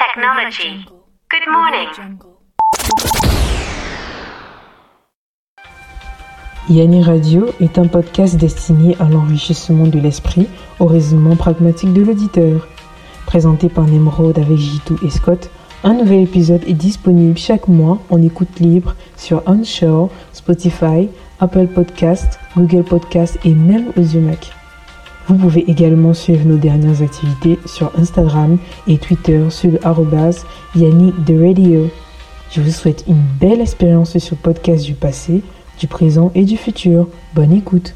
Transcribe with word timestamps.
technology. 0.00 0.86
Good 1.28 1.46
morning. 1.46 2.18
Yanni 6.70 7.02
Radio 7.02 7.48
est 7.60 7.76
un 7.76 7.86
podcast 7.86 8.36
destiné 8.36 8.96
à 8.98 9.04
l'enrichissement 9.04 9.86
de 9.86 9.98
l'esprit 9.98 10.48
au 10.78 10.86
raisonnement 10.86 11.36
pragmatique 11.36 11.92
de 11.92 12.00
l'auditeur. 12.02 12.66
Présenté 13.26 13.68
par 13.68 13.84
Nemrod 13.84 14.38
avec 14.38 14.56
Jitu 14.56 14.94
et 15.04 15.10
Scott, 15.10 15.50
un 15.84 15.92
nouvel 15.92 16.22
épisode 16.22 16.62
est 16.66 16.72
disponible 16.72 17.36
chaque 17.36 17.68
mois 17.68 17.98
en 18.08 18.22
écoute 18.22 18.58
libre 18.58 18.94
sur 19.18 19.42
Onshore, 19.46 20.08
Spotify, 20.32 21.10
Apple 21.40 21.66
Podcast, 21.66 22.40
Google 22.56 22.84
Podcast 22.84 23.38
et 23.44 23.52
même 23.52 23.92
Audiomack. 23.98 24.59
Vous 25.30 25.36
pouvez 25.36 25.70
également 25.70 26.12
suivre 26.12 26.44
nos 26.44 26.56
dernières 26.56 27.02
activités 27.02 27.60
sur 27.64 27.92
Instagram 27.96 28.58
et 28.88 28.98
Twitter 28.98 29.48
sur 29.48 29.70
le 29.70 29.86
arrobas. 29.86 30.44
Je 30.74 32.60
vous 32.60 32.70
souhaite 32.72 33.04
une 33.06 33.22
belle 33.38 33.60
expérience 33.60 34.18
sur 34.18 34.34
le 34.34 34.42
podcast 34.42 34.84
du 34.84 34.94
passé, 34.94 35.42
du 35.78 35.86
présent 35.86 36.32
et 36.34 36.44
du 36.44 36.56
futur. 36.56 37.06
Bonne 37.32 37.52
écoute. 37.52 37.94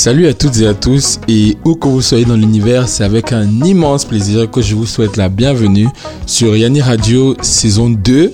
Salut 0.00 0.28
à 0.28 0.32
toutes 0.32 0.58
et 0.60 0.66
à 0.66 0.72
tous 0.72 1.20
et 1.28 1.58
où 1.62 1.74
que 1.74 1.86
vous 1.86 2.00
soyez 2.00 2.24
dans 2.24 2.34
l'univers, 2.34 2.88
c'est 2.88 3.04
avec 3.04 3.34
un 3.34 3.46
immense 3.66 4.06
plaisir 4.06 4.50
que 4.50 4.62
je 4.62 4.74
vous 4.74 4.86
souhaite 4.86 5.18
la 5.18 5.28
bienvenue 5.28 5.88
sur 6.24 6.56
Yanni 6.56 6.80
Radio 6.80 7.36
saison 7.42 7.90
2, 7.90 8.32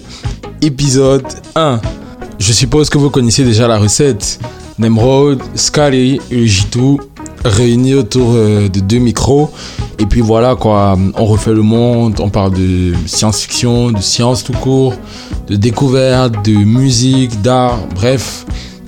épisode 0.63 1.27
1. 1.57 1.81
Je 2.39 2.53
suppose 2.53 2.89
que 2.89 2.99
vous 2.99 3.11
connaissez 3.11 3.43
déjà 3.43 3.67
la 3.67 3.79
recette. 3.79 4.39
Nemrod, 4.79 5.43
Scary 5.57 6.21
et 6.31 6.47
Jitu 6.47 6.99
réunis 7.45 7.95
autour 7.95 8.35
euh, 8.35 8.69
de 8.69 8.79
deux 8.79 8.99
micros. 8.99 9.51
Et 9.99 10.07
puis 10.07 10.21
voilà 10.21 10.55
quoi, 10.55 10.97
on 11.17 11.25
refait 11.25 11.53
le 11.53 11.63
monde, 11.63 12.21
on 12.21 12.31
parle 12.31 12.55
de 12.55 12.93
science-fiction, 13.07 13.91
de 13.91 14.01
science 14.01 14.45
tout 14.45 14.53
court, 14.53 14.95
de 15.49 15.57
découverte, 15.57 16.45
de 16.45 16.53
musique, 16.53 17.43
d'art, 17.43 17.81
bref 17.93 18.47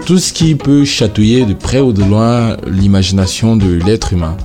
tout 0.08 0.16
ce 0.16 0.32
qui 0.32 0.54
peut 0.54 0.86
chatouiller 0.86 1.44
de 1.44 1.52
près 1.52 1.80
ou 1.80 1.92
de 1.92 2.02
loin 2.02 2.56
l'imagination 2.66 3.56
de 3.56 3.78
l'être 3.84 4.14
humain. 4.14 4.38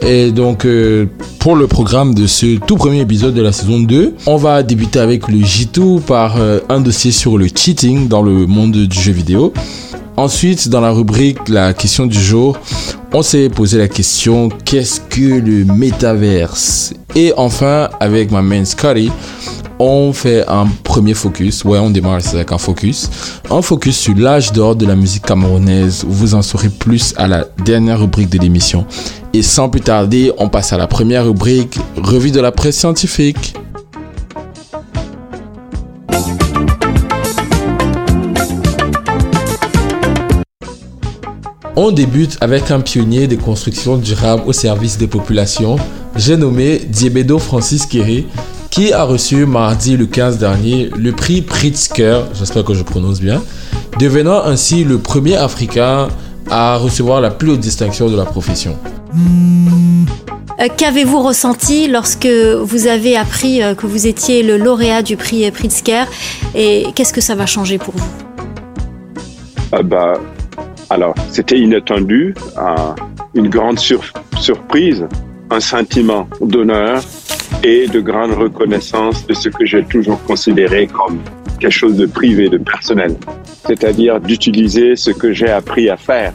Et 0.00 0.30
donc, 0.30 0.64
euh, 0.64 1.06
pour 1.40 1.56
le 1.56 1.66
programme 1.66 2.14
de 2.14 2.28
ce 2.28 2.60
tout 2.60 2.76
premier 2.76 3.00
épisode 3.00 3.34
de 3.34 3.42
la 3.42 3.50
saison 3.50 3.80
2, 3.80 4.14
on 4.26 4.36
va 4.36 4.62
débuter 4.62 5.00
avec 5.00 5.26
le 5.26 5.38
J2 5.38 6.00
par 6.00 6.36
euh, 6.36 6.60
un 6.68 6.80
dossier 6.80 7.10
sur 7.10 7.38
le 7.38 7.48
cheating 7.52 8.06
dans 8.06 8.22
le 8.22 8.46
monde 8.46 8.70
du 8.70 9.00
jeu 9.00 9.10
vidéo. 9.10 9.52
Ensuite, 10.16 10.68
dans 10.68 10.80
la 10.80 10.92
rubrique 10.92 11.48
La 11.48 11.74
question 11.74 12.06
du 12.06 12.20
jour, 12.20 12.56
on 13.12 13.22
s'est 13.22 13.48
posé 13.48 13.78
la 13.78 13.88
question 13.88 14.48
qu'est-ce 14.64 15.00
que 15.00 15.40
le 15.40 15.64
métaverse? 15.64 16.94
Et 17.16 17.32
enfin, 17.36 17.88
avec 17.98 18.30
ma 18.30 18.42
main 18.42 18.64
Scotty, 18.64 19.10
on 19.78 20.12
fait 20.12 20.44
un 20.48 20.66
premier 20.82 21.14
focus. 21.14 21.64
Ouais, 21.64 21.78
on 21.78 21.90
démarre 21.90 22.20
avec 22.32 22.52
un 22.52 22.58
focus. 22.58 23.10
Un 23.50 23.62
focus 23.62 23.98
sur 23.98 24.14
l'âge 24.14 24.52
d'or 24.52 24.76
de 24.76 24.86
la 24.86 24.94
musique 24.94 25.24
camerounaise. 25.24 26.04
Vous 26.06 26.34
en 26.34 26.42
saurez 26.42 26.68
plus 26.68 27.14
à 27.16 27.26
la 27.26 27.46
dernière 27.64 28.00
rubrique 28.00 28.30
de 28.30 28.38
l'émission. 28.38 28.86
Et 29.32 29.42
sans 29.42 29.68
plus 29.68 29.80
tarder, 29.80 30.32
on 30.38 30.48
passe 30.48 30.72
à 30.72 30.78
la 30.78 30.86
première 30.86 31.24
rubrique, 31.24 31.78
revue 31.96 32.30
de 32.30 32.40
la 32.40 32.52
presse 32.52 32.78
scientifique. 32.78 33.54
On 41.76 41.90
débute 41.90 42.38
avec 42.40 42.70
un 42.70 42.80
pionnier 42.80 43.26
des 43.26 43.36
constructions 43.36 43.96
durables 43.96 44.44
au 44.46 44.52
service 44.52 44.96
des 44.96 45.08
populations, 45.08 45.76
j'ai 46.14 46.36
nommé 46.36 46.78
Diebedo 46.78 47.40
Francis 47.40 47.84
Kéré, 47.84 48.26
qui 48.74 48.92
a 48.92 49.04
reçu 49.04 49.46
mardi 49.46 49.96
le 49.96 50.04
15 50.04 50.38
dernier 50.38 50.90
le 50.98 51.12
prix 51.12 51.42
Pritzker, 51.42 52.22
j'espère 52.34 52.64
que 52.64 52.74
je 52.74 52.82
prononce 52.82 53.20
bien, 53.20 53.40
devenant 54.00 54.42
ainsi 54.42 54.82
le 54.82 54.98
premier 54.98 55.36
Africain 55.36 56.08
à 56.50 56.76
recevoir 56.76 57.20
la 57.20 57.30
plus 57.30 57.50
haute 57.50 57.60
distinction 57.60 58.10
de 58.10 58.16
la 58.16 58.24
profession? 58.24 58.76
Euh, 60.58 60.66
qu'avez-vous 60.76 61.22
ressenti 61.22 61.86
lorsque 61.86 62.26
vous 62.26 62.88
avez 62.88 63.16
appris 63.16 63.62
euh, 63.62 63.76
que 63.76 63.86
vous 63.86 64.08
étiez 64.08 64.42
le 64.42 64.56
lauréat 64.56 65.02
du 65.02 65.16
prix 65.16 65.48
Pritzker? 65.52 66.06
Et 66.56 66.86
qu'est-ce 66.96 67.12
que 67.12 67.20
ça 67.20 67.36
va 67.36 67.46
changer 67.46 67.78
pour 67.78 67.94
vous? 67.94 68.10
Ah 69.70 69.84
bah, 69.84 70.14
Alors, 70.90 71.14
c'était 71.30 71.60
inattendu, 71.60 72.34
une 73.34 73.48
grande 73.48 73.78
surprise, 73.78 75.06
un 75.48 75.60
sentiment 75.60 76.26
d'honneur 76.40 77.04
et 77.64 77.88
de 77.88 78.00
grande 78.00 78.32
reconnaissance 78.32 79.26
de 79.26 79.32
ce 79.32 79.48
que 79.48 79.64
j'ai 79.64 79.82
toujours 79.84 80.22
considéré 80.24 80.86
comme 80.86 81.18
quelque 81.58 81.72
chose 81.72 81.96
de 81.96 82.04
privé, 82.04 82.50
de 82.50 82.58
personnel. 82.58 83.16
C'est-à-dire 83.66 84.20
d'utiliser 84.20 84.96
ce 84.96 85.10
que 85.10 85.32
j'ai 85.32 85.48
appris 85.48 85.88
à 85.88 85.96
faire 85.96 86.34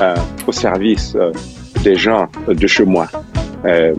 euh, 0.00 0.14
au 0.46 0.52
service 0.52 1.14
euh, 1.16 1.32
des 1.82 1.96
gens 1.96 2.28
de 2.46 2.66
chez 2.66 2.84
moi. 2.84 3.08
Euh, 3.64 3.92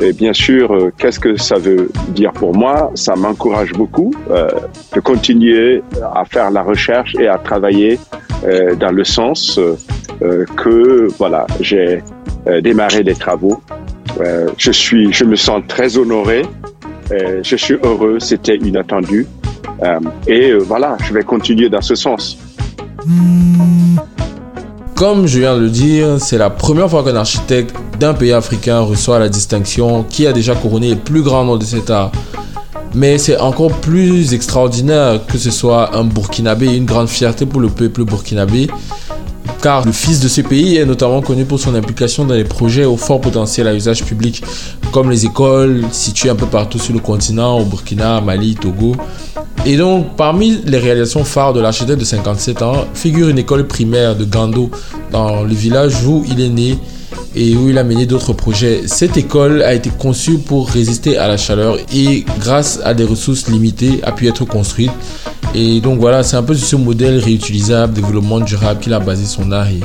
et 0.00 0.12
bien 0.12 0.32
sûr, 0.32 0.72
euh, 0.72 0.92
qu'est-ce 0.96 1.18
que 1.18 1.36
ça 1.36 1.56
veut 1.56 1.90
dire 2.10 2.32
pour 2.32 2.54
moi? 2.54 2.92
Ça 2.94 3.16
m'encourage 3.16 3.72
beaucoup 3.72 4.12
euh, 4.30 4.48
de 4.94 5.00
continuer 5.00 5.82
à 6.14 6.24
faire 6.24 6.52
la 6.52 6.62
recherche 6.62 7.16
et 7.16 7.26
à 7.26 7.38
travailler 7.38 7.98
dans 8.80 8.90
le 8.90 9.04
sens 9.04 9.60
que 10.56 11.06
voilà, 11.16 11.46
j'ai 11.60 12.02
démarré 12.60 13.04
des 13.04 13.14
travaux 13.14 13.62
euh, 14.22 14.48
je 14.58 15.24
me 15.24 15.36
sens 15.36 15.62
très 15.68 15.96
honoré. 15.96 16.42
Euh, 17.10 17.40
je 17.42 17.56
suis 17.56 17.76
heureux. 17.82 18.18
C'était 18.18 18.56
inattendu. 18.56 19.26
Euh, 19.82 19.98
et 20.26 20.52
voilà, 20.52 20.96
je 21.04 21.12
vais 21.12 21.22
continuer 21.22 21.68
dans 21.68 21.80
ce 21.80 21.94
sens. 21.94 22.38
Comme 24.94 25.26
je 25.26 25.40
viens 25.40 25.56
de 25.56 25.62
le 25.62 25.70
dire, 25.70 26.20
c'est 26.20 26.38
la 26.38 26.50
première 26.50 26.88
fois 26.88 27.02
qu'un 27.02 27.16
architecte 27.16 27.74
d'un 27.98 28.14
pays 28.14 28.32
africain 28.32 28.80
reçoit 28.80 29.18
la 29.18 29.28
distinction 29.28 30.04
qui 30.04 30.26
a 30.26 30.32
déjà 30.32 30.54
couronné 30.54 30.90
le 30.90 31.00
plus 31.00 31.22
grand 31.22 31.44
nom 31.44 31.56
de 31.56 31.64
cet 31.64 31.90
art. 31.90 32.12
Mais 32.94 33.18
c'est 33.18 33.38
encore 33.38 33.72
plus 33.72 34.34
extraordinaire 34.34 35.20
que 35.26 35.38
ce 35.38 35.50
soit 35.50 35.96
un 35.96 36.04
Burkinabé, 36.04 36.76
une 36.76 36.84
grande 36.84 37.08
fierté 37.08 37.46
pour 37.46 37.60
le 37.60 37.68
peuple 37.68 38.04
burkinabé 38.04 38.68
car 39.62 39.86
le 39.86 39.92
fils 39.92 40.18
de 40.18 40.26
ce 40.26 40.40
pays 40.40 40.76
est 40.76 40.84
notamment 40.84 41.22
connu 41.22 41.44
pour 41.44 41.60
son 41.60 41.76
implication 41.76 42.24
dans 42.24 42.34
les 42.34 42.44
projets 42.44 42.84
au 42.84 42.96
fort 42.96 43.20
potentiel 43.20 43.68
à 43.68 43.74
usage 43.74 44.04
public, 44.04 44.42
comme 44.90 45.08
les 45.08 45.24
écoles 45.24 45.84
situées 45.92 46.30
un 46.30 46.34
peu 46.34 46.46
partout 46.46 46.80
sur 46.80 46.92
le 46.92 46.98
continent, 46.98 47.60
au 47.60 47.64
Burkina, 47.64 48.20
Mali, 48.20 48.56
Togo. 48.56 48.96
Et 49.64 49.76
donc, 49.76 50.16
parmi 50.16 50.60
les 50.66 50.78
réalisations 50.78 51.22
phares 51.22 51.52
de 51.52 51.60
l'architecte 51.60 52.00
de 52.00 52.04
57 52.04 52.62
ans, 52.62 52.84
figure 52.92 53.28
une 53.28 53.38
école 53.38 53.68
primaire 53.68 54.16
de 54.16 54.24
Gando, 54.24 54.68
dans 55.12 55.44
le 55.44 55.54
village 55.54 56.04
où 56.04 56.24
il 56.28 56.40
est 56.40 56.48
né 56.48 56.76
et 57.36 57.54
où 57.54 57.70
il 57.70 57.78
a 57.78 57.84
mené 57.84 58.04
d'autres 58.04 58.32
projets. 58.32 58.82
Cette 58.86 59.16
école 59.16 59.62
a 59.62 59.74
été 59.74 59.90
conçue 59.90 60.38
pour 60.38 60.68
résister 60.68 61.16
à 61.18 61.28
la 61.28 61.36
chaleur 61.36 61.76
et 61.94 62.24
grâce 62.40 62.80
à 62.84 62.94
des 62.94 63.04
ressources 63.04 63.48
limitées 63.48 64.00
a 64.02 64.10
pu 64.10 64.26
être 64.26 64.44
construite. 64.44 64.90
Et 65.54 65.80
donc 65.80 66.00
voilà, 66.00 66.22
c'est 66.22 66.36
un 66.36 66.42
peu 66.42 66.54
ce 66.54 66.76
modèle 66.76 67.18
réutilisable, 67.18 67.92
développement 67.92 68.40
durable 68.40 68.80
qu'il 68.80 68.94
a 68.94 69.00
basé 69.00 69.26
son 69.26 69.52
art. 69.52 69.68
Et 69.68 69.80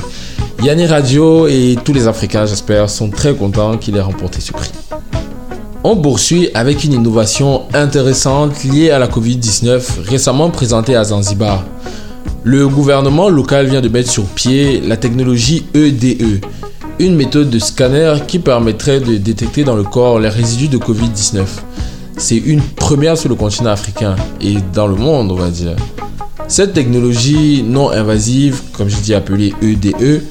Yanni 0.64 0.86
Radio 0.86 1.46
et 1.46 1.76
tous 1.84 1.92
les 1.92 2.08
Africains, 2.08 2.46
j'espère, 2.46 2.88
sont 2.88 3.10
très 3.10 3.34
contents 3.34 3.76
qu'il 3.76 3.96
ait 3.96 4.00
remporté 4.00 4.40
ce 4.40 4.52
prix. 4.52 4.70
On 5.84 5.96
poursuit 5.96 6.48
avec 6.54 6.84
une 6.84 6.94
innovation 6.94 7.62
intéressante 7.74 8.64
liée 8.64 8.90
à 8.90 8.98
la 8.98 9.06
Covid-19 9.06 10.00
récemment 10.04 10.50
présentée 10.50 10.96
à 10.96 11.04
Zanzibar. 11.04 11.64
Le 12.42 12.66
gouvernement 12.66 13.28
local 13.28 13.66
vient 13.66 13.80
de 13.80 13.88
mettre 13.88 14.10
sur 14.10 14.24
pied 14.24 14.80
la 14.80 14.96
technologie 14.96 15.66
EDE, 15.74 16.44
une 16.98 17.14
méthode 17.14 17.50
de 17.50 17.58
scanner 17.58 18.14
qui 18.26 18.38
permettrait 18.38 19.00
de 19.00 19.18
détecter 19.18 19.64
dans 19.64 19.76
le 19.76 19.84
corps 19.84 20.18
les 20.18 20.28
résidus 20.28 20.68
de 20.68 20.78
Covid-19. 20.78 21.44
C'est 22.18 22.36
une 22.36 22.60
première 22.60 23.16
sur 23.16 23.28
le 23.28 23.36
continent 23.36 23.70
africain 23.70 24.16
et 24.40 24.56
dans 24.74 24.88
le 24.88 24.96
monde, 24.96 25.30
on 25.30 25.36
va 25.36 25.50
dire. 25.50 25.76
Cette 26.48 26.72
technologie 26.72 27.62
non 27.62 27.90
invasive, 27.90 28.60
comme 28.72 28.88
je 28.88 28.96
dis 28.96 29.14
appelée 29.14 29.54
EDE, 29.62 30.24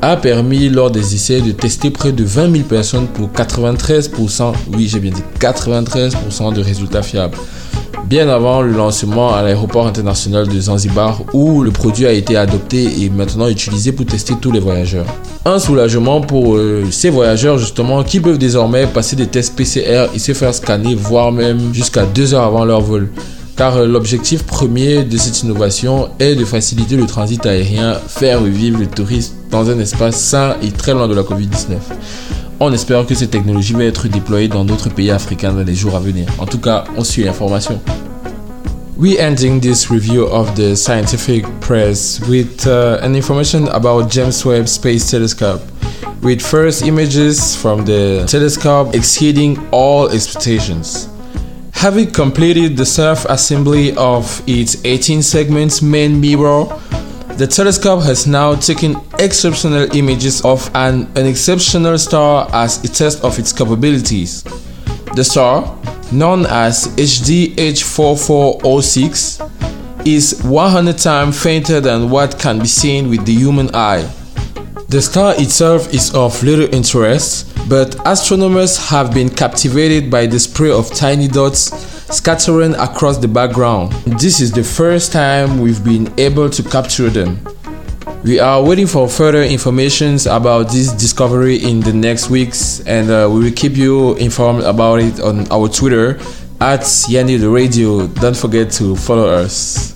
a 0.00 0.16
permis 0.16 0.70
lors 0.70 0.90
des 0.90 1.14
essais 1.14 1.42
de 1.42 1.52
tester 1.52 1.90
près 1.90 2.12
de 2.12 2.24
20 2.24 2.50
000 2.50 2.64
personnes 2.64 3.06
pour 3.08 3.28
93%, 3.28 4.54
oui 4.72 4.88
j'ai 4.88 5.00
bien 5.00 5.10
dit 5.10 5.22
93% 5.38 6.54
de 6.54 6.62
résultats 6.62 7.02
fiables. 7.02 7.36
Bien 8.04 8.28
avant 8.28 8.62
le 8.62 8.72
lancement 8.72 9.34
à 9.34 9.42
l'aéroport 9.42 9.86
international 9.86 10.48
de 10.48 10.60
Zanzibar 10.60 11.20
où 11.32 11.62
le 11.62 11.70
produit 11.70 12.06
a 12.06 12.12
été 12.12 12.36
adopté 12.36 13.02
et 13.02 13.10
maintenant 13.10 13.48
utilisé 13.48 13.92
pour 13.92 14.06
tester 14.06 14.34
tous 14.40 14.50
les 14.50 14.60
voyageurs. 14.60 15.06
Un 15.44 15.58
soulagement 15.58 16.20
pour 16.20 16.56
euh, 16.56 16.84
ces 16.90 17.10
voyageurs 17.10 17.58
justement 17.58 18.02
qui 18.02 18.20
peuvent 18.20 18.38
désormais 18.38 18.86
passer 18.86 19.16
des 19.16 19.26
tests 19.26 19.56
PCR 19.56 20.06
et 20.14 20.18
se 20.18 20.32
faire 20.32 20.54
scanner 20.54 20.94
voire 20.94 21.32
même 21.32 21.72
jusqu'à 21.72 22.04
deux 22.04 22.34
heures 22.34 22.44
avant 22.44 22.64
leur 22.64 22.80
vol 22.80 23.08
car 23.56 23.76
euh, 23.76 23.86
l'objectif 23.86 24.44
premier 24.44 25.04
de 25.04 25.16
cette 25.16 25.42
innovation 25.42 26.08
est 26.18 26.34
de 26.34 26.44
faciliter 26.44 26.96
le 26.96 27.06
transit 27.06 27.44
aérien, 27.46 27.94
faire 27.94 28.40
revivre 28.40 28.78
le 28.78 28.86
tourisme 28.86 29.34
dans 29.50 29.70
un 29.70 29.78
espace 29.78 30.16
sain 30.16 30.56
et 30.62 30.70
très 30.70 30.92
loin 30.92 31.08
de 31.08 31.14
la 31.14 31.22
Covid-19. 31.22 31.76
On 32.60 32.72
espère 32.72 33.04
que 33.04 33.14
cette 33.14 33.32
technologie 33.32 33.72
va 33.72 33.84
être 33.84 34.06
déployée 34.06 34.46
dans 34.48 34.64
d'autres 34.64 34.88
pays 34.88 35.10
africains 35.10 35.52
dans 35.52 35.64
les 35.64 35.74
jours 35.74 35.96
à 35.96 36.00
venir. 36.00 36.26
En 36.38 36.46
tout 36.46 36.58
cas, 36.58 36.84
on 36.96 37.02
suit 37.02 37.24
l'information. 37.24 37.80
We 38.96 39.18
ending 39.18 39.60
this 39.60 39.90
review 39.90 40.22
of 40.26 40.54
the 40.54 40.76
scientific 40.76 41.44
press 41.60 42.20
with 42.28 42.64
uh, 42.66 43.00
an 43.02 43.16
information 43.16 43.66
about 43.68 44.08
James 44.08 44.44
Webb 44.44 44.68
Space 44.68 45.10
Telescope. 45.10 45.62
With 46.22 46.40
first 46.40 46.86
images 46.86 47.56
from 47.56 47.84
the 47.84 48.24
telescope 48.26 48.94
exceeding 48.94 49.58
all 49.72 50.08
expectations. 50.10 51.08
Having 51.72 52.12
completed 52.12 52.76
the 52.76 52.86
self-assembly 52.86 53.96
of 53.96 54.40
its 54.46 54.76
18 54.84 55.22
segments 55.22 55.82
main 55.82 56.20
mirror, 56.20 56.66
the 57.36 57.46
telescope 57.48 58.04
has 58.04 58.28
now 58.28 58.54
taken 58.54 58.94
exceptional 59.18 59.92
images 59.96 60.44
of 60.44 60.70
an 60.74 61.08
exceptional 61.16 61.98
star 61.98 62.48
as 62.52 62.84
a 62.84 62.88
test 62.88 63.24
of 63.24 63.36
its 63.38 63.52
capabilities. 63.52 64.44
The 65.16 65.24
star, 65.24 65.76
known 66.12 66.46
as 66.46 66.86
HD 66.96 67.56
H4406, 67.56 70.06
is 70.06 70.40
100 70.44 70.98
times 70.98 71.42
fainter 71.42 71.80
than 71.80 72.08
what 72.08 72.38
can 72.38 72.60
be 72.60 72.66
seen 72.66 73.10
with 73.10 73.26
the 73.26 73.34
human 73.34 73.74
eye. 73.74 74.08
The 74.88 75.02
star 75.02 75.34
itself 75.36 75.92
is 75.92 76.14
of 76.14 76.40
little 76.42 76.72
interest, 76.72 77.52
but 77.68 77.96
astronomers 78.06 78.76
have 78.90 79.12
been 79.12 79.28
captivated 79.28 80.08
by 80.10 80.26
the 80.26 80.38
spray 80.38 80.70
of 80.70 80.94
tiny 80.94 81.26
dots 81.26 81.93
scattering 82.10 82.74
across 82.74 83.18
the 83.18 83.28
background. 83.28 83.92
This 84.18 84.40
is 84.40 84.52
the 84.52 84.64
first 84.64 85.12
time 85.12 85.60
we've 85.60 85.82
been 85.84 86.12
able 86.18 86.50
to 86.50 86.62
capture 86.62 87.10
them. 87.10 87.38
We 88.24 88.40
are 88.40 88.62
waiting 88.62 88.86
for 88.86 89.08
further 89.08 89.42
information 89.42 90.16
about 90.30 90.70
this 90.70 90.92
discovery 90.92 91.56
in 91.62 91.80
the 91.80 91.92
next 91.92 92.30
weeks, 92.30 92.80
and 92.86 93.10
uh, 93.10 93.28
we 93.30 93.40
will 93.44 93.52
keep 93.52 93.76
you 93.76 94.14
informed 94.16 94.62
about 94.62 95.00
it 95.00 95.20
on 95.20 95.46
our 95.52 95.68
Twitter 95.68 96.18
at 96.60 96.88
Yanni 97.08 97.36
the 97.36 97.50
Radio. 97.50 98.06
Don't 98.06 98.36
forget 98.36 98.70
to 98.78 98.96
follow 98.96 99.28
us. 99.28 99.92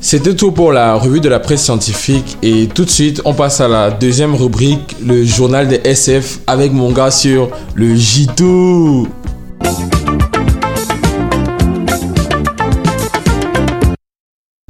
C'était 0.00 0.34
tout 0.34 0.52
pour 0.52 0.72
la 0.72 0.94
revue 0.94 1.20
de 1.20 1.28
la 1.30 1.40
presse 1.40 1.64
scientifique 1.64 2.36
et 2.42 2.68
tout 2.68 2.84
de 2.84 2.90
suite 2.90 3.22
on 3.24 3.32
passe 3.32 3.60
à 3.60 3.68
la 3.68 3.90
deuxième 3.90 4.34
rubrique, 4.34 4.96
le 5.04 5.24
journal 5.24 5.66
des 5.66 5.80
SF 5.82 6.40
avec 6.46 6.72
mon 6.72 6.92
gars 6.92 7.10
sur 7.10 7.48
le 7.74 7.94
J2. 7.94 9.06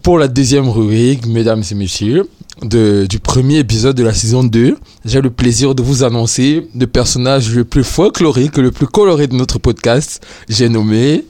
Pour 0.02 0.18
la 0.18 0.28
deuxième 0.28 0.68
rubrique, 0.68 1.26
mesdames 1.26 1.62
et 1.70 1.74
messieurs, 1.74 2.28
de, 2.62 3.06
du 3.06 3.18
premier 3.20 3.58
épisode 3.58 3.96
de 3.96 4.04
la 4.04 4.12
saison 4.12 4.44
2, 4.44 4.76
j'ai 5.04 5.20
le 5.22 5.30
plaisir 5.30 5.74
de 5.74 5.82
vous 5.82 6.04
annoncer 6.04 6.68
le 6.78 6.86
personnage 6.86 7.54
le 7.54 7.64
plus 7.64 7.84
folklorique, 7.84 8.58
le 8.58 8.70
plus 8.70 8.86
coloré 8.86 9.26
de 9.26 9.34
notre 9.34 9.58
podcast. 9.58 10.24
J'ai 10.48 10.68
nommé 10.68 11.24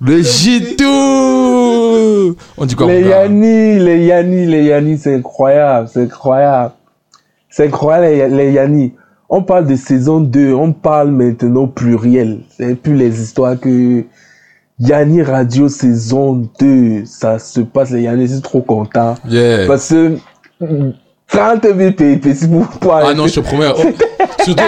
le 0.00 0.20
J2 0.20 2.34
On 2.56 2.66
dit 2.66 2.74
quoi 2.74 2.86
Les 2.86 3.02
Yanni, 3.02 3.78
les 3.80 4.06
Yanni, 4.06 4.46
les 4.46 4.64
Yanni, 4.64 4.96
c'est 4.96 5.16
incroyable, 5.16 5.88
c'est 5.92 6.02
incroyable. 6.02 6.72
C'est 7.50 7.66
incroyable, 7.66 8.32
les, 8.32 8.44
les 8.44 8.52
Yanni. 8.52 8.92
On 9.28 9.42
parle 9.42 9.66
de 9.66 9.76
saison 9.76 10.20
2, 10.20 10.52
on 10.54 10.72
parle 10.72 11.10
maintenant 11.10 11.66
pluriel. 11.66 12.40
C'est 12.56 12.74
plus 12.74 12.94
les 12.94 13.20
histoires 13.22 13.58
que 13.58 14.04
Yanni 14.78 15.22
Radio 15.22 15.68
saison 15.68 16.48
2, 16.60 17.04
ça 17.04 17.38
se 17.38 17.60
passe, 17.60 17.90
Yanni, 17.90 18.26
je 18.26 18.32
suis 18.34 18.42
trop 18.42 18.60
content. 18.60 19.14
Yeah. 19.28 19.66
Parce 19.66 19.88
que 19.88 20.18
mm, 20.60 20.92
30 21.28 21.62
000 21.76 21.92
péripéties 21.92 22.46
pour, 22.48 22.66
pour 22.66 22.94
Ah 22.94 23.14
non, 23.14 23.26
je 23.26 23.34
te 23.36 23.40
promets. 23.40 23.68
Oh, 23.76 23.82
surtout 24.44 24.62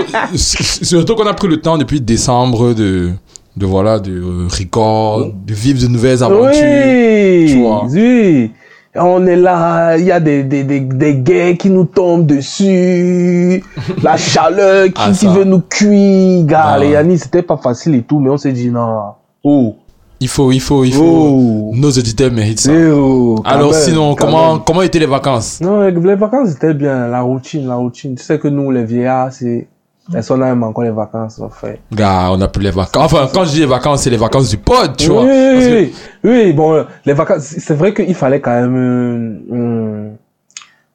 surtout 0.82 1.14
qu'on 1.14 1.26
a 1.26 1.34
pris 1.34 1.48
le 1.48 1.60
temps 1.60 1.76
depuis 1.76 2.00
décembre 2.00 2.72
de, 2.72 3.10
de 3.56 3.66
voilà, 3.66 3.98
de 3.98 4.12
euh, 4.12 4.48
record, 4.48 5.26
de 5.26 5.54
vivre 5.54 5.80
de 5.80 5.86
nouvelles 5.88 6.22
aventures. 6.22 6.62
Oui, 6.64 7.46
tu 7.48 7.60
vois. 7.60 7.86
oui. 7.90 8.50
On 8.98 9.26
est 9.26 9.36
là, 9.36 9.96
il 9.98 10.04
y 10.04 10.12
a 10.12 10.20
des, 10.20 10.42
des, 10.44 10.64
des, 10.64 10.80
des 10.80 11.14
guerres 11.16 11.56
qui 11.58 11.70
nous 11.70 11.84
tombent 11.84 12.26
dessus, 12.26 13.62
la 14.02 14.16
chaleur 14.16 14.86
qui, 14.86 14.92
Ah, 14.96 15.10
qui 15.12 15.26
veut 15.26 15.44
nous 15.44 15.60
cuire. 15.60 16.44
Gars, 16.44 16.64
Ah. 16.74 16.78
les 16.78 16.90
Yannis, 16.90 17.18
c'était 17.18 17.42
pas 17.42 17.56
facile 17.56 17.94
et 17.96 18.02
tout, 18.02 18.18
mais 18.20 18.30
on 18.30 18.36
s'est 18.36 18.52
dit 18.52 18.70
non. 18.70 19.00
Oh, 19.44 19.76
Il 20.20 20.28
faut, 20.28 20.50
il 20.50 20.60
faut, 20.60 20.84
il 20.84 20.92
faut. 20.94 21.02
Oh. 21.04 21.70
Nos 21.74 21.90
auditeurs 21.90 22.32
méritent 22.32 22.60
ça. 22.60 22.72
eh 22.72 22.90
oh, 22.90 23.36
Alors 23.44 23.72
même, 23.72 23.80
sinon, 23.80 24.14
comment, 24.14 24.54
même. 24.54 24.62
comment 24.66 24.82
étaient 24.82 24.98
les 24.98 25.06
vacances? 25.06 25.60
Non, 25.60 25.82
les 25.82 26.14
vacances 26.16 26.50
c'était 26.50 26.74
bien, 26.74 27.08
la 27.08 27.20
routine, 27.20 27.66
la 27.68 27.74
routine. 27.76 28.14
Tu 28.14 28.24
sais 28.24 28.38
que 28.38 28.48
nous, 28.48 28.70
les 28.70 28.84
vieillards, 28.84 29.32
c'est, 29.32 29.68
personne 30.12 30.40
n'aime 30.40 30.62
encore 30.62 30.84
les 30.84 30.90
vacances, 30.90 31.40
en 31.40 31.48
fait? 31.48 31.80
Gars, 31.92 32.28
on 32.32 32.40
a 32.40 32.48
plus 32.48 32.62
les 32.62 32.70
vacances. 32.70 33.04
Enfin, 33.12 33.28
quand 33.32 33.44
je 33.44 33.50
dis 33.52 33.60
les 33.60 33.66
vacances, 33.66 34.02
c'est 34.02 34.10
les 34.10 34.16
vacances 34.16 34.48
du 34.48 34.56
pod, 34.58 34.96
tu 34.96 35.08
oui, 35.10 35.14
vois. 35.14 35.22
oui, 35.24 35.28
que- 35.30 35.82
oui, 35.82 35.92
oui, 36.24 36.52
bon, 36.52 36.84
les 37.04 37.12
vacances, 37.12 37.42
c'est 37.58 37.74
vrai 37.74 37.92
qu'il 37.94 38.14
fallait 38.14 38.40
quand 38.40 38.52
même 38.60 39.42
euh, 39.52 40.10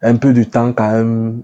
un 0.01 0.15
peu 0.15 0.33
de 0.33 0.43
temps 0.43 0.71
quand 0.73 0.91
même 0.91 1.41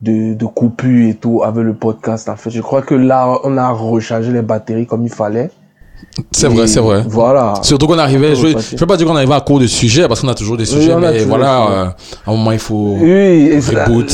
de, 0.00 0.34
de 0.34 0.46
coupure 0.46 1.08
et 1.10 1.14
tout 1.14 1.42
avec 1.42 1.64
le 1.64 1.74
podcast. 1.74 2.28
En 2.28 2.36
fait, 2.36 2.50
je 2.50 2.60
crois 2.60 2.82
que 2.82 2.94
là, 2.94 3.38
on 3.44 3.56
a 3.56 3.68
rechargé 3.70 4.32
les 4.32 4.42
batteries 4.42 4.86
comme 4.86 5.02
il 5.04 5.12
fallait. 5.12 5.50
C'est 6.32 6.48
vrai, 6.48 6.66
c'est 6.66 6.80
vrai. 6.80 7.04
Voilà. 7.08 7.54
Surtout 7.62 7.86
qu'on 7.86 7.98
arrivait, 7.98 8.34
je, 8.34 8.48
que- 8.48 8.76
vais 8.76 8.86
pas 8.86 8.96
dire 8.96 9.06
qu'on 9.06 9.14
arrivait 9.16 9.34
à 9.34 9.40
court 9.40 9.60
de 9.60 9.66
sujets, 9.66 10.08
parce 10.08 10.20
qu'on 10.20 10.28
a 10.28 10.34
toujours 10.34 10.56
des 10.56 10.64
sujets, 10.64 10.92
a 10.92 10.98
mais 10.98 11.18
voilà, 11.24 11.62
euh, 11.70 11.84
à 12.26 12.30
un 12.30 12.32
moment, 12.32 12.52
il 12.52 12.58
faut... 12.58 12.96
Oui, 13.00 13.54
Reboot. 13.60 14.10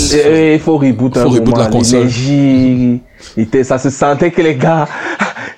il 0.53 0.59
faut 0.61 0.77
reboot. 0.77 1.15
Faut 1.15 1.21
un 1.21 1.25
reboot 1.25 1.47
moment, 1.47 1.57
la 1.59 1.67
console. 1.67 1.99
L'énergie, 2.01 3.01
était, 3.37 3.65
ça 3.65 3.79
se 3.79 3.91
sentait 3.91 4.31
que 4.31 4.43
les 4.43 4.55
gars, 4.57 4.87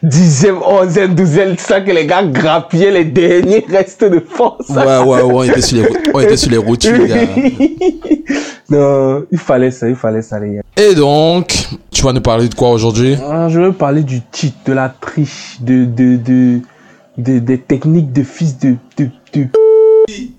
dixième, 0.02 0.58
onzième, 0.62 1.14
douzième, 1.14 1.56
tout 1.56 1.64
ça, 1.64 1.80
que 1.80 1.90
les 1.90 2.06
gars 2.06 2.22
grappiaient 2.24 2.90
les 2.90 3.04
derniers 3.04 3.64
restes 3.70 4.04
de 4.04 4.20
force. 4.20 4.68
Ouais, 4.70 4.84
ouais, 4.84 5.02
ouais, 5.04 5.22
on 5.24 5.42
était 5.42 5.60
sur 5.62 5.78
les, 5.82 5.88
on 6.14 6.20
était 6.20 6.36
sur 6.36 6.50
les 6.50 6.56
rotules, 6.58 7.06
gars. 7.06 7.16
non, 8.70 9.24
il 9.30 9.38
fallait 9.38 9.70
ça, 9.70 9.88
il 9.88 9.94
fallait 9.96 10.22
ça, 10.22 10.38
les 10.38 10.56
gars. 10.56 10.62
Et 10.76 10.94
donc, 10.94 11.68
tu 11.90 12.02
vas 12.02 12.12
nous 12.12 12.20
parler 12.20 12.48
de 12.48 12.54
quoi 12.54 12.70
aujourd'hui? 12.70 13.16
Ah, 13.28 13.48
je 13.48 13.60
veux 13.60 13.72
parler 13.72 14.02
du 14.02 14.20
cheat, 14.32 14.54
de 14.66 14.72
la 14.72 14.88
triche, 14.88 15.56
de, 15.60 15.84
de, 15.84 16.16
de, 16.16 16.60
de- 17.18 17.38
des 17.38 17.58
techniques 17.58 18.12
de 18.12 18.22
fils 18.22 18.58
de, 18.58 18.74
de, 18.98 19.08
de... 19.32 19.46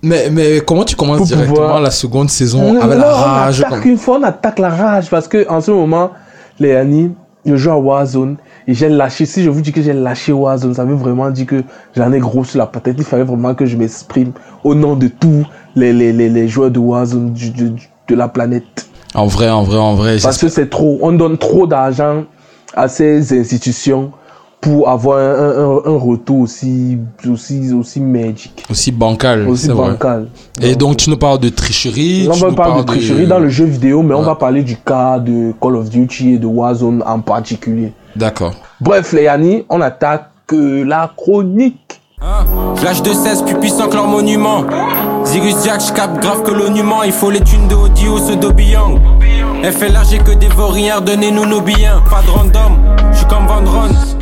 mais, 0.04 0.30
mais 0.32 0.62
comment 0.66 0.84
tu 0.84 0.96
commences 0.96 1.18
Pour 1.18 1.26
directement 1.28 1.56
pouvoir- 1.56 1.82
la 1.82 1.92
seconde 1.92 2.30
saison 2.30 2.74
Non, 2.74 2.82
avec 2.82 3.00
la 3.00 3.14
rage 3.14 3.60
On 3.62 3.68
attaque 3.68 3.82
comme- 3.82 3.92
une 3.92 3.98
fois, 3.98 4.18
on 4.20 4.24
attaque 4.24 4.60
la 4.60 4.70
rage 4.70 5.10
parce 5.10 5.28
que 5.28 5.48
en 5.50 5.62
ce 5.62 5.72
moment, 5.72 6.12
les 6.60 6.76
amis, 6.76 7.12
je 7.46 7.56
joue 7.56 7.72
à 7.72 7.78
Warzone 7.78 8.38
et 8.68 8.74
j'ai 8.74 8.90
lâché. 8.90 9.26
Si 9.26 9.44
je 9.44 9.50
vous 9.50 9.62
dis 9.62 9.72
que 9.72 9.82
j'ai 9.82 9.94
lâché 9.94 10.32
Warzone, 10.34 10.74
ça 10.74 10.84
veut 10.86 10.96
vraiment 10.96 11.30
dire 11.30 11.46
que 11.46 11.64
j'en 11.96 12.12
ai 12.12 12.20
gros 12.20 12.44
sur 12.44 12.58
la 12.60 12.66
patate. 12.66 12.96
Il 12.98 13.04
fallait 13.04 13.24
vraiment 13.24 13.54
que 13.54 13.66
je 13.66 13.78
m'exprime 13.78 14.32
au 14.64 14.76
nom 14.76 14.96
de 14.96 15.08
tous 15.08 15.46
les, 15.76 15.94
les, 15.94 16.12
les, 16.12 16.30
les 16.30 16.48
joueurs 16.48 16.72
de 16.72 16.80
Warzone 16.80 17.32
du- 17.34 17.52
du- 17.52 17.70
du- 17.72 17.90
de 18.10 18.16
la 18.16 18.28
planète. 18.28 18.88
En 19.16 19.26
vrai, 19.28 19.50
en 19.50 19.64
vrai, 19.64 19.78
en 19.78 19.96
vrai. 19.96 20.18
Parce 20.22 20.38
que 20.38 20.50
c'est 20.50 20.70
trop. 20.70 21.00
On 21.02 21.12
donne 21.14 21.38
trop 21.38 21.66
d'argent 21.68 22.26
à 22.76 22.88
ces 22.88 23.38
institutions 23.40 24.12
pour 24.60 24.90
avoir 24.90 25.20
un, 25.20 25.50
un, 25.88 25.94
un 25.94 25.98
retour 26.00 26.40
aussi, 26.42 26.98
aussi, 27.32 27.72
aussi 27.74 28.00
magique, 28.02 28.64
Aussi 28.70 28.92
bancal, 28.92 29.48
aussi 29.48 29.68
vrai. 29.70 29.90
bancal. 29.92 30.28
Et 30.62 30.76
donc, 30.76 30.98
tu 30.98 31.10
nous 31.10 31.18
parles 31.18 31.40
de 31.40 31.50
tricherie. 31.50 32.28
on 32.30 32.34
tu 32.34 32.40
va 32.42 32.50
nous 32.50 32.56
parler 32.56 32.72
parles 32.74 32.86
de 32.86 32.92
tricherie 32.92 33.28
dans 33.28 33.40
le 33.40 33.50
jeu 33.50 33.66
vidéo, 33.66 34.02
mais 34.02 34.16
on 34.16 34.24
va 34.24 34.36
parler 34.36 34.64
du 34.64 34.76
cas 34.78 35.20
de 35.20 35.54
Call 35.62 35.76
of 35.76 35.90
Duty 35.90 36.34
et 36.34 36.38
de 36.40 36.48
Warzone 36.48 37.04
en 37.06 37.20
particulier. 37.20 37.94
D'accord. 38.16 38.54
Bref, 38.82 39.14
les 39.14 39.24
Yanni, 39.24 39.64
on 39.70 39.80
attaque 39.82 40.30
euh, 40.54 40.84
la 40.84 41.12
chronique. 41.16 42.02
Hein? 42.20 42.46
Flash 42.78 43.04
de 43.04 43.14
16, 43.14 43.44
plus 43.44 43.56
puissant 43.60 43.88
que 43.88 43.94
leur 43.96 44.08
monument. 44.08 44.64
Zirus 45.24 45.64
Jack, 45.64 45.82
j'capte 45.82 46.20
grave 46.20 46.42
que 46.42 46.52
l'onument. 46.52 47.04
Il 47.04 47.12
faut 47.12 47.30
les 47.30 47.42
thunes 47.42 47.68
de 47.68 47.76
audio, 47.76 48.18
ce 48.18 48.34
Dobiyang. 48.34 49.00
FLA, 49.64 50.04
j'ai 50.10 50.18
que 50.18 50.32
des 50.32 50.48
vauriens, 50.48 51.00
donnez-nous 51.02 51.46
nos 51.46 51.62
biens. 51.62 52.02
Pas 52.10 52.22
de 52.24 52.30
random, 52.32 52.78
j'suis 53.14 53.26
comme 53.28 53.46
Van 53.46 53.64
Ron. 53.70 54.17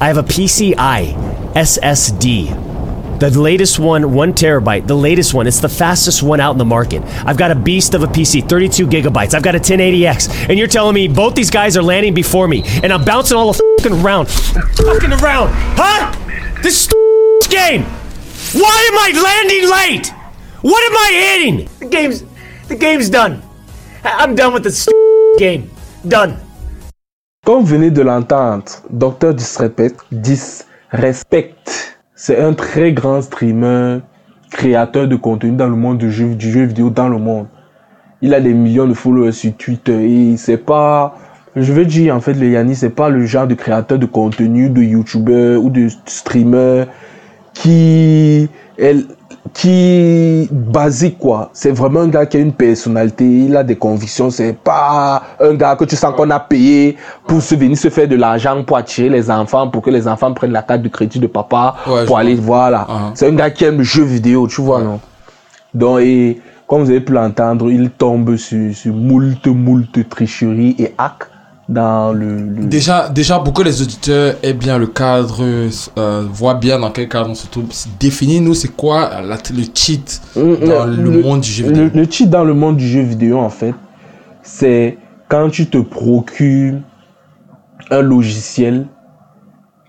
I 0.00 0.08
have 0.08 0.16
a 0.16 0.22
PCI 0.22 1.14
SSD 1.54 3.20
The 3.20 3.30
latest 3.30 3.78
one, 3.78 4.12
one 4.12 4.32
terabyte, 4.34 4.86
the 4.86 4.96
latest 4.96 5.32
one. 5.34 5.46
It's 5.46 5.60
the 5.60 5.68
fastest 5.68 6.22
one 6.22 6.40
out 6.40 6.52
in 6.52 6.58
the 6.58 6.64
market. 6.64 7.02
I've 7.24 7.36
got 7.38 7.50
a 7.50 7.54
beast 7.54 7.94
of 7.94 8.02
a 8.02 8.06
PC, 8.06 8.46
32 8.48 8.86
gigabytes. 8.86 9.34
I've 9.34 9.42
got 9.42 9.54
a 9.54 9.58
1080X. 9.60 10.48
And 10.48 10.58
you're 10.58 10.68
telling 10.68 10.94
me 10.94 11.08
both 11.08 11.34
these 11.34 11.50
guys 11.50 11.76
are 11.76 11.82
landing 11.82 12.12
before 12.12 12.48
me, 12.48 12.62
and 12.82 12.92
I'm 12.92 13.04
bouncing 13.04 13.36
all 13.36 13.52
the 13.52 13.60
fucking 13.80 14.04
around. 14.04 14.26
Fucking 14.28 15.12
around. 15.12 15.50
Huh? 15.78 16.12
This 16.62 16.86
game. 17.48 17.82
Why 18.52 18.88
am 18.90 18.98
I 18.98 19.22
landing 19.22 19.70
late? 19.70 20.08
What 20.62 20.82
am 20.84 20.96
I 20.96 21.10
hitting? 21.12 21.68
The 21.78 21.86
game's 21.86 22.24
the 22.68 22.76
game's 22.76 23.08
done. 23.10 23.42
I'm 24.02 24.34
done 24.34 24.52
with 24.52 24.64
this 24.64 24.88
game. 25.38 25.70
Done. 26.06 26.40
Comme 27.44 27.60
vous 27.60 27.66
venez 27.66 27.90
de 27.90 28.00
l'entendre, 28.00 28.64
Dr. 28.88 29.34
Disrespect, 29.34 29.96
Disrespect, 30.10 31.54
c'est 32.14 32.38
un 32.38 32.54
très 32.54 32.94
grand 32.94 33.20
streamer, 33.20 33.98
créateur 34.50 35.06
de 35.06 35.14
contenu 35.14 35.50
dans 35.50 35.68
le 35.68 35.76
monde 35.76 35.98
du 35.98 36.10
jeu, 36.10 36.34
du 36.34 36.50
jeu 36.50 36.62
vidéo 36.64 36.88
dans 36.88 37.10
le 37.10 37.18
monde. 37.18 37.46
Il 38.22 38.32
a 38.32 38.40
des 38.40 38.54
millions 38.54 38.86
de 38.86 38.94
followers 38.94 39.32
sur 39.32 39.54
Twitter 39.58 40.06
et 40.10 40.38
c'est 40.38 40.56
pas, 40.56 41.18
je 41.54 41.70
veux 41.74 41.84
dire 41.84 42.16
en 42.16 42.20
fait, 42.20 42.32
le 42.32 42.48
Yanni, 42.48 42.74
c'est 42.74 42.88
pas 42.88 43.10
le 43.10 43.26
genre 43.26 43.46
de 43.46 43.54
créateur 43.54 43.98
de 43.98 44.06
contenu, 44.06 44.70
de 44.70 44.80
YouTuber 44.80 45.56
ou 45.56 45.68
de 45.68 45.88
streamer 46.06 46.86
qui 47.52 48.48
est 48.78 49.06
qui 49.52 50.48
basique 50.50 51.18
quoi. 51.18 51.50
C'est 51.52 51.70
vraiment 51.70 52.00
un 52.00 52.08
gars 52.08 52.26
qui 52.26 52.38
a 52.38 52.40
une 52.40 52.52
personnalité, 52.52 53.24
il 53.24 53.56
a 53.56 53.62
des 53.62 53.76
convictions. 53.76 54.30
C'est 54.30 54.54
pas 54.54 55.22
un 55.38 55.54
gars 55.54 55.76
que 55.76 55.84
tu 55.84 55.96
sens 55.96 56.14
qu'on 56.16 56.30
a 56.30 56.40
payé 56.40 56.96
pour 57.26 57.42
se 57.42 57.54
venir 57.54 57.76
se 57.76 57.90
faire 57.90 58.08
de 58.08 58.16
l'argent 58.16 58.62
pour 58.64 58.76
attirer 58.76 59.10
les 59.10 59.30
enfants, 59.30 59.68
pour 59.68 59.82
que 59.82 59.90
les 59.90 60.08
enfants 60.08 60.32
prennent 60.32 60.52
la 60.52 60.62
carte 60.62 60.82
de 60.82 60.88
crédit 60.88 61.18
de 61.18 61.26
papa 61.26 61.76
Ouais, 61.86 62.06
pour 62.06 62.18
aller 62.18 62.34
voilà. 62.34 62.86
Ah. 62.88 63.10
C'est 63.14 63.28
un 63.28 63.34
gars 63.34 63.50
qui 63.50 63.64
aime 63.64 63.78
le 63.78 63.84
jeu 63.84 64.02
vidéo, 64.02 64.48
tu 64.48 64.60
vois 64.62 64.82
non? 64.82 65.00
Donc 65.74 66.00
et 66.00 66.40
comme 66.66 66.82
vous 66.82 66.90
avez 66.90 67.00
pu 67.00 67.12
l'entendre, 67.12 67.70
il 67.70 67.90
tombe 67.90 68.36
sur, 68.36 68.74
sur 68.74 68.94
moult 68.94 69.46
moult 69.46 70.08
tricheries 70.08 70.74
et 70.78 70.94
hacks 70.96 71.28
dans 71.68 72.12
le, 72.12 72.36
le- 72.36 72.64
Déjà, 72.66 73.08
déjà, 73.08 73.38
pour 73.38 73.52
que 73.54 73.62
les 73.62 73.80
auditeurs 73.80 74.34
aient 74.42 74.52
bien 74.52 74.76
le 74.78 74.86
cadre, 74.86 75.42
euh, 75.96 76.26
voient 76.30 76.54
bien 76.54 76.78
dans 76.78 76.90
quel 76.90 77.08
cadre 77.08 77.30
on 77.30 77.34
se 77.34 77.46
trouve, 77.46 77.64
définis-nous 77.98 78.54
c'est 78.54 78.68
quoi 78.76 79.22
la- 79.22 79.36
le 79.36 79.62
cheat 79.74 80.20
dans 80.36 80.84
le, 80.84 81.22
monde 81.22 81.40
du 81.40 81.50
jeu 81.50 81.66
vidéo? 81.66 81.84
Le, 81.94 82.00
le 82.02 82.10
cheat 82.10 82.28
dans 82.28 82.44
le 82.44 82.52
monde 82.54 82.76
du 82.76 82.86
jeu 82.86 83.00
vidéo, 83.00 83.38
en 83.38 83.48
fait, 83.48 83.74
c'est 84.42 84.98
quand 85.28 85.48
tu 85.50 85.66
te 85.66 85.78
procures 85.78 86.74
un 87.90 88.00
logiciel 88.02 88.86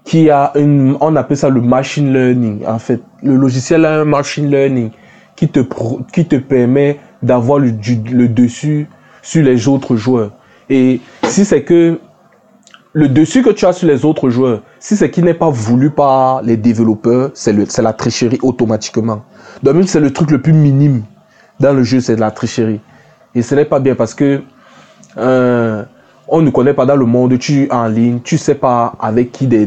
qui 0.05 0.29
a 0.29 0.51
une, 0.55 0.95
on 1.01 1.15
appelle 1.15 1.37
ça 1.37 1.49
le 1.49 1.61
machine 1.61 2.13
learning, 2.13 2.65
en 2.65 2.79
fait. 2.79 3.01
Le 3.23 3.35
logiciel 3.35 3.85
a 3.85 4.01
un 4.01 4.05
machine 4.05 4.49
learning 4.49 4.91
qui 5.35 5.47
te, 5.49 5.59
pro- 5.59 6.01
qui 6.13 6.25
te 6.25 6.35
permet 6.37 6.99
d'avoir 7.23 7.59
le, 7.59 7.71
du- 7.71 8.01
le 8.11 8.27
dessus 8.29 8.87
sur 9.21 9.43
les 9.43 9.67
autres 9.67 9.95
joueurs. 9.95 10.31
Et 10.69 11.01
si 11.29 11.45
c'est 11.45 11.63
que 11.63 11.99
le 12.93 13.09
dessus 13.09 13.41
que 13.41 13.49
tu 13.49 13.65
as 13.65 13.73
sur 13.73 13.87
les 13.87 14.05
autres 14.05 14.29
joueurs, 14.29 14.61
si 14.79 14.95
c'est 14.95 15.09
qui 15.11 15.21
n'est 15.21 15.33
pas 15.33 15.49
voulu 15.49 15.89
par 15.89 16.41
les 16.41 16.55
développeurs, 16.55 17.31
c'est 17.33 17.81
la 17.81 17.93
tricherie 17.93 18.39
automatiquement. 18.41 19.23
Donc 19.63 19.87
c'est 19.87 19.99
le 19.99 20.13
truc 20.13 20.31
le 20.31 20.41
plus 20.41 20.53
minime 20.53 21.03
dans 21.59 21.73
le 21.73 21.83
jeu, 21.83 21.99
c'est 21.99 22.15
de 22.15 22.21
la 22.21 22.31
tricherie. 22.31 22.79
Et 23.33 23.41
ce 23.41 23.53
n'est 23.55 23.65
pas 23.65 23.79
bien 23.79 23.95
parce 23.95 24.13
que 24.13 24.41
euh, 25.17 25.83
on 26.27 26.41
ne 26.41 26.49
connaît 26.49 26.73
pas 26.73 26.85
dans 26.85 26.95
le 26.95 27.05
monde, 27.05 27.37
tu 27.37 27.63
es 27.63 27.71
en 27.71 27.87
ligne, 27.87 28.19
tu 28.23 28.37
sais 28.37 28.55
pas 28.55 28.95
avec 28.99 29.31
qui 29.31 29.47
des, 29.47 29.65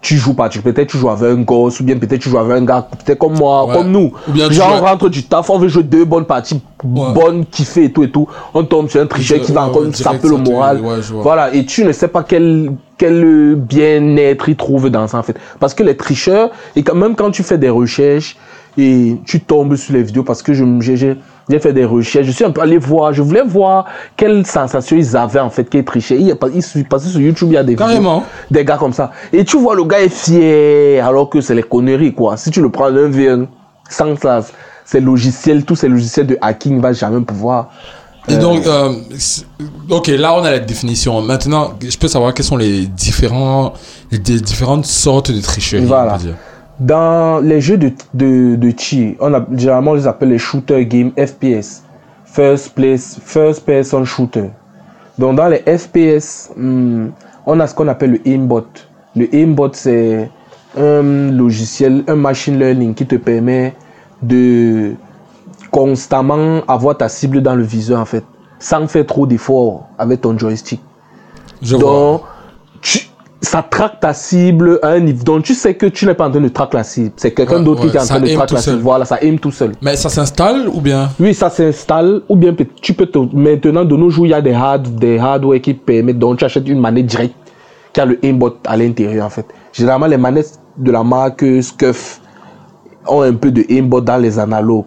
tu 0.00 0.16
joues 0.16 0.34
pas. 0.34 0.48
Tu- 0.48 0.60
Peut-être 0.62 0.88
tu 0.88 0.96
joues 0.98 1.10
avec 1.10 1.30
un 1.38 1.42
gosse 1.42 1.80
ou 1.80 1.84
bien 1.84 1.96
peut-être 1.98 2.20
tu 2.20 2.28
joues 2.30 2.38
avec 2.38 2.56
un 2.56 2.64
gars, 2.64 2.86
peut-être 3.04 3.18
comme 3.18 3.34
moi, 3.36 3.66
Ouais. 3.66 3.74
comme 3.74 3.90
nous. 3.90 4.12
Ou 4.28 4.32
bien 4.32 4.48
tu 4.48 4.54
Genre 4.54 4.78
on 4.80 4.84
rentre 4.84 5.08
du 5.08 5.24
taf, 5.24 5.50
on 5.50 5.58
veut 5.58 5.68
jouer 5.68 5.82
deux 5.82 6.04
bonnes 6.04 6.24
parties, 6.24 6.60
Ouais. 6.84 7.12
bonnes, 7.12 7.44
kiffer 7.46 7.84
et 7.84 7.92
tout 7.92 8.04
et 8.04 8.10
tout. 8.10 8.28
On 8.54 8.64
tombe 8.64 8.88
sur 8.88 9.00
un 9.00 9.06
tricheur 9.06 9.40
qui 9.40 9.52
va 9.52 9.64
encore 9.64 9.82
nous 9.82 9.92
saper 9.92 10.28
le 10.28 10.36
moral. 10.36 10.80
Voilà, 11.14 11.52
et 11.54 11.64
tu 11.66 11.84
ne 11.84 11.92
sais 11.92 12.08
pas 12.08 12.22
quel, 12.22 12.72
quel 12.96 13.56
bien-être 13.56 14.48
ils 14.48 14.56
trouvent 14.56 14.90
dans 14.90 15.06
ça 15.08 15.18
en 15.18 15.22
fait. 15.22 15.36
Parce 15.60 15.74
que 15.74 15.82
les 15.82 15.96
tricheurs, 15.96 16.50
et 16.76 16.82
quand 16.82 16.94
même 16.94 17.14
quand 17.16 17.30
tu 17.30 17.42
fais 17.42 17.58
des 17.58 17.70
recherches 17.70 18.36
et 18.76 19.16
tu 19.24 19.40
tombes 19.40 19.74
sur 19.76 19.94
les 19.94 20.02
vidéos, 20.02 20.22
parce 20.22 20.42
que 20.42 20.52
je 20.54 20.64
me- 20.64 20.80
j'ai 20.80 21.16
j'ai- 21.48 21.58
fait 21.58 21.72
des 21.72 21.84
recherches, 21.84 22.26
je 22.26 22.32
suis 22.32 22.44
un 22.44 22.50
peu 22.50 22.60
allé 22.60 22.78
voir, 22.78 23.12
je 23.12 23.22
voulais 23.22 23.42
voir 23.42 23.86
quelle 24.16 24.44
sensation 24.46 24.96
ils 24.96 25.16
avaient 25.16 25.40
en 25.40 25.50
fait 25.50 25.64
qu'ils 25.68 25.84
trichaient. 25.84 26.16
Il 26.16 26.26
y 26.26 26.30
a 26.32 26.36
pas- 26.36 26.48
il 26.54 26.62
suffit- 26.62 26.84
Parce 26.84 27.04
que 27.04 27.08
sur 27.10 27.20
YouTube, 27.20 27.48
il 27.50 27.54
y 27.54 27.56
a 27.56 27.64
des 27.64 27.76
Carrément. 27.76 28.18
vidéos, 28.20 28.26
des 28.50 28.64
gars 28.64 28.76
comme 28.76 28.92
ça. 28.92 29.10
Et 29.32 29.44
tu 29.44 29.58
vois, 29.58 29.74
le 29.74 29.84
gars 29.84 30.00
est 30.00 30.08
fier, 30.08 31.00
alors 31.00 31.28
que 31.30 31.40
c'est 31.40 31.54
les 31.54 31.62
conneries 31.62 32.14
quoi. 32.14 32.36
Si 32.36 32.50
tu 32.50 32.60
le 32.60 32.70
prends 32.70 32.90
d'un 32.90 33.08
V1, 33.10 33.46
sans 33.88 34.16
ça, 34.16 34.40
ces 34.84 35.00
logiciels, 35.00 35.64
tous 35.64 35.76
ces 35.76 35.88
logiciels 35.88 36.26
de 36.26 36.38
hacking, 36.40 36.76
ne 36.76 36.80
va 36.80 36.92
jamais 36.92 37.20
pouvoir. 37.20 37.70
Et 38.30 38.36
donc, 38.36 38.66
euh, 38.66 38.92
ok, 39.88 40.08
là 40.08 40.34
on 40.34 40.44
a 40.44 40.50
la 40.50 40.58
définition. 40.58 41.20
Maintenant, 41.22 41.72
je 41.80 41.96
peux 41.96 42.08
savoir 42.08 42.34
quelles 42.34 42.44
sont 42.44 42.58
les 42.58 42.84
différents, 42.86 43.72
les 44.10 44.18
di- 44.18 44.42
différentes 44.42 44.84
sortes 44.84 45.30
de 45.30 45.40
tricherie. 45.40 45.84
Voilà. 45.84 46.14
on 46.14 46.18
peut 46.18 46.24
dire. 46.24 46.34
Dans 46.80 47.40
les 47.42 47.60
jeux 47.60 47.76
de, 47.76 47.92
de, 48.14 48.54
de 48.54 48.72
chi, 48.76 49.16
on 49.20 49.34
a, 49.34 49.44
généralement 49.52 49.92
on 49.92 49.94
les 49.94 50.06
appelle 50.06 50.28
les 50.28 50.38
shooter 50.38 50.86
game 50.86 51.10
FPS. 51.16 51.82
First, 52.24 52.74
place, 52.74 53.18
first 53.20 53.64
person 53.64 54.04
shooter. 54.04 54.50
Donc 55.18 55.36
dans 55.36 55.48
les 55.48 55.58
FPS, 55.58 56.50
hmm, 56.56 57.08
on 57.46 57.60
a 57.60 57.66
ce 57.66 57.74
qu'on 57.74 57.88
appelle 57.88 58.12
le 58.12 58.28
aimbot. 58.28 58.66
Le 59.16 59.34
aimbot, 59.34 59.70
c'est 59.72 60.30
un 60.76 61.32
logiciel, 61.32 62.04
un 62.06 62.14
machine 62.14 62.58
learning 62.58 62.94
qui 62.94 63.06
te 63.06 63.16
permet 63.16 63.74
de 64.22 64.92
constamment 65.70 66.60
avoir 66.68 66.96
ta 66.96 67.08
cible 67.08 67.42
dans 67.42 67.54
le 67.54 67.62
viseur 67.62 68.00
en 68.00 68.04
fait, 68.04 68.24
sans 68.58 68.86
faire 68.86 69.06
trop 69.06 69.26
d'efforts 69.26 69.88
avec 69.98 70.20
ton 70.20 70.38
joystick. 70.38 70.80
Je. 71.62 71.76
Donc, 71.76 72.22
ça 73.40 73.62
traque 73.62 74.00
ta 74.00 74.12
cible 74.12 74.80
à 74.82 74.88
un 74.88 75.00
niveau. 75.00 75.22
Donc, 75.22 75.44
tu 75.44 75.54
sais 75.54 75.74
que 75.74 75.86
tu 75.86 76.06
n'es 76.06 76.14
pas 76.14 76.26
en 76.26 76.30
train 76.30 76.40
de 76.40 76.48
traquer 76.48 76.76
la 76.76 76.84
cible. 76.84 77.12
C'est 77.16 77.32
quelqu'un 77.32 77.58
Ouais, 77.58 77.64
d'autre 77.64 77.84
ouais, 77.84 77.90
qui 77.90 77.96
est 77.96 78.00
en 78.00 78.04
train 78.04 78.20
de 78.20 78.34
traquer 78.34 78.54
la 78.54 78.60
cible. 78.60 78.78
Voilà, 78.78 79.04
ça 79.04 79.18
aime 79.20 79.38
tout 79.38 79.52
seul. 79.52 79.72
Mais 79.80 79.96
ça 79.96 80.08
s'installe 80.08 80.68
ou 80.72 80.80
bien? 80.80 81.08
Oui, 81.20 81.34
ça 81.34 81.48
s'installe. 81.48 82.22
Ou 82.28 82.36
bien 82.36 82.54
tu 82.82 82.94
peux 82.94 83.06
te. 83.06 83.18
Maintenant, 83.32 83.84
de 83.84 83.96
nos 83.96 84.10
jours, 84.10 84.26
il 84.26 84.30
y 84.30 84.34
a 84.34 84.40
des, 84.40 84.52
hard, 84.52 84.88
des 84.96 85.18
hardware 85.18 85.60
qui 85.60 85.74
permettent. 85.74 86.18
Donc, 86.18 86.38
tu 86.38 86.44
achètes 86.44 86.68
une 86.68 86.80
manette 86.80 87.06
directe 87.06 87.34
qui 87.92 88.00
a 88.00 88.06
le 88.06 88.18
aimbot 88.24 88.56
à 88.66 88.76
l'intérieur, 88.76 89.26
en 89.26 89.30
fait. 89.30 89.46
Généralement, 89.72 90.06
les 90.06 90.16
manettes 90.16 90.58
de 90.76 90.90
la 90.90 91.04
marque 91.04 91.44
Scuf 91.62 92.20
ont 93.06 93.22
un 93.22 93.34
peu 93.34 93.50
de 93.52 93.64
aimbot 93.70 94.00
dans 94.00 94.16
les 94.18 94.38
analogues. 94.38 94.84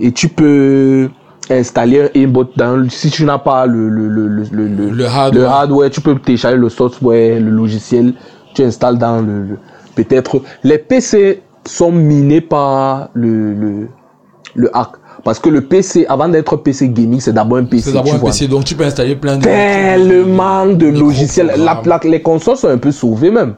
Et 0.00 0.10
tu 0.10 0.28
peux 0.28 1.08
installer 1.50 2.02
un 2.02 2.08
aimbot 2.20 2.46
dans. 2.56 2.88
Si 2.88 3.10
tu 3.10 3.24
n'as 3.24 3.38
pas 3.38 3.66
le, 3.66 3.88
le, 3.88 4.08
le, 4.08 4.26
le, 4.28 4.90
le, 4.90 5.06
hardware. 5.06 5.50
hardware, 5.50 5.90
tu 5.90 6.00
peux 6.00 6.14
télécharger 6.18 6.56
le 6.56 6.68
software, 6.68 7.40
le 7.40 7.50
logiciel, 7.50 8.14
tu 8.54 8.62
installes 8.62 8.98
dans 8.98 9.20
le. 9.20 9.58
Peut-être. 9.94 10.42
Les 10.62 10.78
PC 10.78 11.42
sont 11.66 11.92
minés 11.92 12.40
par 12.40 13.10
le, 13.14 13.52
le, 13.54 13.88
le 14.54 14.76
hack. 14.76 14.90
Parce 15.22 15.38
que 15.38 15.50
le 15.50 15.60
PC, 15.60 16.06
avant 16.08 16.28
d'être 16.28 16.56
PC 16.56 16.88
gaming, 16.88 17.20
c'est 17.20 17.34
d'abord 17.34 17.58
un 17.58 17.64
PC. 17.64 17.90
C'est 17.90 17.92
d'abord 17.92 18.14
un 18.14 18.18
vois. 18.18 18.30
PC, 18.30 18.48
donc 18.48 18.64
tu 18.64 18.74
peux 18.74 18.84
installer 18.84 19.16
plein 19.16 19.36
de. 19.36 19.42
Tellement 19.42 20.66
de 20.66 20.86
logiciels. 20.86 21.52
La, 21.58 21.74
plaque- 21.76 22.04
les 22.04 22.22
consoles 22.22 22.56
sont 22.56 22.68
un 22.68 22.78
peu 22.78 22.90
sauvées 22.90 23.30
même. 23.30 23.54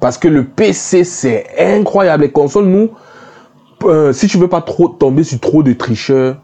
Parce 0.00 0.16
que 0.18 0.28
le 0.28 0.44
PC, 0.44 1.04
c'est 1.04 1.44
incroyable. 1.58 2.22
Les 2.24 2.30
consoles, 2.30 2.64
nous, 2.66 2.88
euh, 3.84 4.12
si 4.12 4.26
tu 4.26 4.38
veux 4.38 4.48
pas 4.48 4.62
trop 4.62 4.88
tomber 4.88 5.22
sur 5.22 5.38
trop 5.38 5.62
de 5.62 5.72
tricheurs, 5.74 6.36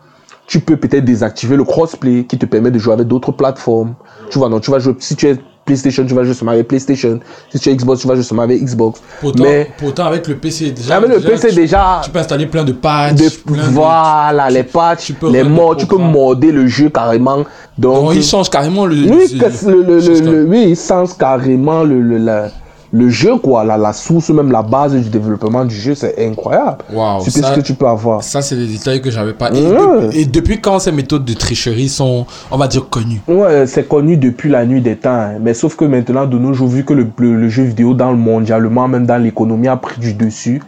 tu 0.49 0.59
peux 0.61 0.77
peut-être 0.77 1.05
désactiver 1.05 1.55
le 1.57 1.63
crossplay 1.65 2.25
qui 2.25 2.37
te 2.39 2.47
permet 2.47 2.71
de 2.73 2.79
jouer 2.81 2.95
avec 2.95 3.07
d'autres 3.07 3.31
plateformes. 3.33 3.95
Tu 4.31 4.39
vois, 4.39 4.49
donc 4.49 4.63
tu 4.63 4.71
vas 4.73 4.79
jouer, 4.81 4.97
si 4.99 5.15
tu 5.15 5.29
es 5.29 5.37
PlayStation, 5.67 6.07
tu 6.07 6.15
vas 6.15 6.25
jouer 6.25 6.33
seulement 6.33 6.53
avec 6.53 6.67
PlayStation. 6.67 7.21
Si 7.51 7.59
tu 7.61 7.69
es 7.69 7.77
Xbox, 7.77 8.01
tu 8.01 8.09
vas 8.09 8.15
jouer 8.15 8.25
seulement 8.25 8.45
avec 8.45 8.65
Xbox. 8.65 9.03
Pourtant, 9.21 9.43
Mais 9.45 9.71
pourtant, 9.77 10.07
avec 10.07 10.27
le 10.27 10.37
PC 10.39 10.71
déjà. 10.71 10.97
avec 10.97 11.11
le 11.11 11.17
déjà, 11.19 11.29
PC 11.29 11.49
tu- 11.51 11.55
déjà, 11.55 12.01
Tu 12.03 12.11
peux 12.11 12.19
installer 12.19 12.47
plein 12.47 12.65
de 12.65 12.73
patchs. 12.73 13.15
de, 13.17 13.29
plein 13.53 13.67
de- 13.67 13.73
voilà, 13.75 14.49
les 14.49 14.63
patchs, 14.63 15.05
tu 15.05 15.13
peux 15.13 15.31
les 15.31 15.43
le 15.43 15.51
mods, 15.51 15.75
tu 15.75 15.85
peux 15.85 15.97
programme. 15.97 16.13
modder 16.13 16.51
le 16.53 16.67
jeu 16.67 16.89
carrément. 16.89 17.45
Donc, 17.77 18.05
Donc, 18.07 18.15
il 18.15 18.25
change 18.25 18.49
carrément 18.49 18.87
le. 18.87 18.95
oui, 18.95 19.39
le- 19.39 19.71
le, 19.71 19.83
le, 19.83 20.01
le, 20.01 20.21
le- 20.21 20.45
oui, 20.49 20.65
il 20.71 20.77
sens 20.77 21.13
carrément 21.13 21.85
le, 21.85 22.01
le, 22.01 22.17
la- 22.17 22.49
le 22.91 23.09
jeu, 23.11 23.37
quoi, 23.37 23.65
la, 23.65 23.77
la 23.77 23.93
source, 23.93 24.31
même 24.31 24.51
la 24.51 24.63
base 24.63 24.95
du 24.95 25.09
développement 25.11 25.65
du 25.65 25.75
jeu, 25.75 25.95
c'est 25.95 26.15
incroyable. 26.27 26.79
Waouh, 26.93 27.21
C'est 27.23 27.31
ce 27.43 27.53
que 27.55 27.61
tu 27.61 27.75
peux 27.75 27.87
avoir. 27.87 28.23
Ça, 28.23 28.41
c'est 28.41 28.57
des 28.57 28.67
détails 28.67 29.03
que 29.03 29.11
j'avais 29.11 29.35
pas. 29.35 29.51
Et, 29.53 29.63
Ouais. 29.63 30.03
depuis, 30.07 30.19
et 30.21 30.25
depuis 30.25 30.61
quand 30.61 30.79
ces 30.79 30.93
méthodes 30.93 31.25
de 31.27 31.35
tricherie 31.35 31.89
sont, 31.91 32.25
on 32.51 32.57
va 32.57 32.67
dire, 32.67 32.89
connues? 32.89 33.21
Ouais, 33.29 33.67
c'est 33.67 33.87
connu 33.87 34.17
depuis 34.17 34.49
la 34.49 34.65
nuit 34.65 34.81
des 34.81 34.97
temps, 34.97 35.11
hein. 35.11 35.33
mais 35.41 35.53
sauf 35.53 35.77
que 35.77 35.85
maintenant, 35.85 36.25
de 36.27 36.39
nos 36.39 36.55
jours, 36.55 36.69
vu 36.69 36.85
que 36.85 36.95
le, 36.95 37.07
le, 37.19 37.35
le 37.37 37.49
jeu 37.51 37.65
vidéo 37.65 37.93
dans 37.93 38.11
le 38.11 38.17
mondialement, 38.17 38.89
même 38.89 39.05
dans 39.05 39.23
l'économie, 39.23 39.69
a 39.69 39.77
pris 39.77 40.01
du 40.01 40.15
dessus, 40.15 40.63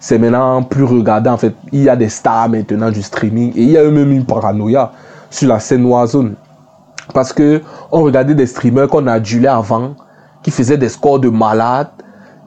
c'est 0.00 0.18
maintenant 0.18 0.62
plus 0.62 0.84
regardé. 0.84 1.30
En 1.30 1.38
fait, 1.38 1.54
il 1.72 1.82
y 1.84 1.88
a 1.88 1.96
des 1.96 2.10
stars 2.10 2.50
maintenant 2.50 2.90
du 2.90 3.00
streaming 3.02 3.52
et 3.56 3.62
il 3.62 3.70
y 3.70 3.78
a 3.78 3.84
même 3.84 4.12
une 4.12 4.26
paranoïa 4.26 4.92
sur 5.30 5.48
la 5.48 5.60
scène 5.60 5.86
Warzone. 5.86 6.34
Parce 7.14 7.32
que 7.32 7.62
on 7.90 8.02
regardait 8.02 8.34
des 8.34 8.46
streamers 8.46 8.88
qu'on 8.88 9.06
adulait 9.06 9.48
avant, 9.48 9.94
qui 10.44 10.52
faisaient 10.52 10.78
des 10.78 10.90
scores 10.90 11.18
de 11.18 11.28
malades 11.28 11.88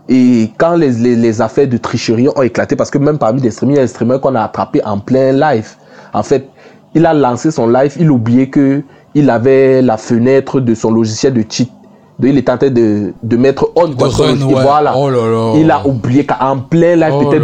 Et 0.08 0.54
quand 0.58 0.76
les 0.76 1.42
affaires 1.42 1.68
de 1.68 1.76
tricherie 1.76 2.30
ont 2.30 2.42
éclaté, 2.42 2.78
parce 2.78 2.90
que 2.90 2.98
même 2.98 3.18
parmi 3.18 3.42
les 3.42 3.52
streamers, 3.52 3.76
il 3.76 3.78
y 3.78 3.82
a 3.82 3.84
des 3.84 3.90
streamers 3.90 4.22
qu'on 4.22 4.36
a 4.36 4.44
attrapé 4.44 4.82
en 4.86 5.00
plein 5.00 5.34
live. 5.34 5.72
En 6.14 6.24
fait, 6.24 6.48
il 6.94 7.06
a 7.06 7.14
lancé 7.14 7.52
son 7.52 7.68
live, 7.68 7.94
il 8.00 8.10
oubliait 8.10 8.50
que 8.50 8.84
il 9.16 9.30
avait 9.30 9.82
la 9.82 9.98
fenêtre 9.98 10.62
de 10.62 10.74
son 10.76 10.92
logiciel 10.92 11.34
de 11.34 11.44
cheat. 11.50 11.72
Donc, 12.20 12.32
il 12.34 12.40
en 12.50 12.58
train 12.58 12.70
de, 12.72 13.14
de 13.22 13.38
mettre 13.38 13.70
on. 13.76 13.96
son 13.98 14.24
run, 14.24 14.42
ouais. 14.42 14.64
Voilà. 14.64 14.98
Oh 14.98 15.10
là 15.10 15.28
là. 15.28 15.54
Il 15.56 15.70
a 15.70 15.86
oublié 15.86 16.26
qu'en 16.26 16.58
plein 16.58 16.96
live, 16.96 17.14
Oh 17.14 17.30
peut-être 17.30 17.44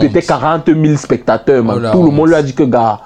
peut-être 0.00 0.26
40 0.26 0.66
000 0.66 0.96
spectateurs. 0.96 1.64
Oh 1.66 1.80
Tout 1.92 2.02
le 2.04 2.10
monde 2.12 2.28
lui 2.28 2.36
a 2.36 2.42
dit 2.42 2.54
que, 2.54 2.62
gars, 2.62 3.00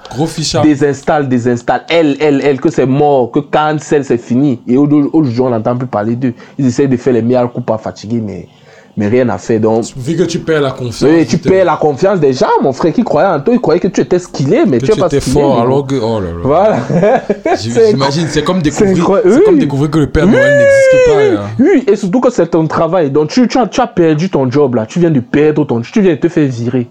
désinstalle, 0.62 1.28
désinstalle. 1.28 1.84
Elle, 1.88 2.16
elle, 2.20 2.42
elle, 2.44 2.60
que 2.60 2.70
c'est 2.70 2.84
mort, 2.84 3.30
que 3.30 3.40
cancel, 3.40 4.04
c'est 4.04 4.18
fini. 4.18 4.60
Et 4.66 4.76
aujourd'hui, 4.76 5.40
on 5.40 5.48
n'entend 5.50 5.76
plus 5.76 5.86
parler 5.86 6.14
d'eux. 6.14 6.34
Ils 6.58 6.66
essayent 6.66 6.88
de 6.88 6.96
faire 6.98 7.14
les 7.14 7.22
meilleurs 7.22 7.50
coups 7.52 7.64
pas 7.64 7.78
fatigués, 7.78 8.22
mais, 8.24 8.46
mais 8.98 9.06
rien 9.08 9.28
à 9.30 9.38
faire. 9.38 9.60
Donc, 9.60 9.84
Vu 9.96 10.16
que 10.16 10.24
tu 10.24 10.40
perds 10.40 10.60
la 10.60 10.72
confiance. 10.72 11.02
oui, 11.10 11.24
tu 11.24 11.38
perds 11.38 11.64
la 11.64 11.76
confiance 11.76 12.18
des 12.20 12.32
gens, 12.34 12.48
mon 12.60 12.72
frère 12.72 12.92
qui 12.92 13.04
croyait 13.04 13.28
en 13.28 13.38
toi. 13.40 13.54
Il 13.54 13.60
croyait 13.60 13.78
que 13.80 13.86
tu 13.88 14.00
étais 14.02 14.18
skillé, 14.18 14.64
mais 14.66 14.78
Que 14.78 14.86
tu 14.86 14.92
tu 14.92 14.98
es 14.98 15.00
pas 15.00 15.06
étais 15.06 15.20
skillé. 15.20 15.40
fort 15.40 15.60
alors 15.60 15.86
que. 15.86 15.94
Oh 15.94 16.20
là 16.20 16.26
là. 16.26 16.36
Voilà. 16.42 16.76
J'imagine, 17.56 18.26
c'est 18.28 18.42
comme 18.42 18.60
découvrir, 18.60 18.96
c'est 19.24 19.44
comme 19.44 19.54
Oui. 19.54 19.60
découvrir 19.60 19.90
que 19.90 19.98
le 20.00 20.06
Père 20.08 20.26
Noël 20.26 20.58
n'existe 20.58 21.06
pas. 21.06 21.16
Oui, 21.16 21.34
là. 21.34 21.42
oui, 21.58 21.84
et 21.86 21.96
surtout 21.96 22.20
que 22.20 22.30
c'est 22.30 22.48
ton 22.48 22.66
travail. 22.66 23.10
Donc, 23.10 23.28
tu, 23.30 23.46
tu, 23.48 23.56
as, 23.58 23.66
tu 23.66 23.80
as 23.80 23.86
perdu 23.86 24.28
ton 24.30 24.50
job, 24.50 24.74
là. 24.74 24.84
Tu 24.86 24.98
viens 25.00 25.10
de 25.10 25.20
perdre 25.20 25.64
ton 25.64 25.80
Tu 25.80 26.00
viens 26.00 26.14
de 26.14 26.20
te 26.20 26.28
faire 26.28 26.48
virer. 26.48 26.88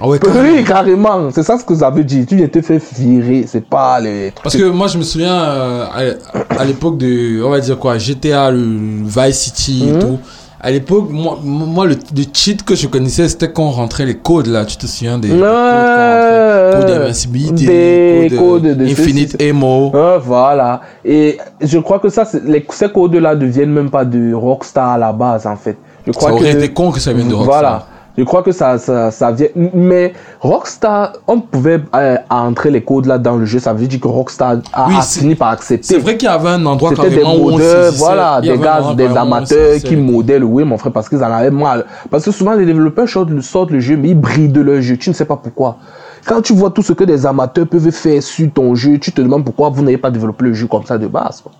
Ah 0.00 0.06
ouais, 0.06 0.20
Oui, 0.22 0.62
carrément. 0.64 1.30
C'est 1.32 1.42
ça 1.42 1.58
ce 1.58 1.64
que 1.64 1.74
ça 1.74 1.90
veut 1.90 2.04
dire. 2.04 2.24
Tu 2.28 2.36
viens 2.36 2.46
de 2.46 2.50
te 2.52 2.60
faire 2.60 2.80
virer. 2.96 3.44
C'est 3.48 3.64
pas 3.64 3.98
les. 4.00 4.32
Parce 4.42 4.56
que 4.56 4.64
moi, 4.64 4.86
je 4.86 4.96
me 4.98 5.02
souviens 5.02 5.34
euh, 5.34 5.84
à, 6.52 6.60
à 6.60 6.64
l'époque 6.64 6.98
de, 6.98 7.42
on 7.42 7.50
va 7.50 7.58
dire 7.58 7.78
quoi, 7.78 7.98
GTA, 7.98 8.50
le 8.50 8.64
Vice 9.04 9.38
City 9.38 9.84
Mhm. 9.88 9.96
et 9.96 9.98
tout. 9.98 10.18
À 10.60 10.72
l'époque, 10.72 11.06
moi, 11.08 11.38
moi 11.42 11.86
le, 11.86 11.94
le 12.16 12.24
cheat 12.32 12.64
que 12.64 12.74
je 12.74 12.88
connaissais, 12.88 13.28
c'était 13.28 13.52
quand 13.52 13.62
on 13.62 13.70
rentrait 13.70 14.04
les 14.06 14.16
codes 14.16 14.48
là. 14.48 14.64
Tu 14.64 14.76
te 14.76 14.86
souviens 14.86 15.16
des 15.16 15.28
codes 15.28 15.38
qu'on 15.38 16.86
d'invincibilité, 16.88 18.28
Des 18.28 18.36
code, 18.36 18.62
codes 18.62 18.76
de 18.78 18.84
Infinite. 18.84 19.36
Ah, 19.94 20.18
voilà. 20.20 20.80
Et 21.04 21.38
je 21.60 21.78
crois 21.78 22.00
que 22.00 22.08
ça, 22.08 22.26
les, 22.44 22.66
ces 22.70 22.88
codes-là 22.88 23.36
ne 23.36 23.46
viennent 23.46 23.70
même 23.72 23.90
pas 23.90 24.04
de 24.04 24.32
Rockstar 24.34 24.90
à 24.90 24.98
la 24.98 25.12
base, 25.12 25.46
en 25.46 25.56
fait. 25.56 25.76
Je 26.04 26.10
crois 26.12 26.30
Ça 26.30 26.34
aurait 26.34 26.52
que 26.52 26.58
été 26.58 26.72
con 26.72 26.90
que 26.90 26.98
ça 26.98 27.12
vienne 27.12 27.28
de 27.28 27.34
Rockstar. 27.34 27.60
Voilà. 27.60 27.86
Je 28.18 28.24
crois 28.24 28.42
que 28.42 28.50
ça, 28.50 28.78
ça, 28.78 29.12
ça 29.12 29.30
vient. 29.30 29.46
Mais 29.54 30.12
Rockstar, 30.40 31.12
on 31.28 31.40
pouvait 31.40 31.80
euh, 31.94 32.16
entrer 32.28 32.70
les 32.72 32.82
codes 32.82 33.06
là 33.06 33.16
dans 33.16 33.36
le 33.36 33.44
jeu. 33.44 33.60
Ça 33.60 33.72
veut 33.72 33.86
dire 33.86 34.00
que 34.00 34.08
Rockstar 34.08 34.56
a, 34.72 34.88
Oui, 34.88 34.94
a 34.98 35.02
c'est- 35.02 35.20
fini 35.20 35.36
par 35.36 35.50
accepter. 35.50 35.86
C'est 35.86 35.98
vrai 35.98 36.16
qu'il 36.16 36.28
y 36.28 36.32
avait 36.32 36.48
un 36.48 36.66
endroit 36.66 36.90
C'était 36.96 37.10
des 37.10 37.22
modeurs, 37.22 37.92
voilà, 37.96 38.40
il 38.42 38.48
y 38.48 38.52
des 38.52 38.58
gars, 38.58 38.92
des 38.96 39.16
amateurs 39.16 39.76
qui 39.78 39.94
modèlent, 39.94 40.42
oui, 40.44 40.64
mon 40.64 40.76
frère, 40.78 40.92
parce 40.92 41.08
qu'ils 41.08 41.22
en 41.22 41.30
avaient 41.32 41.52
mal. 41.52 41.84
Parce 42.10 42.24
que 42.24 42.32
souvent, 42.32 42.54
les 42.54 42.66
développeurs 42.66 43.08
sortent, 43.08 43.30
le- 43.30 43.40
sortent 43.40 43.70
le 43.70 43.78
jeu, 43.78 43.96
mais 43.96 44.08
ils 44.08 44.20
brident 44.20 44.58
leur 44.58 44.82
jeu. 44.82 44.96
Tu 44.96 45.10
ne 45.10 45.14
sais 45.14 45.24
pas 45.24 45.36
pourquoi. 45.36 45.76
Quand 46.26 46.42
tu 46.42 46.52
vois 46.54 46.70
tout 46.70 46.82
ce 46.82 46.92
que 46.94 47.04
des 47.04 47.24
amateurs 47.24 47.68
peuvent 47.68 47.90
faire 47.92 48.20
sur 48.22 48.50
ton 48.52 48.74
jeu, 48.74 48.98
tu 48.98 49.12
te 49.12 49.20
demandes 49.22 49.44
pourquoi 49.44 49.68
vous 49.70 49.82
n'avez 49.82 49.96
pas 49.96 50.10
développé 50.10 50.44
le 50.46 50.54
jeu 50.54 50.66
comme 50.66 50.84
ça 50.84 50.98
de 50.98 51.06
base. 51.06 51.40
quoi. 51.40 51.52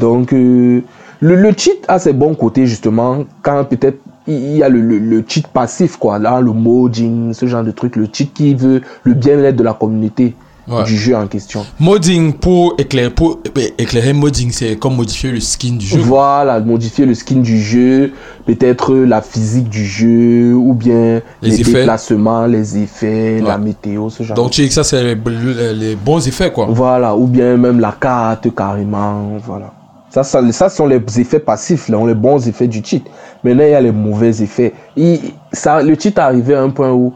Donc, 0.00 0.32
euh, 0.32 0.82
le, 1.20 1.34
le 1.36 1.52
cheat 1.56 1.84
a 1.88 1.98
ses 2.00 2.12
bons 2.12 2.34
côtés, 2.34 2.66
justement, 2.66 3.24
quand 3.42 3.64
peut-être 3.64 3.98
il 4.28 4.56
y 4.58 4.62
a 4.62 4.68
le, 4.68 4.80
le, 4.80 4.98
le 4.98 5.24
cheat 5.26 5.46
passif, 5.48 5.96
quoi, 5.96 6.18
là, 6.18 6.40
le 6.40 6.52
modding, 6.52 7.32
ce 7.32 7.46
genre 7.46 7.64
de 7.64 7.70
truc, 7.70 7.96
le 7.96 8.06
cheat 8.12 8.32
qui 8.32 8.54
veut 8.54 8.82
le 9.04 9.14
bien-être 9.14 9.56
de 9.56 9.62
la 9.64 9.72
communauté 9.74 10.34
Ouais. 10.70 10.84
du 10.84 10.98
jeu 10.98 11.16
en 11.16 11.26
question. 11.26 11.64
Modding 11.80 12.34
pour 12.34 12.74
éclairer, 12.76 13.08
pour 13.08 13.38
eh, 13.56 13.72
éclairer 13.78 14.12
modding, 14.12 14.50
c'est 14.52 14.76
comme 14.76 14.96
modifier 14.96 15.32
le 15.32 15.40
skin 15.40 15.76
du 15.76 15.86
jeu. 15.86 15.98
Voilà, 15.98 16.60
modifier 16.60 17.06
le 17.06 17.14
skin 17.14 17.36
du 17.36 17.58
jeu, 17.58 18.12
peut-être 18.44 18.94
la 18.94 19.22
physique 19.22 19.70
du 19.70 19.82
jeu, 19.86 20.52
ou 20.54 20.74
bien 20.74 21.22
Les 21.40 21.48
les, 21.52 21.60
effets. 21.62 21.72
déplacements, 21.72 22.44
les 22.44 22.76
effets, 22.76 23.40
la 23.40 23.56
météo, 23.56 24.10
ce 24.10 24.22
genre 24.22 24.36
Donc 24.36 24.48
de 24.50 24.52
tu 24.56 24.60
dis 24.60 24.68
que 24.68 24.74
ça, 24.74 24.84
c'est 24.84 25.02
les- 25.02 25.72
les 25.72 25.96
bons 25.96 26.28
effets 26.28 26.52
quoi. 26.52 26.66
Voilà, 26.68 27.16
ou 27.16 27.26
bien 27.26 27.56
même 27.56 27.80
la 27.80 27.92
carte 27.98 28.54
carrément, 28.54 29.38
voilà. 29.46 29.72
Ça, 30.10 30.22
ça, 30.24 30.40
ça 30.52 30.68
sont 30.68 30.86
les 30.86 31.00
effets 31.20 31.38
passifs, 31.38 31.88
là, 31.88 31.98
les 32.06 32.14
bons 32.14 32.48
effets 32.48 32.66
du 32.66 32.82
cheat. 32.82 33.04
Maintenant, 33.44 33.64
il 33.64 33.70
y 33.70 33.74
a 33.74 33.80
les 33.80 33.92
mauvais 33.92 34.30
effets. 34.42 34.72
Il, 34.96 35.20
ça, 35.52 35.82
le 35.82 35.94
cheat 35.94 36.16
est 36.16 36.20
arrivé 36.20 36.54
à 36.54 36.62
un 36.62 36.70
point 36.70 36.92
où 36.92 37.12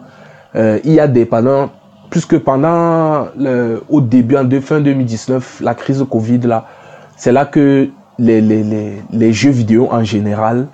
euh, 0.55 0.79
il 0.85 0.93
y 0.93 1.01
a 1.01 1.09
des 1.09 1.25
pendant, 1.25 1.71
puisque 2.11 2.39
pendant 2.39 3.29
le, 3.39 3.83
au 3.89 4.01
début, 4.03 4.37
en 4.37 4.45
deux- 4.45 4.61
fin 4.61 4.81
2019, 4.81 5.61
la 5.63 5.75
crise 5.75 6.01
de 6.01 6.05
Covid, 6.05 6.41
là, 6.41 6.67
c'est 7.17 7.33
là 7.33 7.47
que 7.47 7.89
les, 8.19 8.41
les, 8.43 8.63
les, 8.63 9.03
les 9.11 9.33
jeux 9.33 9.51
vidéo 9.51 9.89
en 9.91 10.05
général 10.05 10.67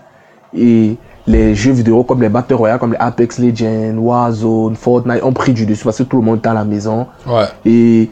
et 0.53 0.97
les 1.29 1.55
jeux 1.55 1.73
vidéo 1.73 2.03
comme 2.03 2.23
les 2.23 2.29
Battle 2.31 2.55
Royale, 2.55 2.79
comme 2.81 2.93
les 2.93 2.99
Apex 2.99 3.39
Legends, 3.39 3.95
Warzone, 3.99 4.75
Fortnite 4.77 5.23
ont 5.23 5.33
pris 5.33 5.53
du 5.53 5.67
dessus 5.67 5.85
parce 5.85 5.99
que 5.99 6.03
tout 6.05 6.17
le 6.17 6.23
monde 6.23 6.39
était 6.39 6.49
à 6.49 6.55
la 6.55 6.65
maison. 6.65 7.07
Ouais. 7.27 7.45
Et 7.65 8.11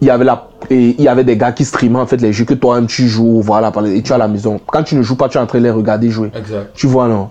il 0.00 0.06
y 0.06 0.10
avait 0.10 0.24
la 0.24 0.48
et 0.70 0.94
il 0.98 1.02
y 1.02 1.08
avait 1.08 1.24
des 1.24 1.36
gars 1.36 1.52
qui 1.52 1.64
streamaient 1.64 1.98
en 1.98 2.06
fait 2.06 2.20
les 2.20 2.32
jeux 2.32 2.44
que 2.44 2.54
toi-même 2.54 2.86
tu 2.86 3.08
joues 3.08 3.40
voilà 3.40 3.72
et 3.86 4.02
tu 4.02 4.12
à 4.12 4.18
la 4.18 4.28
maison. 4.28 4.60
Quand 4.66 4.82
tu 4.82 4.94
ne 4.96 5.02
joues 5.02 5.16
pas 5.16 5.28
tu 5.28 5.38
es 5.38 5.40
en 5.40 5.46
train 5.46 5.58
de 5.58 5.64
les 5.64 5.70
regarder 5.70 6.10
jouer. 6.10 6.30
Exact. 6.36 6.70
tu 6.74 6.86
vois 6.86 7.08
non? 7.08 7.28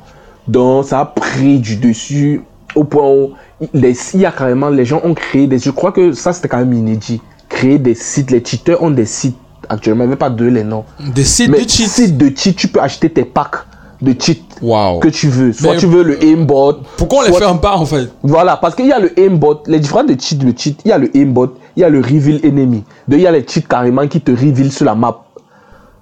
Donc 0.47 0.85
ça 0.85 0.99
a 1.01 1.05
pris 1.05 1.59
du 1.59 1.75
dessus 1.77 2.41
au 2.75 2.83
point 2.83 3.07
où 3.07 3.31
les, 3.73 3.95
il 4.13 4.19
y 4.21 4.25
a 4.25 4.31
carrément 4.31 4.69
les 4.69 4.85
gens 4.85 5.01
ont 5.03 5.13
créé 5.13 5.47
des 5.47 5.59
je 5.59 5.71
crois 5.71 5.91
que 5.91 6.13
ça 6.13 6.33
c'était 6.33 6.47
quand 6.47 6.57
même 6.57 6.73
inédit. 6.73 7.21
Créer 7.49 7.77
des 7.79 7.95
sites 7.95 8.31
les 8.31 8.43
cheaters 8.43 8.81
ont 8.81 8.91
des 8.91 9.05
sites 9.05 9.37
actuellement 9.69 10.07
même 10.07 10.17
pas 10.17 10.29
deux 10.29 10.47
les 10.49 10.63
noms. 10.63 10.85
Des 11.13 11.23
sites 11.23 11.49
mais 11.49 11.63
de 11.63 11.69
cheat. 11.69 11.87
sites 11.87 12.17
de 12.17 12.31
cheat 12.35 12.55
tu 12.55 12.67
peux 12.67 12.81
acheter 12.81 13.09
tes 13.09 13.25
packs 13.25 13.55
de 14.01 14.13
cheat 14.19 14.43
que 14.59 15.07
tu 15.07 15.27
veux. 15.29 15.53
Soit 15.53 15.73
Mais- 15.73 15.77
tu 15.79 15.85
veux 15.87 16.03
le 16.03 16.23
aimbot 16.23 16.73
Pourquoi 16.97 17.19
on 17.19 17.21
les 17.23 17.29
soit- 17.29 17.39
ferme 17.39 17.59
pas 17.59 17.75
en 17.77 17.85
fait? 17.85 18.09
Voilà, 18.23 18.57
parce 18.57 18.75
qu'il 18.75 18.85
y 18.87 18.91
a 18.91 18.99
le 18.99 19.17
aimbot, 19.19 19.63
les 19.67 19.79
différents 19.79 20.03
de 20.03 20.15
cheat, 20.19 20.43
le 20.43 20.53
cheat, 20.55 20.79
il 20.85 20.89
y 20.89 20.91
a 20.91 20.97
le 20.97 21.15
aimbot, 21.15 21.53
il 21.75 21.81
y 21.81 21.83
a 21.83 21.89
le 21.89 21.99
reveal 21.99 22.39
ennemi. 22.43 22.83
Donc 23.07 23.19
il 23.19 23.21
y 23.21 23.27
a 23.27 23.31
les 23.31 23.45
cheats 23.47 23.61
carrément 23.67 24.07
qui 24.07 24.21
te 24.21 24.31
reveal 24.31 24.71
sur 24.71 24.85
la 24.85 24.95
map. 24.95 25.19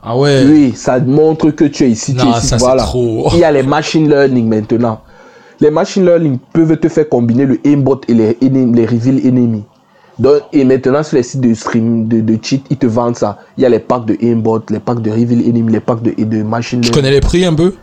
Ah 0.01 0.17
ouais. 0.17 0.43
Oui, 0.47 0.73
ça 0.75 0.99
montre 0.99 1.51
que 1.51 1.63
tu 1.65 1.83
es 1.86 1.89
ici, 1.91 2.13
tu 2.15 2.25
Non, 2.25 2.33
es 2.33 2.38
ici, 2.38 2.47
ça, 2.47 2.57
c'est 2.59 2.65
voilà. 2.65 2.83
trop. 2.83 3.29
Il 3.33 3.39
y 3.39 3.43
a 3.43 3.51
les 3.51 3.63
machine 3.63 4.09
learning 4.09 4.47
maintenant. 4.47 4.99
Les 5.62 5.71
machine 5.71 6.05
learning 6.05 6.39
peuvent 6.51 6.77
te 6.77 6.89
faire 6.89 7.07
combiner 7.07 7.45
le 7.45 7.59
aimbot 7.65 8.01
et 8.09 8.13
les, 8.13 8.38
ennemis- 8.41 8.75
les 8.75 8.86
reveal 8.86 9.25
ennemis. 9.25 9.63
Donc, 10.19 10.41
et 10.51 10.63
maintenant, 10.65 11.01
sur 11.03 11.15
les 11.17 11.23
sites 11.23 11.41
de 11.41 11.53
stream, 11.53 12.07
de, 12.07 12.19
de 12.21 12.38
cheat, 12.41 12.63
ils 12.69 12.77
te 12.77 12.86
vendent 12.86 13.15
ça. 13.15 13.39
Il 13.57 13.63
y 13.63 13.65
a 13.65 13.69
les 13.69 13.79
packs 13.79 14.05
de 14.05 14.15
aimbot, 14.21 14.62
les 14.69 14.79
packs 14.79 15.01
de 15.01 15.09
reveal 15.09 15.41
enemy, 15.47 15.71
les 15.71 15.79
packs 15.79 16.01
de, 16.03 16.12
de 16.21 16.43
machine 16.43 16.81
Tu 16.81 16.89
learning. 16.89 17.01
connais 17.03 17.12
les 17.12 17.21
prix 17.21 17.45
un 17.45 17.53
peu? 17.53 17.73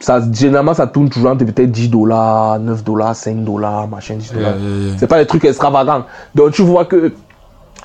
Ça, 0.00 0.20
généralement, 0.32 0.74
ça 0.74 0.86
tourne 0.86 1.08
toujours 1.08 1.30
entre 1.30 1.44
peut-être 1.44 1.70
10 1.70 1.88
dollars, 1.88 2.58
9 2.60 2.84
dollars, 2.84 3.16
5 3.16 3.42
dollars, 3.44 3.88
machin, 3.88 4.16
10 4.16 4.32
dollars. 4.34 4.54
euh, 4.58 4.94
C'est 4.98 5.06
pas 5.06 5.18
des 5.18 5.26
trucs 5.26 5.44
extravagants. 5.44 6.04
Donc, 6.34 6.52
tu 6.52 6.62
vois 6.62 6.84
que 6.84 7.12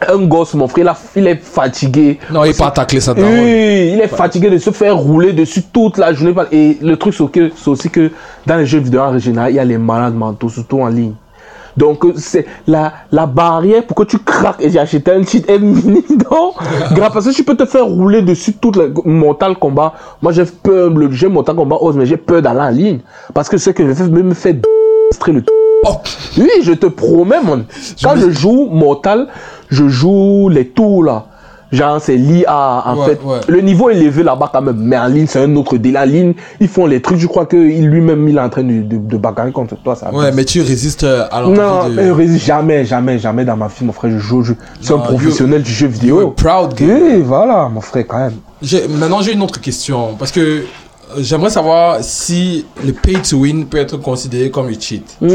un 0.08 0.26
gosse, 0.26 0.54
mon 0.54 0.68
frère, 0.68 0.96
il 1.16 1.28
est 1.28 1.42
fatigué. 1.42 2.20
Non, 2.32 2.44
il 2.44 2.50
n'est 2.50 2.54
pas 2.54 2.72
taclé 2.72 3.00
ça. 3.00 3.14
Oui, 3.16 3.92
il 3.94 4.02
est 4.02 4.08
fatigué 4.08 4.50
de 4.50 4.58
se 4.58 4.72
faire 4.72 4.98
rouler 4.98 5.34
dessus 5.34 5.64
toute 5.64 5.98
la 5.98 6.14
journée. 6.14 6.34
Et 6.52 6.78
le 6.82 6.98
truc, 6.98 7.14
c'est 7.14 7.68
aussi 7.68 7.90
que 7.90 8.12
dans 8.46 8.58
les 8.58 8.66
jeux 8.66 8.80
vidéo 8.80 9.02
en 9.02 9.18
général, 9.18 9.52
il 9.52 9.56
y 9.56 9.60
a 9.60 9.66
les 9.66 9.78
malades 9.78 10.16
mentaux, 10.16 10.50
surtout 10.50 10.82
en 10.82 10.88
ligne. 10.88 11.14
Donc, 11.76 12.06
c'est 12.18 12.46
la, 12.68 12.94
la 13.12 13.26
barrière 13.26 13.84
pour 13.86 13.96
que 13.96 14.04
tu 14.04 14.20
craques 14.20 14.62
et 14.62 14.70
j'ai 14.70 14.80
acheté 14.80 15.12
un 15.12 15.24
cheat 15.24 15.50
est 15.50 15.58
minime. 15.58 16.04
Donc, 16.30 16.56
grave, 16.92 17.12
parce 17.12 17.26
que 17.26 17.34
tu 17.34 17.44
peux 17.44 17.56
te 17.56 17.66
faire 17.66 17.86
rouler 17.86 18.22
dessus 18.22 18.54
toute 18.54 18.76
la 18.76 18.86
Mortal 19.06 19.56
Kombat. 19.58 19.94
Moi, 20.22 20.34
j'ai 20.34 20.46
peur, 20.46 20.92
le 20.92 21.12
jeu 21.12 21.30
Mortal 21.30 21.56
Kombat 21.56 21.78
ose, 21.82 21.96
mais 21.96 22.06
j'ai 22.06 22.18
peur 22.18 22.42
d'aller 22.42 22.60
en 22.60 22.70
ligne. 22.70 23.00
Parce 23.34 23.50
que 23.50 23.58
ce 23.58 23.72
que 23.72 23.88
je 23.88 23.94
fais, 23.94 24.08
me 24.08 24.34
fait 24.34 24.54
le 25.28 25.44
Oh, 25.86 25.98
oui, 26.38 26.50
je 26.62 26.72
te 26.74 26.86
promets, 26.86 27.42
mon. 27.44 27.66
Quand 28.02 28.16
je 28.16 28.30
joue 28.30 28.68
Mortal, 28.72 29.28
je 29.74 29.88
joue 29.90 30.50
les 30.50 30.68
tours 30.68 31.04
là. 31.04 31.26
Genre, 31.72 32.00
c'est 32.00 32.16
l'IA, 32.18 32.84
en 32.86 32.96
Ouais, 33.00 33.06
fait. 33.08 33.20
ouais. 33.26 33.40
Le 33.48 33.62
niveau 33.62 33.90
est 33.90 33.98
élevé 33.98 34.22
là-bas 34.22 34.52
quand 34.54 34.62
même. 34.62 34.76
Mais 34.78 34.96
en 34.96 35.08
ligne, 35.08 35.26
c'est 35.26 35.40
un 35.42 35.56
autre 35.56 35.76
délai. 35.78 35.98
En 35.98 36.04
ligne, 36.06 36.34
ils 36.60 36.68
font 36.68 36.86
les 36.86 37.02
trucs. 37.02 37.18
Je 37.18 37.26
crois 37.26 37.48
que 37.48 37.58
lui-même, 37.58 38.30
il 38.30 38.38
est 38.38 38.42
en 38.42 38.50
train 38.50 38.62
de, 38.64 38.84
de, 38.84 38.98
de 38.98 39.18
bagarrer 39.18 39.52
contre 39.52 39.76
toi. 39.82 39.96
Ça 39.96 40.14
ouais, 40.14 40.32
mais 40.34 40.46
tu 40.46 40.62
résistes 40.62 41.04
euh, 41.04 41.26
à 41.32 41.42
Non, 41.42 41.90
de... 41.90 41.96
mais 41.96 42.12
résiste 42.12 42.46
jamais, 42.46 42.86
jamais, 42.86 43.18
jamais 43.18 43.44
dans 43.44 43.58
ma 43.58 43.66
vie, 43.70 43.86
mon 43.86 43.92
frère. 43.92 44.12
Je 44.12 44.20
joue, 44.20 44.44
je 44.44 44.54
suis 44.82 44.94
un 44.94 45.00
professionnel 45.00 45.64
du 45.64 45.72
jeu 45.72 45.88
vidéo. 45.88 46.36
proud 46.38 46.76
guy. 46.76 46.86
Oui, 46.86 47.24
voilà, 47.26 47.68
mon 47.74 47.82
frère, 47.82 48.06
quand 48.08 48.20
même. 48.20 48.34
J'ai- 48.62 48.88
Maintenant, 48.88 49.22
j'ai 49.22 49.34
une 49.34 49.42
autre 49.42 49.60
question. 49.60 50.10
Parce 50.20 50.32
que 50.32 50.40
euh, 50.42 50.62
j'aimerais 51.20 51.50
savoir 51.50 52.04
si 52.04 52.66
le 52.86 52.92
pay 52.94 53.14
to 53.22 53.38
win 53.38 53.66
peut 53.66 53.78
être 53.78 53.98
considéré 53.98 54.50
comme 54.52 54.68
un 54.68 54.80
cheat. 54.80 55.18
Ouais, 55.22 55.30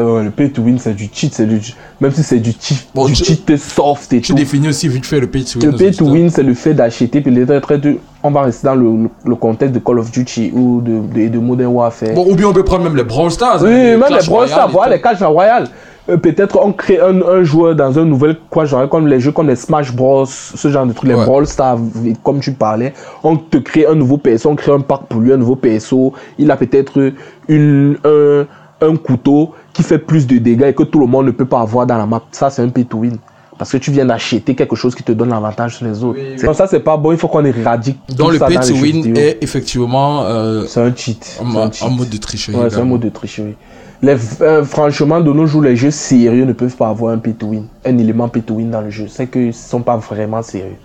ouais, 0.00 0.24
le 0.24 0.30
pay 0.30 0.50
to 0.50 0.62
win, 0.62 0.78
c'est 0.78 0.94
du 0.94 1.08
cheat. 1.12 1.34
c'est 1.34 1.46
du, 1.46 1.60
même 2.00 2.12
si 2.12 2.22
c'est 2.22 2.38
du 2.40 2.52
cheat, 2.58 2.86
Bon, 2.94 3.06
du 3.06 3.12
tu- 3.14 3.24
cheat 3.24 3.56
soft 3.56 4.12
et 4.12 4.20
Tu 4.20 4.28
tout. 4.32 4.34
définis 4.34 4.68
aussi 4.68 4.88
vite 4.88 5.06
fait 5.06 5.20
le 5.20 5.26
pay 5.28 5.44
to 5.44 5.58
win. 5.60 5.70
Le 5.70 5.76
pay 5.76 5.90
to 5.92 6.04
win, 6.06 6.30
c'est 6.30 6.42
le 6.42 6.54
fait 6.54 6.74
d'acheter 6.74 7.20
puis 7.20 7.32
d'être 7.32 7.76
de 7.76 7.96
on 8.22 8.30
va 8.30 8.42
rester 8.42 8.66
dans 8.66 8.74
le, 8.74 9.08
le 9.24 9.34
contexte 9.36 9.74
de 9.74 9.78
Call 9.78 9.98
of 10.00 10.10
Duty 10.10 10.52
ou 10.54 10.80
de, 10.80 10.98
de, 10.98 11.28
de 11.28 11.38
Modern 11.38 11.72
Warfare. 11.72 12.14
Bon, 12.14 12.26
ou 12.28 12.34
bien 12.34 12.48
on 12.48 12.52
peut 12.52 12.64
prendre 12.64 12.84
même 12.84 12.96
les 12.96 13.04
Brawl 13.04 13.30
Stars. 13.30 13.62
Oui, 13.62 13.68
hein, 13.70 13.96
même 13.98 14.02
Clash 14.04 14.22
les 14.26 14.28
Brawl 14.30 14.48
Stars, 14.48 14.70
voilà, 14.70 14.96
les 14.96 15.00
Clash 15.00 15.22
Royale. 15.22 15.68
Euh, 16.10 16.16
Peut-être 16.16 16.58
on 16.64 16.72
crée 16.72 16.98
un, 17.00 17.20
un 17.22 17.42
joueur 17.44 17.74
dans 17.76 17.98
un 17.98 18.04
nouvel 18.04 18.36
Clash 18.50 18.70
Royale, 18.72 18.88
comme 18.88 19.06
les 19.06 19.20
jeux 19.20 19.30
comme 19.30 19.46
les 19.48 19.56
Smash 19.56 19.94
Bros, 19.94 20.24
ce 20.26 20.68
genre 20.68 20.86
de 20.86 20.92
trucs, 20.92 21.08
les 21.08 21.14
Ouais. 21.14 21.24
Brawl 21.24 21.46
Stars, 21.46 21.78
comme 22.24 22.40
tu 22.40 22.52
parlais. 22.52 22.92
On 23.22 23.36
te 23.36 23.58
crée 23.58 23.86
un 23.86 23.94
nouveau 23.94 24.16
PSO, 24.16 24.50
on 24.50 24.56
crée 24.56 24.72
un 24.72 24.80
pack 24.80 25.02
pour 25.08 25.20
lui, 25.20 25.32
un 25.32 25.36
nouveau 25.36 25.54
PSO. 25.56 26.12
Il 26.38 26.50
a 26.50 26.56
peut-être 26.56 27.12
une, 27.46 27.98
un, 28.04 28.46
un 28.80 28.96
couteau 28.96 29.52
qui 29.72 29.82
fait 29.82 29.98
plus 29.98 30.26
de 30.26 30.38
dégâts 30.38 30.64
et 30.68 30.74
que 30.74 30.82
tout 30.82 30.98
le 30.98 31.06
monde 31.06 31.26
ne 31.26 31.30
peut 31.30 31.44
pas 31.44 31.60
avoir 31.60 31.86
dans 31.86 31.98
la 31.98 32.06
map. 32.06 32.22
Ça, 32.32 32.50
c'est 32.50 32.62
un 32.62 32.68
pay 32.68 32.84
to 32.84 32.98
win. 32.98 33.16
Parce 33.58 33.72
que 33.72 33.76
tu 33.76 33.90
viens 33.90 34.06
d'acheter 34.06 34.54
quelque 34.54 34.76
chose 34.76 34.94
qui 34.94 35.02
te 35.02 35.10
donne 35.12 35.30
l'avantage 35.30 35.76
sur 35.76 35.84
les 35.86 36.04
autres. 36.04 36.18
C'est- 36.36 36.54
Ça, 36.54 36.66
c'est 36.68 36.80
pas 36.80 36.96
bon. 36.96 37.10
Il 37.12 37.18
faut 37.18 37.26
qu'on 37.28 37.44
éradique. 37.44 37.98
Donc 38.08 38.18
tout 38.28 38.30
le 38.30 38.38
ça 38.38 38.46
pay 38.46 38.54
dans 38.54 38.60
to 38.62 38.74
win 38.74 39.16
est 39.16 39.38
effectivement 39.42 40.22
euh, 40.24 40.64
C'est 40.66 40.80
un 40.80 40.94
cheat. 40.94 41.38
un 41.40 41.44
mode 41.90 42.08
de 42.08 42.16
tricherie. 42.18 42.54
Ouais, 42.54 42.70
c'est 42.70 42.76
un 42.78 42.84
mode 42.84 43.00
de 43.00 43.08
tricherie. 43.08 43.56
Les, 44.00 44.14
euh, 44.42 44.62
franchement, 44.64 45.20
de 45.20 45.32
nos 45.32 45.46
jours, 45.46 45.62
les 45.62 45.74
jeux 45.74 45.90
sérieux 45.90 46.44
ne 46.44 46.52
peuvent 46.52 46.76
pas 46.76 46.88
avoir 46.88 47.12
un 47.12 47.18
pay 47.18 47.34
to 47.34 47.46
win, 47.48 47.64
un 47.84 47.98
élément 47.98 48.28
pay 48.28 48.42
to 48.42 48.54
win 48.54 48.70
dans 48.70 48.80
le 48.80 48.90
jeu. 48.90 49.06
C'est 49.08 49.26
qu'ils 49.26 49.48
ne 49.48 49.52
sont 49.52 49.82
pas 49.82 49.96
vraiment 49.96 50.40
sérieux. 50.40 50.76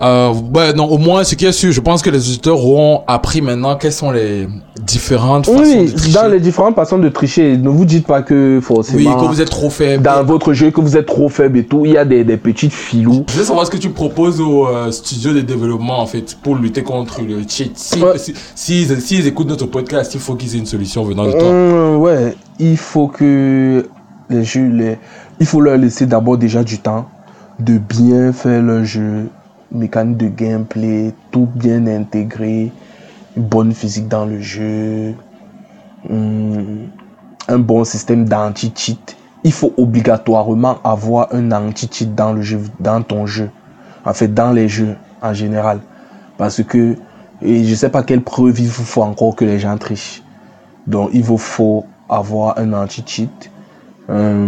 Euh, 0.00 0.32
ouais, 0.54 0.72
non, 0.74 0.84
au 0.84 0.96
moins, 0.98 1.24
ce 1.24 1.34
qui 1.34 1.44
est 1.44 1.50
sûr, 1.52 1.72
je 1.72 1.80
pense 1.80 2.02
que 2.02 2.10
les 2.10 2.18
auditeurs 2.28 2.64
auront 2.64 3.02
appris 3.08 3.40
maintenant 3.40 3.74
quelles 3.74 3.92
sont 3.92 4.12
les 4.12 4.48
différentes 4.80 5.46
façons 5.46 5.58
Oui, 5.60 5.86
de 5.86 5.90
tricher. 5.96 6.14
dans 6.14 6.28
les 6.28 6.38
différentes 6.38 6.76
façons 6.76 6.98
de 6.98 7.08
tricher, 7.08 7.56
ne 7.56 7.68
vous 7.68 7.84
dites 7.84 8.06
pas 8.06 8.22
que 8.22 8.60
forcément. 8.62 8.98
Oui, 8.98 9.20
que 9.20 9.28
vous 9.28 9.40
êtes 9.40 9.50
trop 9.50 9.70
faible. 9.70 10.04
Dans 10.04 10.22
votre 10.24 10.52
jeu, 10.52 10.70
que 10.70 10.80
vous 10.80 10.96
êtes 10.96 11.06
trop 11.06 11.28
faible 11.28 11.58
et 11.58 11.64
tout, 11.64 11.84
il 11.84 11.92
y 11.92 11.98
a 11.98 12.04
des, 12.04 12.22
des 12.22 12.36
petites 12.36 12.72
filous. 12.72 13.24
Je 13.28 13.38
veux 13.38 13.44
savoir 13.44 13.66
ce 13.66 13.72
que 13.72 13.76
tu 13.76 13.90
proposes 13.90 14.40
aux 14.40 14.68
euh, 14.68 14.92
studios 14.92 15.32
de 15.32 15.40
développement 15.40 15.98
en 15.98 16.06
fait 16.06 16.36
pour 16.44 16.54
lutter 16.54 16.84
contre 16.84 17.20
le 17.22 17.40
cheat. 17.48 17.72
Si, 17.76 18.00
Ouais. 18.00 18.18
si, 18.18 18.34
s'ils- 18.54 19.00
s'ils 19.00 19.26
écoutent 19.26 19.48
notre 19.48 19.66
podcast, 19.66 20.14
il 20.14 20.20
faut 20.20 20.36
qu'ils 20.36 20.54
aient 20.54 20.58
une 20.60 20.66
solution 20.66 21.02
venant 21.02 21.26
de 21.26 21.32
toi. 21.32 21.42
Hum, 21.48 21.96
ouais, 21.96 22.36
il 22.60 22.76
faut 22.76 23.08
que 23.08 23.84
les 24.30 24.44
jeux, 24.44 24.68
les... 24.68 24.96
il 25.40 25.46
faut 25.46 25.60
leur 25.60 25.76
laisser 25.76 26.06
d'abord 26.06 26.38
déjà 26.38 26.62
du 26.62 26.78
temps 26.78 27.06
de 27.58 27.78
bien 27.78 28.32
faire 28.32 28.62
leur 28.62 28.84
jeu, 28.84 29.26
mécanique 29.72 30.16
de 30.16 30.28
gameplay, 30.28 31.12
tout 31.30 31.48
bien 31.54 31.86
intégré, 31.86 32.72
une 33.36 33.42
bonne 33.42 33.72
physique 33.72 34.08
dans 34.08 34.26
le 34.26 34.40
jeu, 34.40 35.14
hum, 36.08 36.88
un 37.48 37.58
bon 37.58 37.84
système 37.84 38.28
d'anti-cheat. 38.28 39.16
Il 39.44 39.52
faut 39.52 39.72
obligatoirement 39.76 40.78
avoir 40.82 41.28
un 41.32 41.52
anti-cheat 41.52 42.14
dans 42.14 42.32
le 42.32 42.42
jeu, 42.42 42.60
dans 42.80 43.02
ton 43.02 43.26
jeu, 43.26 43.50
en 44.04 44.12
fait 44.12 44.32
dans 44.32 44.52
les 44.52 44.68
jeux 44.68 44.96
en 45.22 45.32
général, 45.32 45.80
parce 46.36 46.62
que 46.62 46.96
et 47.40 47.64
je 47.64 47.74
sais 47.74 47.88
pas 47.88 48.02
quelle 48.02 48.22
preuve 48.22 48.58
il 48.58 48.68
faut 48.68 49.02
encore 49.02 49.36
que 49.36 49.44
les 49.44 49.58
gens 49.58 49.76
trichent. 49.78 50.22
Donc, 50.86 51.10
il 51.12 51.22
vous 51.22 51.38
faut 51.38 51.86
avoir 52.08 52.58
un 52.58 52.72
anti-cheat. 52.72 53.50
Euh, 54.10 54.46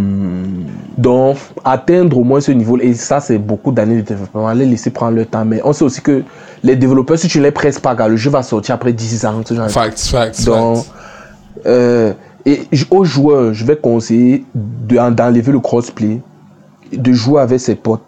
donc, 0.97 1.37
atteindre 1.63 2.17
au 2.17 2.23
moins 2.23 2.41
ce 2.41 2.51
niveau, 2.51 2.77
et 2.79 2.93
ça, 2.93 3.19
c'est 3.19 3.37
beaucoup 3.37 3.71
d'années 3.71 3.97
de 3.97 4.01
développement, 4.01 4.51
les 4.53 4.65
laisser 4.65 4.89
prendre 4.89 5.15
le 5.15 5.25
temps. 5.25 5.45
Mais 5.45 5.61
on 5.63 5.73
sait 5.73 5.83
aussi 5.83 6.01
que 6.01 6.23
les 6.63 6.75
développeurs, 6.75 7.17
si 7.19 7.27
tu 7.27 7.39
les 7.39 7.51
presses 7.51 7.79
pas, 7.79 7.95
gars, 7.95 8.07
le 8.07 8.17
jeu 8.17 8.29
va 8.29 8.41
sortir 8.43 8.75
après 8.75 8.93
10 8.93 9.25
ans. 9.25 9.41
ce 9.45 9.53
genre 9.53 9.69
Facts, 9.69 9.99
facts, 9.99 10.35
donc, 10.45 10.85
euh, 11.65 12.13
et 12.45 12.61
aux 12.89 13.03
joueurs, 13.03 13.53
je 13.53 13.63
vais 13.65 13.75
conseiller 13.75 14.45
de- 14.55 15.09
d'enlever 15.11 15.51
le 15.51 15.59
crossplay, 15.59 16.21
de 16.91 17.11
jouer 17.13 17.41
avec 17.41 17.59
ses 17.59 17.75
potes. 17.75 18.01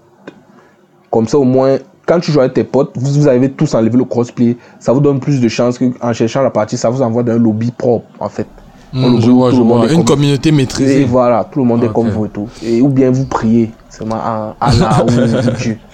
Comme 1.11 1.27
ça, 1.27 1.37
au 1.37 1.43
moins, 1.43 1.77
quand 2.07 2.19
tu 2.19 2.31
joues 2.31 2.39
avec 2.39 2.53
tes 2.53 2.63
potes, 2.63 2.91
vous, 2.95 3.21
vous 3.21 3.27
avez 3.27 3.51
tous 3.51 3.75
enlevé 3.75 3.95
le 3.97 4.05
crossplay. 4.05 4.57
Ça 4.79 4.91
vous 4.91 4.99
donne 4.99 5.19
plus 5.19 5.39
de 5.39 5.47
chances 5.47 5.77
qu'en 5.77 6.13
cherchant 6.13 6.41
la 6.41 6.49
partie, 6.49 6.77
ça 6.77 6.89
vous 6.89 7.01
envoie 7.03 7.21
dans 7.21 7.33
un 7.33 7.37
lobby 7.37 7.69
propre, 7.71 8.07
en 8.19 8.27
fait. 8.29 8.47
Je 8.93 9.29
vois, 9.31 9.51
je 9.51 9.55
vois. 9.57 9.85
est 9.85 9.89
Une 9.89 9.97
comme- 9.97 10.17
communauté 10.17 10.49
Et 10.49 10.51
maîtrisée. 10.51 11.05
voilà, 11.05 11.47
tout 11.51 11.59
le 11.59 11.65
monde 11.65 11.83
est 11.83 11.91
comme 11.93 12.09
vous 12.09 12.25
et 12.25 12.29
tout. 12.29 12.47
Et, 12.63 12.81
ou 12.81 12.89
bien 12.89 13.09
vous 13.11 13.25
priez, 13.25 13.71
seulement 13.89 14.15
à 14.15 14.55
Allah 14.61 15.03
ou 15.05 15.09
Dieu. 15.61 15.77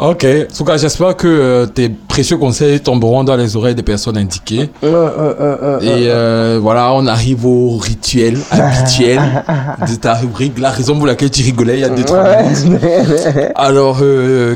Ok. 0.00 0.24
En 0.24 0.56
tout 0.56 0.64
cas, 0.64 0.76
j'espère 0.76 1.16
que 1.16 1.26
euh, 1.26 1.66
tes 1.66 1.88
précieux 1.88 2.36
conseils 2.36 2.78
tomberont 2.78 3.24
dans 3.24 3.34
les 3.34 3.56
oreilles 3.56 3.74
des 3.74 3.82
personnes 3.82 4.16
indiquées. 4.16 4.70
Euh, 4.84 5.08
euh, 5.40 6.56
Et 6.56 6.60
voilà, 6.60 6.92
on 6.94 7.04
arrive 7.08 7.44
au 7.44 7.76
rituel 7.78 8.38
habituel 8.52 9.20
de 9.90 9.94
ta 9.96 10.14
rubrique. 10.14 10.56
La 10.60 10.70
raison 10.70 10.96
pour 10.96 11.08
laquelle 11.08 11.30
tu 11.32 11.42
rigolais 11.42 11.78
il 11.78 11.80
y 11.80 11.84
a 11.84 11.88
2-3 11.88 12.44
minutes. 12.44 12.84
Ouais. 12.84 13.52
Alors, 13.56 13.98
euh, 14.02 14.54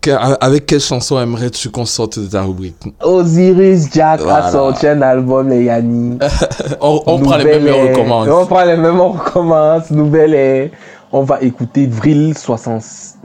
que- 0.00 0.10
avec 0.44 0.66
quelle 0.66 0.80
chanson 0.80 1.20
aimerais-tu 1.20 1.70
qu'on 1.70 1.84
sorte 1.84 2.18
de 2.18 2.26
ta 2.26 2.42
rubrique? 2.42 2.76
Osiris 3.02 3.88
Jack 3.92 4.20
Voilà. 4.20 4.46
a 4.46 4.50
sorti 4.52 4.86
un 4.86 5.00
album, 5.02 5.48
les 5.48 5.64
Yanni. 5.64 6.18
On, 6.80 7.02
on 7.06 7.18
prend 7.20 7.36
les 7.36 7.44
mêmes 7.44 7.66
et 7.66 7.90
recommence. 7.90 8.28
On 8.28 8.46
prend 8.46 8.64
les 8.64 8.76
mêmes, 8.76 8.98
on 9.00 9.12
recommence. 9.12 9.90
Nouvelle 9.90 10.34
est... 10.34 10.70
On 11.12 11.22
va 11.22 11.40
écouter 11.42 11.86
Vril 11.86 12.36
60... 12.36 12.82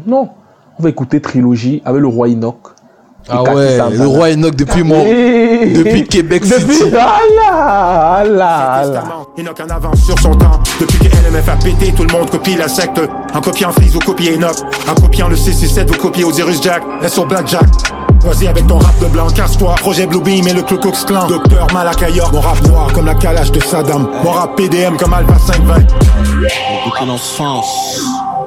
Non, 0.08 0.30
on 0.80 0.84
va 0.84 0.90
écouter 0.90 1.22
Trilogie 1.22 1.82
avec 1.86 2.02
le 2.02 2.08
roi 2.08 2.28
Enoch. 2.28 2.75
Et 3.28 3.32
Ah 3.32 3.44
ouais, 3.44 3.78
le 3.92 4.06
roi 4.08 4.30
Enoch 4.34 4.56
depuis 4.56 4.84
mon... 4.84 5.04
Et- 5.06 5.74
depuis 5.74 6.04
Québec 6.08 6.44
Depuis... 6.48 6.76
City. 6.76 6.90
Allah, 6.96 8.18
Allah. 8.20 8.82
Enoch 9.40 9.58
en 9.60 9.70
avance 9.76 10.00
sur 10.06 10.20
son 10.20 10.32
temps. 10.36 10.60
Depuis 10.80 11.00
que 11.00 11.06
LMF 11.06 11.50
a 11.50 11.56
pété, 11.56 11.92
tout 11.94 12.04
le 12.04 12.12
monde 12.14 12.30
copie 12.30 12.56
la 12.56 12.68
secte. 12.68 13.00
En 13.34 13.42
copiant 13.42 13.72
Freeze, 13.72 13.94
vous 13.94 14.00
copiez 14.00 14.36
Enoch. 14.36 14.56
En 14.90 14.94
copiant 14.96 15.28
le 15.28 15.36
667, 15.36 15.90
vous 15.92 15.98
copiez 16.02 16.24
Osiris 16.24 16.62
Jack. 16.62 16.84
Est 17.04 17.10
sur 17.10 17.26
Blackjack. 17.26 17.66
Vas-y 18.22 18.48
avec 18.48 18.66
ton 18.68 18.78
rap 18.80 18.98
de 19.00 19.06
blanc, 19.08 19.28
casse-toi. 19.28 19.76
Projet 19.76 20.08
Bluebeam 20.08 20.48
et 20.48 20.54
le 20.54 20.62
Ku 20.64 20.78
Klux 20.78 20.92
Klan. 21.06 21.28
Docteur 21.28 21.68
Malakayor, 21.74 22.32
mon 22.34 22.40
rap 22.42 22.62
noir 22.68 22.88
comme 22.94 23.06
la 23.06 23.14
calage 23.16 23.52
de 23.52 23.60
Saddam. 23.60 24.08
Mon 24.24 24.32
rap 24.32 24.56
PDM 24.56 24.98
comme 24.98 25.14
Alpha 25.14 25.36
520. 25.46 25.76
Depuis 25.82 27.06
l'enfance. 27.08 28.02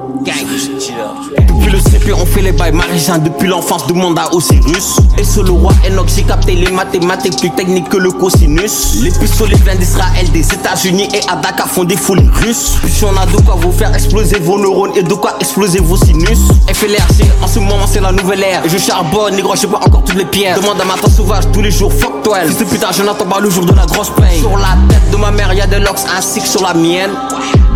Depuis 0.08 1.70
le 1.70 1.78
CP, 1.78 2.12
on 2.14 2.24
fait 2.24 2.40
les 2.40 2.52
bails 2.52 2.72
marisiens 2.72 3.18
depuis 3.18 3.46
l'enfance, 3.46 3.86
demande 3.86 4.18
à 4.18 4.32
Osiris. 4.34 4.96
Et 5.18 5.24
sur 5.24 5.42
le 5.42 5.50
roi 5.50 5.72
Enoch, 5.86 6.08
j'ai 6.14 6.22
capté 6.22 6.54
les 6.54 6.70
mathématiques 6.70 7.38
plus 7.38 7.50
techniques 7.50 7.88
que 7.90 7.98
le 7.98 8.10
cosinus. 8.10 9.02
Les 9.02 9.10
pistolets 9.10 9.56
viennent 9.56 9.78
d'Israël, 9.78 10.30
des 10.32 10.40
États-Unis 10.40 11.08
et 11.14 11.20
à 11.28 11.36
Dakar 11.36 11.68
font 11.68 11.84
des 11.84 11.96
folies 11.96 12.30
russes. 12.32 12.78
Puis 12.82 13.04
on 13.04 13.16
a 13.16 13.26
de 13.26 13.36
quoi 13.42 13.56
vous 13.56 13.70
faire 13.72 13.94
exploser 13.94 14.38
vos 14.38 14.58
neurones 14.58 14.92
et 14.96 15.02
de 15.02 15.14
quoi 15.14 15.34
exploser 15.40 15.80
vos 15.80 15.96
sinus. 15.96 16.38
FLRC, 16.72 17.24
en 17.42 17.46
ce 17.46 17.58
moment 17.58 17.86
c'est 17.86 18.00
la 18.00 18.12
nouvelle 18.12 18.42
ère. 18.42 18.62
Je 18.66 18.78
charbonne, 18.78 19.34
négro, 19.36 19.54
je 19.56 19.66
pas 19.66 19.80
encore 19.84 20.04
toutes 20.04 20.16
les 20.16 20.24
pierres. 20.24 20.58
Demande 20.58 20.80
à 20.80 20.84
ma 20.84 20.94
tante 20.94 21.10
sauvage 21.10 21.44
tous 21.52 21.60
les 21.60 21.70
jours, 21.70 21.92
fuck 21.92 22.22
toi. 22.22 22.38
De 22.46 22.64
putain, 22.64 22.88
je 22.92 23.02
n'attends 23.02 23.26
pas 23.26 23.40
le 23.40 23.50
jour 23.50 23.66
de 23.66 23.74
la 23.74 23.84
grosse 23.84 24.10
paye. 24.10 24.40
Sur 24.40 24.56
la 24.56 24.76
tête 24.88 25.10
de 25.10 25.16
ma 25.16 25.30
mère, 25.30 25.52
y'a 25.52 25.66
des 25.66 25.80
locks 25.80 26.00
ainsi 26.16 26.40
que 26.40 26.48
sur 26.48 26.62
la 26.62 26.72
mienne. 26.72 27.10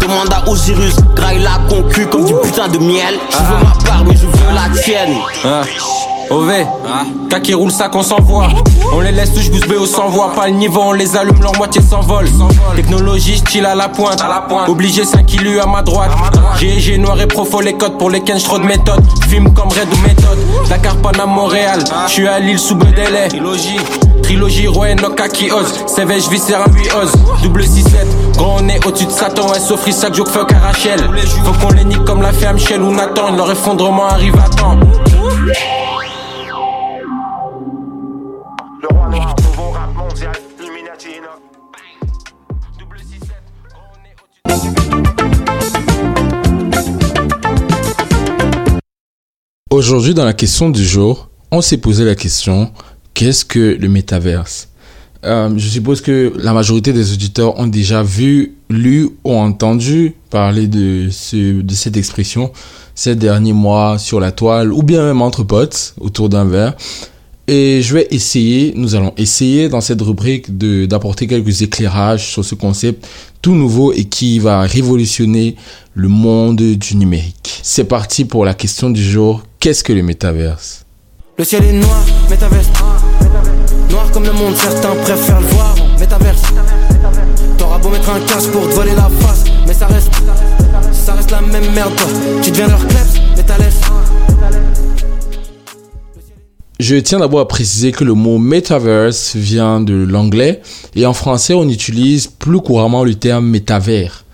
Demande 0.03 0.33
à 0.33 0.49
Osiris, 0.51 0.97
graille 1.15 1.43
la 1.43 1.61
concu 1.69 2.07
comme 2.07 2.25
du 2.25 2.35
putain 2.43 2.67
de 2.67 2.79
miel. 2.79 3.19
Je 3.31 3.37
veux 3.37 3.65
ma 3.65 3.89
part, 3.89 4.05
mais 4.05 4.17
je 4.17 4.27
veux 4.27 4.55
la 4.55 4.69
tienne. 4.83 5.15
Hein 5.45 5.63
OV, 6.29 6.51
T'as 7.29 7.41
qui 7.41 7.55
roule 7.55 7.71
ça 7.71 7.89
qu'on 7.89 8.03
s'envoie. 8.03 8.49
On 8.93 9.01
les 9.01 9.13
laisse 9.13 9.33
touche 9.33 9.51
bouche 9.51 9.77
au 9.79 9.87
sans 9.87 10.09
voix. 10.09 10.33
Pas 10.35 10.49
le 10.49 10.55
niveau, 10.55 10.81
on 10.83 10.93
les 10.93 11.17
allume, 11.17 11.41
leur 11.41 11.57
moitié 11.57 11.81
s'envole. 11.83 12.27
Technologie, 12.75 13.39
style 13.39 13.67
à 13.67 13.75
la 13.75 13.89
pointe. 13.89 14.23
Obligé 14.67 15.05
5 15.05 15.25
kilos 15.25 15.63
à 15.63 15.67
ma 15.67 15.83
droite. 15.83 16.11
GG 16.59 16.99
noir 16.99 17.21
et 17.21 17.27
profo 17.27 17.61
les 17.61 17.75
codes 17.75 17.99
pour 17.99 18.11
les 18.11 18.21
Ken, 18.23 18.39
trop 18.39 18.59
de 18.59 18.65
méthode. 18.65 19.05
Film 19.29 19.53
comme 19.55 19.69
Red 19.69 19.89
ou 19.93 20.07
méthode. 20.09 20.39
Dakar, 20.69 20.97
Paname, 20.97 21.31
Montréal. 21.31 21.79
Je 22.09 22.13
suis 22.13 22.27
à 22.27 22.41
Lille 22.41 22.59
sous 22.59 22.75
Bedelay. 22.75 23.29
Trilogie. 24.23 24.33
Trilogie, 24.43 24.67
Roy, 24.67 24.95
Noka 24.95 25.29
qui 25.29 25.51
ose. 25.51 25.73
Savage, 25.87 26.29
viscère, 26.29 26.65
8 26.73 26.95
ose. 27.03 27.13
Double 27.43 27.63
6-7. 27.63 28.37
Grand 28.37 28.57
on 28.61 28.69
est 28.69 28.85
au-dessus 28.87 29.07
de 29.07 29.11
Satan. 29.11 29.53
SO 29.55 29.77
free, 29.77 29.93
sac, 29.93 30.15
joke, 30.15 30.29
fuck, 30.29 30.53
à 30.53 30.59
Rachel. 30.59 31.01
Faut 31.45 31.53
qu'on 31.53 31.73
les 31.73 31.85
nique 31.85 32.05
comme 32.05 32.23
l'a 32.23 32.33
fait 32.33 32.53
Michel 32.53 32.83
ou 32.83 32.93
Nathan. 32.93 33.37
Leur 33.37 33.51
effondrement 33.51 34.07
arrive 34.07 34.37
à 34.37 34.49
temps. 34.49 34.79
Le 38.81 38.89
roi 38.89 39.09
noir, 39.09 39.37
nouveau 39.47 39.71
rap 39.71 39.95
mondial. 39.95 40.33
Illuminati 40.61 41.09
Enoch. 41.19 41.41
Double 42.79 42.99
6-7. 42.99 43.03
Grand 43.71 43.93
on 43.93 44.05
est 44.05 44.17
au-dessus 44.23 44.75
de 44.75 44.83
Aujourd'hui, 49.71 50.15
dans 50.15 50.25
la 50.25 50.35
question 50.35 50.69
du 50.71 50.85
jour, 50.85 51.29
on 51.51 51.61
s'est 51.61 51.79
posé 51.79 52.05
la 52.05 52.15
question 52.15 52.73
qu'est-ce 53.15 53.45
que 53.45 53.77
le 53.81 53.89
métaverse? 53.89 54.69
Euh, 55.25 55.51
Je 55.57 55.69
suppose 55.69 56.01
que 56.01 56.33
la 56.37 56.53
majorité 56.53 56.93
des 56.93 57.13
auditeurs 57.13 57.59
ont 57.59 57.67
déjà 57.69 58.03
vu, 58.03 58.55
lu 58.69 59.09
ou 59.25 59.35
entendu 59.35 60.15
parler 60.31 60.67
de, 60.67 61.09
ce, 61.11 61.61
de 61.61 61.75
cette 61.75 61.97
expression 61.97 62.53
ces 62.95 63.15
derniers 63.15 63.53
mois 63.53 63.99
sur 63.99 64.21
la 64.21 64.33
toile 64.33 64.73
ou 64.73 64.83
bien 64.83 65.03
même 65.05 65.23
entre 65.23 65.45
potes 65.45 65.95
autour 66.01 66.29
d'un 66.29 66.45
verre. 66.45 66.75
Et 67.49 67.83
je 67.83 67.95
vais 67.95 68.07
essayer, 68.11 68.73
nous 68.77 68.95
allons 68.95 69.13
essayer 69.17 69.69
dans 69.69 69.81
cette 69.81 70.01
rubrique 70.01 70.57
d'apporter 70.57 71.27
quelques 71.27 71.63
éclairages 71.63 72.27
sur 72.27 72.45
ce 72.45 72.55
concept 72.55 73.07
tout 73.43 73.55
nouveau 73.55 73.93
et 73.93 74.05
qui 74.05 74.39
va 74.39 74.61
révolutionner 74.63 75.57
le 75.95 76.09
monde 76.09 76.63
du 76.63 76.97
numérique. 76.97 77.61
C'est 77.63 77.85
parti 77.85 78.25
pour 78.25 78.45
la 78.45 78.55
question 78.55 78.91
du 78.91 79.03
jour. 79.03 79.43
Qu'est-ce 79.59 79.83
que 79.83 79.93
le 79.93 80.03
métaverse? 80.03 80.85
Le 81.37 81.45
ciel 81.45 81.65
est 81.65 81.73
noir, 81.73 82.05
métaverse. 82.31 82.69
Comme 84.23 84.35
le 84.35 84.39
monde, 84.39 84.57
certains 84.57 84.95
préfèrent 85.03 85.41
le 85.41 85.47
voir 85.49 85.75
en 85.81 85.99
métaverse. 85.99 86.43
T'auras 87.59 87.79
beau 87.79 87.89
mettre 87.89 88.11
un 88.11 88.21
casque 88.21 88.51
pour 88.51 88.69
te 88.69 88.75
voler 88.75 88.95
la 88.95 89.09
face, 89.09 89.45
mais 89.67 89.75
ça 89.75 89.87
reste, 89.89 90.13
ça 90.93 91.15
reste 91.15 91.31
la 91.33 91.41
même 91.41 91.73
merde, 91.75 91.93
toi. 91.97 92.07
Tu 92.41 92.53
deviens 92.53 92.69
leur 92.69 92.87
kleps, 92.87 93.21
mais 93.37 93.43
t'as. 93.43 93.55
Je 96.79 96.97
tiens 96.97 97.19
d'abord 97.19 97.41
à 97.41 97.49
préciser 97.49 97.91
que 97.91 98.05
le 98.05 98.15
mot 98.15 98.39
metaverse 98.39 99.35
vient 99.35 99.81
de 99.81 99.95
l'anglais 99.95 100.61
et 100.95 101.07
en 101.07 101.13
français 101.15 101.55
on 101.55 101.69
utilise 101.69 102.27
plus 102.27 102.61
couramment 102.61 103.05
le 103.05 103.15
terme 103.15 103.47
métavers. 103.47 104.25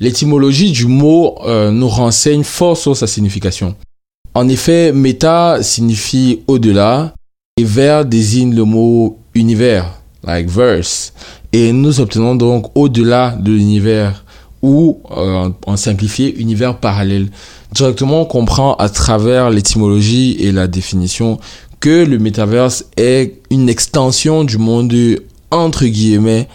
L'étymologie 0.00 0.72
du 0.72 0.86
mot 0.86 1.36
euh, 1.46 1.70
nous 1.70 1.88
renseigne 1.88 2.44
fort 2.44 2.76
sur 2.76 2.96
sa 2.96 3.06
signification. 3.06 3.76
En 4.34 4.48
effet, 4.48 4.92
méta 4.92 5.62
signifie 5.62 6.40
au-delà 6.48 7.14
et 7.58 7.64
vers 7.64 8.06
désigne 8.06 8.54
le 8.54 8.64
mot 8.64 9.21
univers, 9.34 9.86
like 10.24 10.48
verse. 10.48 11.12
Et 11.52 11.72
nous 11.72 12.00
obtenons 12.00 12.34
donc 12.34 12.70
au-delà 12.74 13.36
de 13.38 13.52
l'univers 13.52 14.24
ou 14.62 15.00
euh, 15.10 15.50
en 15.66 15.76
simplifié 15.76 16.34
univers 16.38 16.78
parallèle. 16.78 17.28
Directement, 17.72 18.22
on 18.22 18.24
comprend 18.26 18.74
à 18.74 18.88
travers 18.88 19.50
l'étymologie 19.50 20.36
et 20.38 20.52
la 20.52 20.68
définition 20.68 21.38
que 21.80 22.04
le 22.04 22.18
métaverse 22.18 22.84
est 22.96 23.40
une 23.50 23.68
extension 23.68 24.44
du 24.44 24.56
monde 24.58 24.94
entre 25.50 25.84
guillemets 25.84 26.48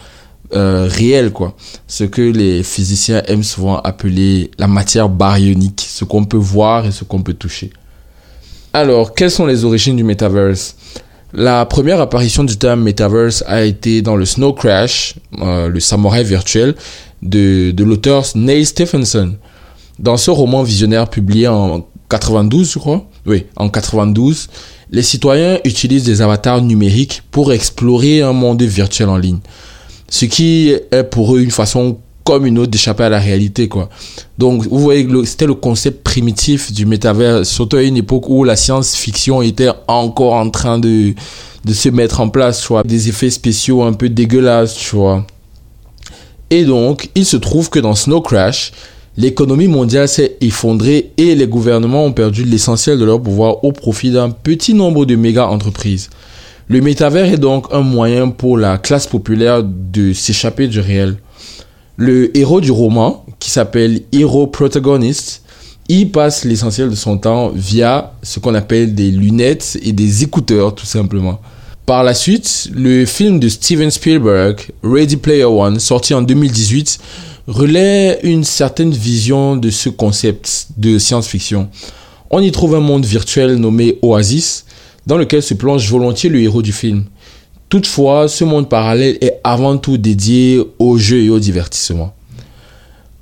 euh, 0.54 0.88
réel 0.90 1.30
quoi 1.30 1.54
ce 1.86 2.04
que 2.04 2.22
les 2.22 2.62
physiciens 2.62 3.22
aiment 3.26 3.42
souvent 3.42 3.78
appeler 3.80 4.50
la 4.56 4.66
matière 4.66 5.10
baryonique 5.10 5.86
ce 5.86 6.06
qu'on 6.06 6.24
peut 6.24 6.38
voir 6.38 6.86
et 6.86 6.90
ce 6.90 7.04
qu'on 7.04 7.20
peut 7.20 7.34
toucher 7.34 7.70
alors 8.72 9.14
quelles 9.14 9.30
sont 9.30 9.44
les 9.44 9.64
origines 9.64 9.96
du 9.96 10.04
métaverse? 10.04 10.76
La 11.32 11.66
première 11.66 12.00
apparition 12.00 12.42
du 12.42 12.56
terme 12.56 12.82
metaverse 12.82 13.44
a 13.46 13.62
été 13.62 14.00
dans 14.00 14.16
le 14.16 14.24
Snow 14.24 14.54
Crash, 14.54 15.14
euh, 15.40 15.68
le 15.68 15.78
samouraï 15.78 16.24
virtuel 16.24 16.74
de, 17.22 17.74
l'auteur 17.78 18.24
Neil 18.34 18.64
Stephenson. 18.64 19.34
Dans 19.98 20.16
ce 20.16 20.30
roman 20.30 20.62
visionnaire 20.62 21.10
publié 21.10 21.48
en 21.48 21.86
92, 22.08 22.72
je 22.72 22.78
crois, 22.78 23.06
oui, 23.26 23.44
en 23.56 23.68
92, 23.68 24.48
les 24.90 25.02
citoyens 25.02 25.58
utilisent 25.64 26.04
des 26.04 26.22
avatars 26.22 26.62
numériques 26.62 27.22
pour 27.30 27.52
explorer 27.52 28.22
un 28.22 28.32
monde 28.32 28.62
virtuel 28.62 29.10
en 29.10 29.18
ligne. 29.18 29.40
Ce 30.08 30.24
qui 30.24 30.70
est 30.70 31.04
pour 31.04 31.36
eux 31.36 31.40
une 31.40 31.50
façon 31.50 31.98
comme 32.28 32.44
une 32.44 32.58
autre 32.58 32.70
d'échapper 32.70 33.04
à 33.04 33.08
la 33.08 33.20
réalité, 33.20 33.68
quoi. 33.68 33.88
Donc, 34.36 34.66
vous 34.66 34.80
voyez, 34.80 35.08
c'était 35.24 35.46
le 35.46 35.54
concept 35.54 36.04
primitif 36.04 36.70
du 36.70 36.84
métavers, 36.84 37.46
surtout 37.46 37.78
à 37.78 37.82
une 37.82 37.96
époque 37.96 38.28
où 38.28 38.44
la 38.44 38.54
science-fiction 38.54 39.40
était 39.40 39.70
encore 39.86 40.34
en 40.34 40.50
train 40.50 40.78
de, 40.78 41.14
de 41.64 41.72
se 41.72 41.88
mettre 41.88 42.20
en 42.20 42.28
place, 42.28 42.66
vois. 42.68 42.82
Des 42.82 43.08
effets 43.08 43.30
spéciaux 43.30 43.82
un 43.82 43.94
peu 43.94 44.10
dégueulasses, 44.10 44.74
tu 44.74 44.94
vois. 44.94 45.24
Et 46.50 46.66
donc, 46.66 47.08
il 47.14 47.24
se 47.24 47.38
trouve 47.38 47.70
que 47.70 47.78
dans 47.78 47.94
Snow 47.94 48.20
Crash, 48.20 48.72
l'économie 49.16 49.68
mondiale 49.68 50.06
s'est 50.06 50.36
effondrée 50.42 51.12
et 51.16 51.34
les 51.34 51.46
gouvernements 51.46 52.04
ont 52.04 52.12
perdu 52.12 52.44
l'essentiel 52.44 52.98
de 52.98 53.06
leur 53.06 53.22
pouvoir 53.22 53.64
au 53.64 53.72
profit 53.72 54.10
d'un 54.10 54.28
petit 54.28 54.74
nombre 54.74 55.06
de 55.06 55.16
méga 55.16 55.46
entreprises. 55.46 56.10
Le 56.68 56.82
métavers 56.82 57.32
est 57.32 57.38
donc 57.38 57.68
un 57.72 57.80
moyen 57.80 58.28
pour 58.28 58.58
la 58.58 58.76
classe 58.76 59.06
populaire 59.06 59.62
de 59.64 60.12
s'échapper 60.12 60.68
du 60.68 60.80
réel. 60.80 61.16
Le 62.00 62.36
héros 62.38 62.60
du 62.60 62.70
roman, 62.70 63.26
qui 63.40 63.50
s'appelle 63.50 64.02
Hero 64.12 64.46
Protagonist, 64.46 65.42
y 65.88 66.06
passe 66.06 66.44
l'essentiel 66.44 66.90
de 66.90 66.94
son 66.94 67.18
temps 67.18 67.50
via 67.52 68.12
ce 68.22 68.38
qu'on 68.38 68.54
appelle 68.54 68.94
des 68.94 69.10
lunettes 69.10 69.76
et 69.82 69.92
des 69.92 70.22
écouteurs 70.22 70.76
tout 70.76 70.86
simplement. 70.86 71.40
Par 71.86 72.04
la 72.04 72.14
suite, 72.14 72.70
le 72.72 73.04
film 73.04 73.40
de 73.40 73.48
Steven 73.48 73.90
Spielberg, 73.90 74.60
Ready 74.84 75.16
Player 75.16 75.42
One, 75.42 75.80
sorti 75.80 76.14
en 76.14 76.22
2018, 76.22 77.00
relaie 77.48 78.20
une 78.22 78.44
certaine 78.44 78.92
vision 78.92 79.56
de 79.56 79.70
ce 79.70 79.88
concept 79.88 80.68
de 80.76 81.00
science-fiction. 81.00 81.68
On 82.30 82.38
y 82.38 82.52
trouve 82.52 82.76
un 82.76 82.80
monde 82.80 83.06
virtuel 83.06 83.56
nommé 83.56 83.98
Oasis, 84.02 84.66
dans 85.04 85.18
lequel 85.18 85.42
se 85.42 85.54
plonge 85.54 85.90
volontiers 85.90 86.30
le 86.30 86.40
héros 86.40 86.62
du 86.62 86.72
film. 86.72 87.06
Toutefois, 87.68 88.28
ce 88.28 88.44
monde 88.44 88.68
parallèle 88.68 89.18
est 89.20 89.40
avant 89.44 89.76
tout 89.76 89.98
dédié 89.98 90.62
au 90.78 90.96
jeu 90.96 91.22
et 91.22 91.30
au 91.30 91.38
divertissement. 91.38 92.14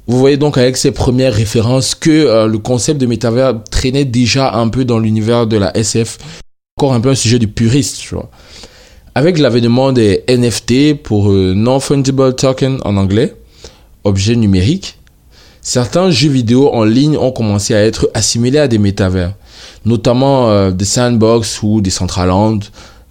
Vous 0.07 0.19
voyez 0.19 0.37
donc 0.37 0.57
avec 0.57 0.77
ces 0.77 0.93
premières 0.93 1.35
références 1.35 1.97
que 1.97 2.11
euh, 2.11 2.47
le 2.47 2.59
concept 2.59 3.01
de 3.01 3.07
métavers 3.07 3.55
traînait 3.73 4.05
déjà 4.05 4.55
un 4.55 4.69
peu 4.69 4.85
dans 4.85 5.01
l'univers 5.01 5.49
de 5.49 5.57
la 5.57 5.77
SF, 5.77 6.19
encore 6.79 6.95
un 6.95 7.01
peu 7.01 7.09
un 7.09 7.17
sujet 7.17 7.41
de 7.41 7.47
puriste. 7.47 8.15
Avec 9.17 9.39
l'avènement 9.39 9.91
des 9.93 10.23
NFT 10.29 11.03
pour 11.03 11.33
euh, 11.33 11.55
Non-Fungible 11.57 12.37
Token 12.37 12.79
en 12.85 12.97
anglais, 12.97 13.35
objets 14.05 14.37
numériques, 14.37 14.97
certains 15.61 16.11
jeux 16.11 16.31
vidéo 16.31 16.71
en 16.73 16.85
ligne 16.85 17.17
ont 17.17 17.33
commencé 17.33 17.75
à 17.75 17.85
être 17.85 18.09
assimilés 18.15 18.61
à 18.61 18.69
des 18.69 18.79
métavers, 18.79 19.35
notamment 19.85 20.51
euh, 20.51 20.71
des 20.71 20.85
sandbox 20.85 21.65
ou 21.65 21.81
des 21.81 21.91
Land, 22.25 22.61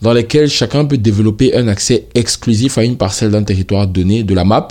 dans 0.01 0.13
lesquels 0.13 0.49
chacun 0.49 0.85
peut 0.85 0.97
développer 0.97 1.55
un 1.55 1.67
accès 1.67 2.07
exclusif 2.15 2.77
à 2.77 2.83
une 2.83 2.97
parcelle 2.97 3.31
d'un 3.31 3.43
territoire 3.43 3.87
donné 3.87 4.23
de 4.23 4.33
la 4.33 4.43
map 4.43 4.67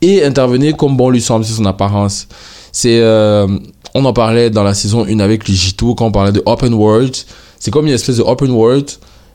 et 0.00 0.24
intervenir 0.24 0.76
comme 0.76 0.96
bon 0.96 1.10
lui 1.10 1.20
semble 1.20 1.44
sur 1.44 1.56
son 1.56 1.66
apparence. 1.66 2.28
C'est, 2.70 3.00
euh, 3.00 3.46
on 3.94 4.04
en 4.04 4.12
parlait 4.12 4.50
dans 4.50 4.62
la 4.62 4.74
saison 4.74 5.04
1 5.04 5.18
avec 5.20 5.48
les 5.48 5.54
Jito 5.54 5.94
quand 5.94 6.06
on 6.06 6.12
parlait 6.12 6.32
de 6.32 6.42
open 6.46 6.74
world. 6.74 7.14
C'est 7.58 7.70
comme 7.70 7.86
une 7.86 7.94
espèce 7.94 8.18
de 8.18 8.22
open 8.22 8.50
world 8.50 8.90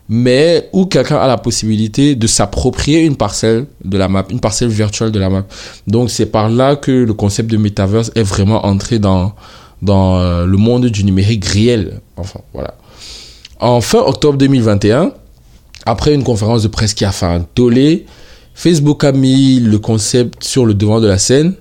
mais 0.09 0.69
où 0.73 0.85
quelqu'un 0.85 1.17
a 1.17 1.27
la 1.27 1.37
possibilité 1.37 2.15
de 2.15 2.27
s'approprier 2.27 3.01
une 3.01 3.15
parcelle 3.15 3.67
de 3.83 3.97
la 3.97 4.07
map, 4.09 4.25
une 4.29 4.39
parcelle 4.39 4.67
virtuelle 4.67 5.11
de 5.11 5.19
la 5.19 5.29
map. 5.29 5.45
Donc 5.87 6.09
c'est 6.09 6.25
par 6.25 6.49
là 6.49 6.75
que 6.75 6.91
le 6.91 7.13
concept 7.13 7.49
de 7.49 7.57
metaverse 7.57 8.11
est 8.15 8.23
vraiment 8.23 8.65
entré 8.65 8.99
dans 8.99 9.33
dans 9.81 10.17
euh, 10.17 10.45
le 10.45 10.57
monde 10.57 10.85
du 10.87 11.03
numérique 11.03 11.45
réel. 11.45 12.01
Enfin 12.17 12.39
voilà. 12.53 12.75
En 13.59 13.81
fin 13.81 13.99
octobre 13.99 14.37
2021, 14.37 15.11
après 15.85 16.13
une 16.13 16.23
conférence 16.23 16.63
de 16.63 16.67
presse 16.67 16.93
qui 16.93 17.05
a 17.05 17.11
fait 17.11 17.25
un 17.25 17.41
tollé, 17.41 18.05
Facebook 18.53 19.03
a 19.03 19.11
mis 19.11 19.59
le 19.59 19.79
concept 19.79 20.43
sur 20.43 20.65
le 20.65 20.73
devant 20.73 21.01
de 21.01 21.07
la 21.07 21.17
scène 21.17 21.55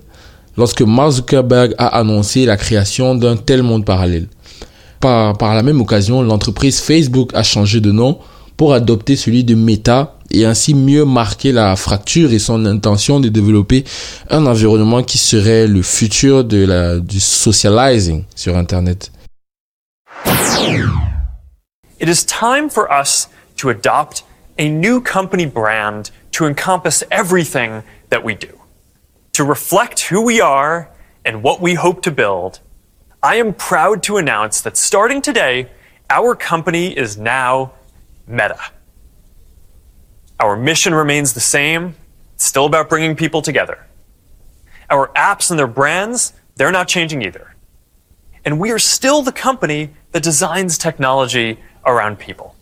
lorsque 0.57 0.81
Mark 0.81 1.11
Zuckerberg 1.11 1.73
a 1.77 1.87
annoncé 1.87 2.45
la 2.45 2.57
création 2.57 3.15
d'un 3.15 3.35
tel 3.35 3.63
monde 3.63 3.85
parallèle. 3.85 4.27
Par, 4.99 5.35
la 5.41 5.63
même 5.63 5.81
occasion, 5.81 6.21
l'entreprise 6.21 6.79
Facebook 6.79 7.31
a 7.33 7.43
changé 7.43 7.81
de 7.81 7.91
nom 7.91 8.19
pour 8.55 8.73
adopter 8.73 9.17
celui 9.17 9.43
de 9.43 9.55
Meta 9.55 10.15
et 10.31 10.45
ainsi 10.45 10.73
mieux 10.73 11.03
marquer 11.03 11.51
la 11.51 11.75
fracture 11.75 12.31
et 12.31 12.39
son 12.39 12.65
intention 12.65 13.19
de 13.19 13.27
développer 13.27 13.83
un 14.29 14.45
environnement 14.45 15.03
qui 15.03 15.17
serait 15.17 15.67
le 15.67 15.81
futur 15.81 16.45
du 16.45 17.19
socializing 17.19 18.23
sur 18.33 18.55
Internet. 18.55 19.11
It 21.99 22.09
is 22.09 22.25
time 22.25 22.69
for 22.69 22.87
us 22.89 23.27
to 23.63 23.69
adopt 23.69 24.23
a 24.57 24.67
new 24.67 24.99
company 24.99 25.45
brand 25.45 26.11
to 26.31 26.45
encompass 26.45 27.01
everything 27.09 27.81
that 28.09 28.21
we 28.21 28.35
do. 28.35 28.59
To 29.33 29.45
reflect 29.45 30.01
who 30.01 30.21
we 30.21 30.41
are 30.41 30.89
and 31.23 31.41
what 31.41 31.61
we 31.61 31.75
hope 31.75 32.01
to 32.01 32.11
build, 32.11 32.59
I 33.23 33.35
am 33.35 33.53
proud 33.53 34.03
to 34.03 34.17
announce 34.17 34.59
that 34.59 34.75
starting 34.75 35.21
today, 35.21 35.71
our 36.09 36.35
company 36.35 36.87
is 36.97 37.17
now 37.17 37.71
Meta. 38.27 38.59
Our 40.41 40.57
mission 40.57 40.93
remains 40.93 41.31
the 41.31 41.39
same. 41.39 41.95
It's 42.33 42.43
still 42.43 42.65
about 42.65 42.89
bringing 42.89 43.15
people 43.15 43.41
together. 43.41 43.87
Our 44.89 45.07
apps 45.13 45.51
and 45.51 45.57
their 45.57 45.67
brands, 45.67 46.33
they're 46.57 46.73
not 46.73 46.89
changing 46.89 47.21
either. 47.21 47.55
And 48.43 48.59
we 48.59 48.71
are 48.71 48.79
still 48.79 49.21
the 49.21 49.31
company 49.31 49.91
that 50.11 50.21
designs 50.21 50.77
technology 50.77 51.59
around 51.85 52.19
people. 52.19 52.57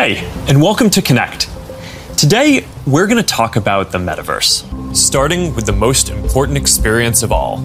Hey, 0.00 0.24
and 0.46 0.62
welcome 0.62 0.90
to 0.90 1.02
Connect. 1.02 1.50
Today, 2.16 2.64
we're 2.86 3.08
going 3.08 3.20
to 3.20 3.26
talk 3.26 3.56
about 3.56 3.90
the 3.90 3.98
metaverse, 3.98 4.62
starting 4.94 5.52
with 5.56 5.66
the 5.66 5.72
most 5.72 6.08
important 6.08 6.56
experience 6.56 7.24
of 7.24 7.32
all 7.32 7.56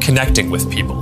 connecting 0.00 0.50
with 0.50 0.68
people. 0.68 0.96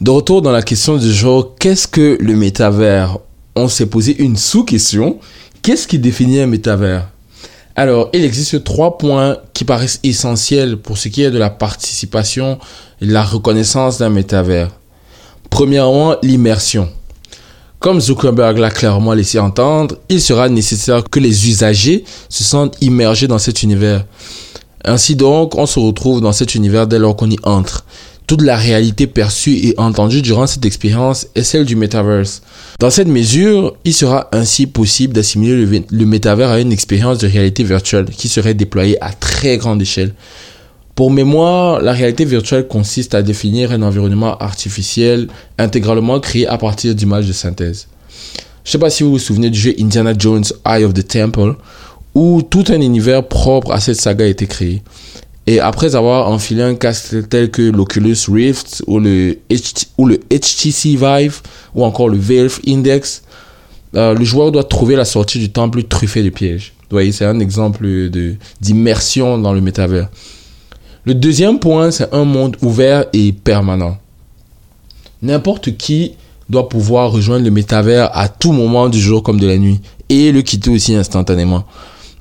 De 0.00 0.10
retour 0.10 0.40
dans 0.40 0.50
la 0.50 0.62
question 0.62 0.96
du 0.96 1.12
jour, 1.12 1.56
qu'est-ce 1.60 1.86
que 1.86 2.16
le 2.22 2.34
métavers? 2.34 3.18
On 3.54 3.68
s'est 3.68 3.90
posé 3.90 4.16
une 4.18 4.38
sous-question. 4.38 5.18
Qu'est-ce 5.60 5.86
qui 5.86 5.98
définit 5.98 6.40
un 6.40 6.46
métavers? 6.46 7.06
Alors, 7.78 8.10
il 8.12 8.24
existe 8.24 8.64
trois 8.64 8.98
points 8.98 9.36
qui 9.54 9.64
paraissent 9.64 10.00
essentiels 10.02 10.78
pour 10.78 10.98
ce 10.98 11.06
qui 11.06 11.22
est 11.22 11.30
de 11.30 11.38
la 11.38 11.48
participation 11.48 12.58
et 13.00 13.06
de 13.06 13.12
la 13.12 13.22
reconnaissance 13.22 13.98
d'un 13.98 14.08
métavers. 14.08 14.72
Premièrement, 15.48 16.16
l'immersion. 16.24 16.88
Comme 17.78 18.00
Zuckerberg 18.00 18.58
l'a 18.58 18.72
clairement 18.72 19.12
laissé 19.12 19.38
entendre, 19.38 19.94
il 20.08 20.20
sera 20.20 20.48
nécessaire 20.48 21.04
que 21.08 21.20
les 21.20 21.48
usagers 21.48 22.02
se 22.28 22.42
sentent 22.42 22.76
immergés 22.80 23.28
dans 23.28 23.38
cet 23.38 23.62
univers. 23.62 24.04
Ainsi 24.84 25.14
donc, 25.14 25.54
on 25.54 25.66
se 25.66 25.78
retrouve 25.78 26.20
dans 26.20 26.32
cet 26.32 26.56
univers 26.56 26.88
dès 26.88 26.98
lors 26.98 27.14
qu'on 27.14 27.30
y 27.30 27.38
entre. 27.44 27.84
Toute 28.28 28.42
la 28.42 28.58
réalité 28.58 29.06
perçue 29.06 29.56
et 29.56 29.74
entendue 29.78 30.20
durant 30.20 30.46
cette 30.46 30.66
expérience 30.66 31.28
est 31.34 31.42
celle 31.42 31.64
du 31.64 31.76
metaverse. 31.76 32.42
Dans 32.78 32.90
cette 32.90 33.08
mesure, 33.08 33.74
il 33.86 33.94
sera 33.94 34.28
ainsi 34.32 34.66
possible 34.66 35.14
d'assimiler 35.14 35.64
le, 35.64 35.82
le 35.90 36.04
métavers 36.04 36.50
à 36.50 36.60
une 36.60 36.70
expérience 36.70 37.16
de 37.16 37.26
réalité 37.26 37.64
virtuelle 37.64 38.04
qui 38.04 38.28
serait 38.28 38.52
déployée 38.52 39.02
à 39.02 39.14
très 39.14 39.56
grande 39.56 39.80
échelle. 39.80 40.12
Pour 40.94 41.10
mémoire, 41.10 41.80
la 41.80 41.92
réalité 41.92 42.26
virtuelle 42.26 42.68
consiste 42.68 43.14
à 43.14 43.22
définir 43.22 43.72
un 43.72 43.80
environnement 43.80 44.36
artificiel 44.36 45.28
intégralement 45.56 46.20
créé 46.20 46.46
à 46.46 46.58
partir 46.58 46.94
d'images 46.94 47.28
de 47.28 47.32
synthèse. 47.32 47.88
Je 48.62 48.68
ne 48.68 48.72
sais 48.72 48.78
pas 48.78 48.90
si 48.90 49.04
vous 49.04 49.12
vous 49.12 49.18
souvenez 49.18 49.48
du 49.48 49.58
jeu 49.58 49.74
Indiana 49.80 50.12
Jones 50.18 50.44
Eye 50.66 50.84
of 50.84 50.92
the 50.92 51.08
Temple, 51.08 51.54
où 52.14 52.42
tout 52.42 52.64
un 52.68 52.82
univers 52.82 53.26
propre 53.26 53.72
à 53.72 53.80
cette 53.80 53.98
saga 53.98 54.26
a 54.26 54.28
été 54.28 54.46
créé. 54.46 54.82
Et 55.48 55.60
après 55.60 55.94
avoir 55.94 56.28
enfilé 56.28 56.62
un 56.62 56.74
casque 56.74 57.26
tel 57.30 57.50
que 57.50 57.62
l'Oculus 57.62 58.18
Rift 58.30 58.82
ou 58.86 58.98
le, 58.98 59.38
ou 59.96 60.06
le 60.06 60.18
HTC 60.30 60.98
Vive 60.98 61.40
ou 61.74 61.86
encore 61.86 62.10
le 62.10 62.18
Valve 62.18 62.60
Index, 62.68 63.22
euh, 63.94 64.12
le 64.12 64.26
joueur 64.26 64.52
doit 64.52 64.64
trouver 64.64 64.94
la 64.94 65.06
sortie 65.06 65.38
du 65.38 65.48
temple 65.48 65.84
truffé 65.84 66.22
de 66.22 66.28
pièges. 66.28 66.74
Vous 66.82 66.94
voyez, 66.96 67.12
c'est 67.12 67.24
un 67.24 67.40
exemple 67.40 67.86
d'immersion 68.60 69.38
dans 69.38 69.54
le 69.54 69.62
métavers. 69.62 70.10
Le 71.04 71.14
deuxième 71.14 71.58
point, 71.58 71.90
c'est 71.92 72.12
un 72.12 72.24
monde 72.24 72.58
ouvert 72.60 73.06
et 73.14 73.32
permanent. 73.32 73.96
N'importe 75.22 75.78
qui 75.78 76.12
doit 76.50 76.68
pouvoir 76.68 77.10
rejoindre 77.10 77.46
le 77.46 77.50
métavers 77.50 78.14
à 78.14 78.28
tout 78.28 78.52
moment 78.52 78.90
du 78.90 79.00
jour 79.00 79.22
comme 79.22 79.40
de 79.40 79.46
la 79.46 79.56
nuit 79.56 79.80
et 80.10 80.30
le 80.30 80.42
quitter 80.42 80.68
aussi 80.68 80.94
instantanément. 80.94 81.64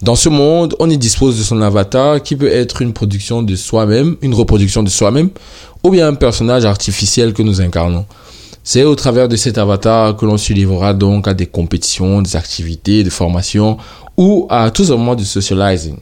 Dans 0.01 0.15
ce 0.15 0.29
monde, 0.29 0.75
on 0.79 0.89
y 0.91 0.97
dispose 0.97 1.39
de 1.39 1.43
son 1.43 1.59
avatar 1.61 2.21
qui 2.21 2.35
peut 2.35 2.51
être 2.51 2.83
une 2.83 2.93
production 2.93 3.41
de 3.41 3.55
soi-même, 3.55 4.15
une 4.21 4.35
reproduction 4.35 4.83
de 4.83 4.89
soi-même, 4.89 5.31
ou 5.83 5.89
bien 5.89 6.07
un 6.07 6.13
personnage 6.13 6.65
artificiel 6.65 7.33
que 7.33 7.41
nous 7.41 7.61
incarnons. 7.61 8.05
C'est 8.63 8.83
au 8.83 8.93
travers 8.93 9.27
de 9.27 9.35
cet 9.35 9.57
avatar 9.57 10.15
que 10.15 10.25
l'on 10.25 10.37
se 10.37 10.53
livrera 10.53 10.93
donc 10.93 11.27
à 11.27 11.33
des 11.33 11.47
compétitions, 11.47 12.21
des 12.21 12.35
activités, 12.35 13.03
des 13.03 13.09
formations 13.09 13.77
ou 14.17 14.45
à 14.49 14.69
tout 14.69 14.83
moment 14.83 15.15
de 15.15 15.23
socializing. 15.23 15.97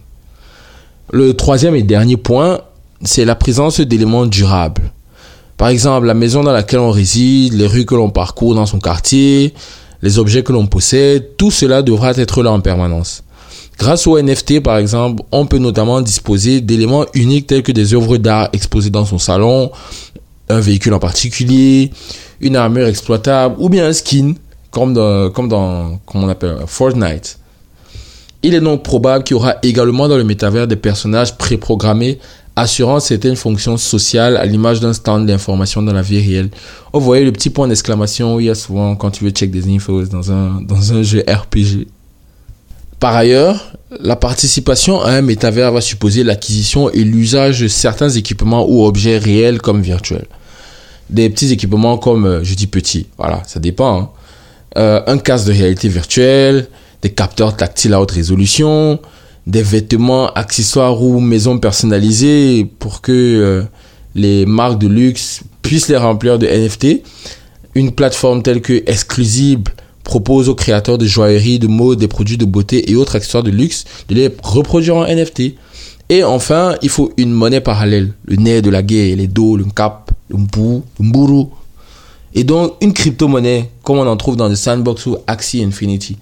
Le 1.12 1.34
troisième 1.34 1.76
et 1.76 1.84
dernier 1.84 2.18
point, 2.18 2.60
c'est 3.04 3.24
la 3.24 3.36
présence 3.36 3.80
d'éléments 3.80 4.26
durables. 4.26 4.92
Par 5.58 5.70
exemple, 5.70 6.08
la 6.08 6.16
maison 6.16 6.44
dans 6.44 6.52
laquelle 6.52 6.80
on 6.80 6.92
réside, 6.92 7.54
les 7.54 7.68
rues 7.68 7.86
que 7.86 7.96
l'on 7.96 8.10
parcourt 8.10 8.56
dans 8.56 8.66
son 8.66 8.80
quartier, 8.80 9.54
les 10.02 10.20
objets 10.20 10.44
que 10.44 10.52
l'on 10.52 10.66
possède, 10.68 11.38
tout 11.38 11.52
cela 11.52 11.82
devra 11.82 12.12
être 12.12 12.44
là 12.44 12.52
en 12.52 12.60
permanence. 12.60 13.24
Grâce 13.78 14.08
au 14.08 14.20
NFT, 14.20 14.62
par 14.62 14.78
exemple, 14.78 15.24
on 15.32 15.46
peut 15.46 15.58
notamment 15.58 16.02
disposer 16.02 16.62
d'éléments 16.62 17.06
uniques 17.14 17.48
tels 17.48 17.64
que 17.64 17.72
des 17.72 17.94
œuvres 17.94 18.18
d'art 18.18 18.50
exposées 18.54 18.90
dans 18.90 19.06
son 19.06 19.18
salon, 19.18 19.72
un 20.50 20.60
véhicule 20.60 20.94
en 20.94 21.00
particulier, 21.00 21.92
une 22.40 22.56
armure 22.56 22.88
exploitable 22.88 23.56
ou 23.58 23.70
bien 23.70 23.88
un 23.88 23.94
skin, 23.94 24.34
comme 24.72 24.94
dans, 24.94 25.30
comme 25.30 25.50
dans 25.50 26.00
on 26.14 26.30
appelle, 26.30 26.58
Fortnite. 26.68 27.40
Il 28.44 28.54
est 28.54 28.62
donc 28.62 28.84
probable 28.84 29.24
qu'il 29.24 29.36
y 29.36 29.40
aura 29.40 29.56
également 29.64 30.08
dans 30.08 30.18
le 30.18 30.24
métavers 30.24 30.68
des 30.68 30.76
personnages 30.76 31.36
préprogrammés 31.38 32.20
assurant 32.56 33.00
certaines 33.00 33.36
fonctions 33.36 33.76
sociales 33.78 34.38
à 34.38 34.46
l'image 34.46 34.80
d'un 34.80 34.94
stand 34.94 35.26
d'information 35.26 35.82
dans 35.82 35.94
la 35.94 36.02
vie 36.02 36.20
réelle. 36.20 36.50
Vous 36.94 37.02
voyez 37.02 37.26
le 37.26 37.32
petit 37.32 37.50
point 37.50 37.68
d'exclamation 37.68 38.40
il 38.40 38.46
y 38.46 38.50
a 38.50 38.56
souvent 38.56 38.96
quand 38.96 39.12
tu 39.12 39.26
veux 39.26 39.32
check 39.32 39.52
des 39.52 39.70
infos 39.74 40.04
dans 40.06 40.32
un, 40.32 40.62
dans 40.62 40.94
un 40.94 41.04
jeu 41.04 41.24
RPG. 41.28 41.88
Par 43.00 43.16
ailleurs, 43.16 43.74
la 44.00 44.16
participation 44.16 45.02
à 45.02 45.12
un 45.12 45.22
métavers 45.22 45.72
va 45.72 45.82
supposer 45.82 46.24
l'acquisition 46.24 46.90
et 46.90 47.04
l'usage 47.04 47.60
de 47.62 47.68
certains 47.68 48.10
équipements 48.10 48.66
ou 48.68 48.86
objets 48.86 49.18
réels 49.18 49.62
comme 49.62 49.82
virtuels. 49.82 50.28
Des 51.10 51.30
petits 51.30 51.52
équipements 51.52 51.98
comme, 51.98 52.26
euh, 52.26 52.44
je 52.44 52.56
dis 52.56 52.68
petits, 52.68 53.08
voilà, 53.18 53.44
ça 53.46 53.60
dépend. 53.60 54.00
Hein. 54.00 54.10
Euh, 54.78 55.02
un 55.08 55.18
casque 55.18 55.48
de 55.48 55.54
réalité 55.54 55.88
virtuelle, 55.88 56.68
des 57.02 57.12
capteurs 57.12 57.56
tactiles 57.56 57.94
à 57.94 58.02
haute 58.02 58.12
résolution, 58.12 59.00
des 59.46 59.62
vêtements, 59.62 60.34
accessoires 60.34 61.02
ou 61.02 61.20
maisons 61.20 61.60
personnalisées 61.60 62.66
pour 62.80 63.02
que 63.02 63.12
euh, 63.12 63.64
les 64.16 64.46
marques 64.46 64.80
de 64.80 64.88
luxe 64.88 65.42
puissent 65.62 65.90
les 65.90 65.98
remplir 65.98 66.40
de 66.40 66.48
NFT. 66.48 67.04
Une 67.76 67.92
plateforme 67.92 68.42
telle 68.42 68.62
que 68.62 68.84
Exclusible 68.88 69.72
propose 70.06 70.48
aux 70.48 70.56
créateurs 70.56 70.98
de 70.98 71.06
joaillerie, 71.06 71.60
de 71.60 71.68
mode, 71.68 72.00
des 72.00 72.08
produits 72.08 72.38
de 72.38 72.46
beauté 72.46 72.90
et 72.90 72.96
autres 72.96 73.18
accessoires 73.18 73.44
de 73.44 73.52
luxe 73.52 73.84
de 74.08 74.16
les 74.16 74.30
reproduire 74.42 74.96
en 74.96 75.06
NFT. 75.06 75.56
Et 76.08 76.24
enfin, 76.24 76.76
il 76.82 76.90
faut 76.90 77.12
une 77.18 77.32
monnaie 77.32 77.60
parallèle. 77.60 78.14
Le 78.26 78.38
nez 78.38 78.62
de 78.62 78.70
la 78.70 78.84
guerre, 78.84 79.18
les 79.18 79.28
dos, 79.28 79.58
le 79.58 79.66
cap, 79.66 80.12
le 80.30 80.38
mbou, 80.38 80.84
le 81.00 81.06
mburu. 81.06 81.48
Et 82.36 82.44
donc, 82.44 82.76
une 82.82 82.94
crypto-monnaie, 82.94 83.72
comme 83.84 83.98
on 83.98 84.08
en 84.08 84.16
trouve 84.16 84.38
dans 84.38 84.48
le 84.48 84.56
Sandbox 84.56 85.06
ou 85.08 85.18
Axie 85.26 85.64
Infinity. 85.64 86.18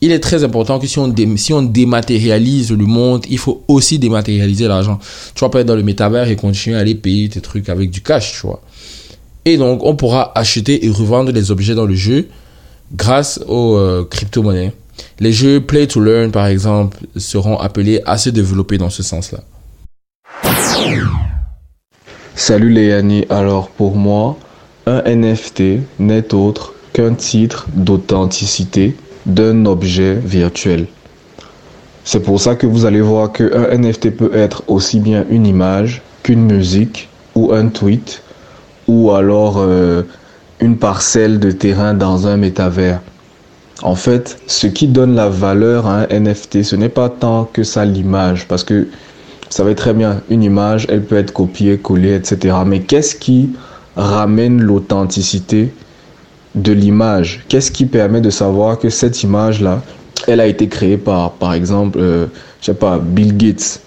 Il 0.00 0.12
est 0.12 0.20
très 0.20 0.44
important 0.44 0.78
que 0.78 0.86
si 0.86 0.98
on, 0.98 1.14
si 1.36 1.52
on 1.52 1.62
dématérialise 1.62 2.72
le 2.72 2.86
monde, 2.86 3.24
il 3.28 3.38
faut 3.38 3.62
aussi 3.68 3.98
dématérialiser 3.98 4.66
l'argent. 4.66 4.98
Tu 5.34 5.44
vas 5.44 5.48
pas 5.48 5.60
être 5.60 5.66
dans 5.66 5.76
le 5.76 5.82
métavers 5.82 6.28
et 6.28 6.36
continuer 6.36 6.76
à 6.76 6.80
aller 6.80 6.94
payer 6.94 7.28
tes 7.28 7.40
trucs 7.40 7.68
avec 7.68 7.90
du 7.90 8.00
cash, 8.00 8.40
tu 8.40 8.46
vois. 8.46 8.60
Et 9.44 9.56
donc, 9.56 9.84
on 9.84 9.94
pourra 9.94 10.32
acheter 10.36 10.84
et 10.86 10.90
revendre 10.90 11.32
les 11.32 11.50
objets 11.50 11.74
dans 11.74 11.86
le 11.86 11.94
jeu 11.94 12.28
grâce 12.92 13.40
aux 13.46 13.76
euh, 13.76 14.06
crypto-monnaies. 14.08 14.72
Les 15.20 15.32
jeux 15.32 15.60
Play 15.60 15.86
to 15.86 16.00
Learn, 16.00 16.30
par 16.30 16.46
exemple, 16.46 16.98
seront 17.16 17.58
appelés 17.58 18.00
à 18.06 18.18
se 18.18 18.30
développer 18.30 18.78
dans 18.78 18.90
ce 18.90 19.02
sens-là. 19.02 19.40
Salut 22.34 22.70
les 22.70 23.26
alors 23.30 23.68
pour 23.68 23.96
moi, 23.96 24.38
un 24.86 25.02
NFT 25.02 25.80
n'est 25.98 26.32
autre 26.32 26.72
qu'un 26.92 27.14
titre 27.14 27.66
d'authenticité 27.74 28.96
d'un 29.26 29.66
objet 29.66 30.14
virtuel. 30.14 30.86
C'est 32.04 32.20
pour 32.20 32.40
ça 32.40 32.54
que 32.54 32.66
vous 32.66 32.86
allez 32.86 33.00
voir 33.00 33.32
qu'un 33.32 33.76
NFT 33.76 34.16
peut 34.16 34.30
être 34.34 34.62
aussi 34.68 35.00
bien 35.00 35.26
une 35.28 35.46
image 35.46 36.00
qu'une 36.22 36.46
musique 36.46 37.08
ou 37.34 37.52
un 37.52 37.68
tweet 37.68 38.22
ou 38.86 39.10
alors 39.10 39.56
euh, 39.58 40.04
une 40.60 40.76
parcelle 40.76 41.38
de 41.38 41.50
terrain 41.50 41.94
dans 41.94 42.26
un 42.26 42.36
métavers. 42.36 43.00
En 43.82 43.94
fait, 43.94 44.38
ce 44.46 44.66
qui 44.66 44.88
donne 44.88 45.14
la 45.14 45.28
valeur 45.28 45.86
à 45.86 46.00
un 46.00 46.06
NFT, 46.20 46.64
ce 46.64 46.74
n'est 46.74 46.88
pas 46.88 47.08
tant 47.08 47.44
que 47.44 47.62
ça 47.62 47.84
l'image, 47.84 48.48
parce 48.48 48.64
que 48.64 48.88
va 49.58 49.70
être 49.70 49.78
très 49.78 49.94
bien, 49.94 50.20
une 50.30 50.42
image, 50.42 50.86
elle 50.88 51.02
peut 51.02 51.16
être 51.16 51.32
copiée, 51.32 51.78
collée, 51.78 52.14
etc. 52.14 52.56
Mais 52.66 52.80
qu'est-ce 52.80 53.14
qui 53.14 53.50
ramène 53.96 54.60
l'authenticité 54.60 55.72
de 56.54 56.72
l'image? 56.72 57.44
Qu'est-ce 57.48 57.70
qui 57.70 57.86
permet 57.86 58.20
de 58.20 58.30
savoir 58.30 58.78
que 58.78 58.90
cette 58.90 59.22
image-là, 59.22 59.82
elle 60.26 60.40
a 60.40 60.46
été 60.46 60.68
créée 60.68 60.96
par, 60.96 61.32
par 61.32 61.54
exemple, 61.54 61.98
euh, 62.00 62.26
je 62.60 62.66
sais 62.66 62.74
pas, 62.74 62.98
Bill 62.98 63.36
Gates? 63.36 63.80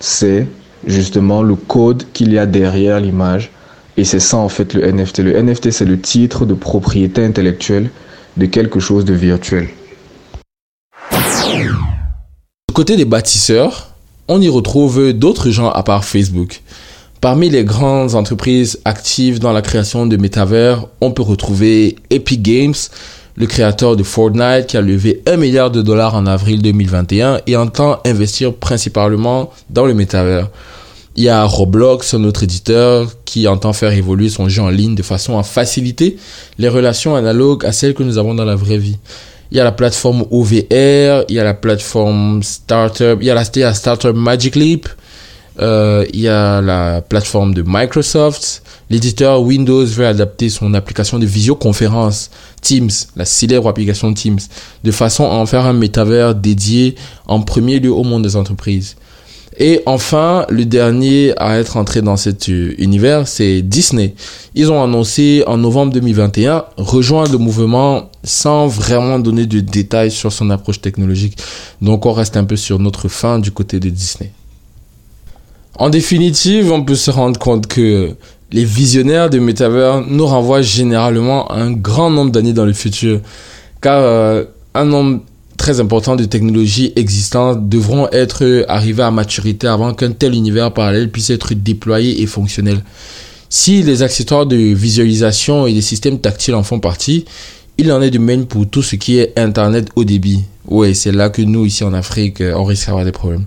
C'est 0.00 0.46
justement 0.86 1.42
le 1.42 1.54
code 1.54 2.04
qu'il 2.12 2.32
y 2.32 2.38
a 2.38 2.44
derrière 2.44 3.00
l'image 3.00 3.50
et 3.96 4.04
c'est 4.04 4.20
ça 4.20 4.36
en 4.36 4.48
fait 4.48 4.74
le 4.74 4.90
NFT. 4.90 5.20
Le 5.20 5.40
NFT 5.40 5.70
c'est 5.70 5.84
le 5.84 6.00
titre 6.00 6.46
de 6.46 6.54
propriété 6.54 7.24
intellectuelle 7.24 7.90
de 8.36 8.46
quelque 8.46 8.80
chose 8.80 9.04
de 9.04 9.14
virtuel. 9.14 9.68
Côté 12.72 12.96
des 12.96 13.04
bâtisseurs, 13.04 13.90
on 14.26 14.40
y 14.40 14.48
retrouve 14.48 15.12
d'autres 15.12 15.50
gens 15.50 15.70
à 15.70 15.82
part 15.84 16.04
Facebook. 16.04 16.62
Parmi 17.20 17.48
les 17.48 17.64
grandes 17.64 18.16
entreprises 18.16 18.80
actives 18.84 19.38
dans 19.38 19.52
la 19.52 19.62
création 19.62 20.06
de 20.06 20.16
métavers, 20.16 20.86
on 21.00 21.12
peut 21.12 21.22
retrouver 21.22 21.96
Epic 22.10 22.42
Games, 22.42 22.74
le 23.36 23.46
créateur 23.46 23.96
de 23.96 24.02
Fortnite 24.02 24.66
qui 24.66 24.76
a 24.76 24.80
levé 24.80 25.22
1 25.26 25.36
milliard 25.36 25.70
de 25.70 25.82
dollars 25.82 26.14
en 26.14 26.26
avril 26.26 26.62
2021 26.62 27.40
et 27.46 27.56
entend 27.56 28.00
investir 28.04 28.54
principalement 28.54 29.50
dans 29.70 29.86
le 29.86 29.94
métavers. 29.94 30.50
Il 31.16 31.22
y 31.22 31.28
a 31.28 31.44
Roblox, 31.44 32.14
un 32.14 32.24
autre 32.24 32.42
éditeur 32.42 33.08
qui 33.24 33.46
entend 33.46 33.72
faire 33.72 33.92
évoluer 33.92 34.28
son 34.28 34.48
jeu 34.48 34.62
en 34.62 34.68
ligne 34.68 34.96
de 34.96 35.02
façon 35.04 35.38
à 35.38 35.44
faciliter 35.44 36.16
les 36.58 36.68
relations 36.68 37.14
analogues 37.14 37.64
à 37.64 37.70
celles 37.70 37.94
que 37.94 38.02
nous 38.02 38.18
avons 38.18 38.34
dans 38.34 38.44
la 38.44 38.56
vraie 38.56 38.78
vie. 38.78 38.98
Il 39.52 39.56
y 39.56 39.60
a 39.60 39.64
la 39.64 39.70
plateforme 39.70 40.24
OVR, 40.32 41.24
il 41.28 41.34
y 41.36 41.38
a 41.38 41.44
la 41.44 41.54
plateforme 41.54 42.42
Startup, 42.42 43.16
il 43.20 43.26
y 43.26 43.30
a 43.30 43.34
la, 43.34 43.74
Startup 43.74 44.12
Magic 44.12 44.56
Leap, 44.56 44.88
euh, 45.60 46.04
il 46.12 46.20
y 46.20 46.28
a 46.28 46.60
la 46.60 47.00
plateforme 47.00 47.54
de 47.54 47.62
Microsoft. 47.64 48.64
L'éditeur 48.90 49.40
Windows 49.40 49.84
veut 49.84 50.06
adapter 50.06 50.48
son 50.48 50.74
application 50.74 51.20
de 51.20 51.26
visioconférence 51.26 52.30
Teams, 52.60 52.90
la 53.14 53.24
célèbre 53.24 53.68
application 53.68 54.12
Teams, 54.12 54.40
de 54.82 54.90
façon 54.90 55.24
à 55.24 55.34
en 55.34 55.46
faire 55.46 55.64
un 55.64 55.74
métavers 55.74 56.34
dédié 56.34 56.96
en 57.28 57.40
premier 57.40 57.78
lieu 57.78 57.92
au 57.92 58.02
monde 58.02 58.24
des 58.24 58.34
entreprises. 58.34 58.96
Et 59.56 59.82
enfin, 59.86 60.46
le 60.48 60.64
dernier 60.64 61.32
à 61.36 61.58
être 61.58 61.76
entré 61.76 62.02
dans 62.02 62.16
cet 62.16 62.48
euh, 62.48 62.74
univers, 62.78 63.28
c'est 63.28 63.62
Disney. 63.62 64.14
Ils 64.54 64.72
ont 64.72 64.82
annoncé 64.82 65.44
en 65.46 65.58
novembre 65.58 65.92
2021 65.92 66.64
rejoindre 66.76 67.32
le 67.32 67.38
mouvement 67.38 68.10
sans 68.24 68.66
vraiment 68.66 69.18
donner 69.20 69.46
de 69.46 69.60
détails 69.60 70.10
sur 70.10 70.32
son 70.32 70.50
approche 70.50 70.80
technologique. 70.80 71.38
Donc 71.80 72.04
on 72.04 72.12
reste 72.12 72.36
un 72.36 72.44
peu 72.44 72.56
sur 72.56 72.80
notre 72.80 73.08
fin 73.08 73.38
du 73.38 73.52
côté 73.52 73.78
de 73.78 73.90
Disney. 73.90 74.32
En 75.78 75.88
définitive, 75.88 76.72
on 76.72 76.82
peut 76.82 76.94
se 76.94 77.10
rendre 77.10 77.38
compte 77.38 77.66
que 77.66 78.14
les 78.50 78.64
visionnaires 78.64 79.30
de 79.30 79.38
Metaverse 79.38 80.04
nous 80.08 80.26
renvoient 80.26 80.62
généralement 80.62 81.50
un 81.52 81.72
grand 81.72 82.10
nombre 82.10 82.30
d'années 82.30 82.52
dans 82.52 82.64
le 82.64 82.72
futur. 82.72 83.20
Car 83.80 84.00
euh, 84.00 84.44
un 84.74 84.84
nombre 84.84 85.20
très 85.56 85.80
important 85.80 86.16
de 86.16 86.24
technologies 86.24 86.92
existantes 86.96 87.68
devront 87.68 88.08
être 88.10 88.64
arrivées 88.68 89.02
à 89.02 89.10
maturité 89.10 89.66
avant 89.66 89.94
qu'un 89.94 90.12
tel 90.12 90.34
univers 90.34 90.72
parallèle 90.72 91.10
puisse 91.10 91.30
être 91.30 91.54
déployé 91.54 92.22
et 92.22 92.26
fonctionnel. 92.26 92.82
Si 93.48 93.82
les 93.82 94.02
accessoires 94.02 94.46
de 94.46 94.56
visualisation 94.56 95.66
et 95.66 95.72
des 95.72 95.80
systèmes 95.80 96.18
tactiles 96.18 96.54
en 96.54 96.62
font 96.62 96.80
partie, 96.80 97.24
il 97.78 97.92
en 97.92 98.02
est 98.02 98.10
de 98.10 98.18
même 98.18 98.46
pour 98.46 98.68
tout 98.68 98.82
ce 98.82 98.96
qui 98.96 99.18
est 99.18 99.38
Internet 99.38 99.88
haut 99.96 100.04
débit. 100.04 100.42
Ouais, 100.66 100.94
c'est 100.94 101.12
là 101.12 101.28
que 101.28 101.42
nous, 101.42 101.64
ici 101.64 101.84
en 101.84 101.92
Afrique, 101.92 102.40
on 102.40 102.64
risque 102.64 102.86
d'avoir 102.86 103.04
des 103.04 103.12
problèmes. 103.12 103.46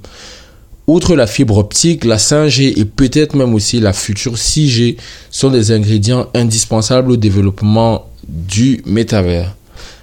Outre 0.87 1.15
la 1.17 1.27
fibre 1.27 1.57
optique, 1.57 2.05
la 2.05 2.15
5G 2.15 2.79
et 2.79 2.85
peut-être 2.85 3.35
même 3.35 3.53
aussi 3.53 3.81
la 3.81 3.91
future 3.91 4.35
6G 4.35 4.95
sont 5.29 5.49
des 5.49 5.71
ingrédients 5.71 6.27
indispensables 6.33 7.11
au 7.11 7.17
développement 7.17 8.05
du 8.27 8.81
métavers. 8.85 9.53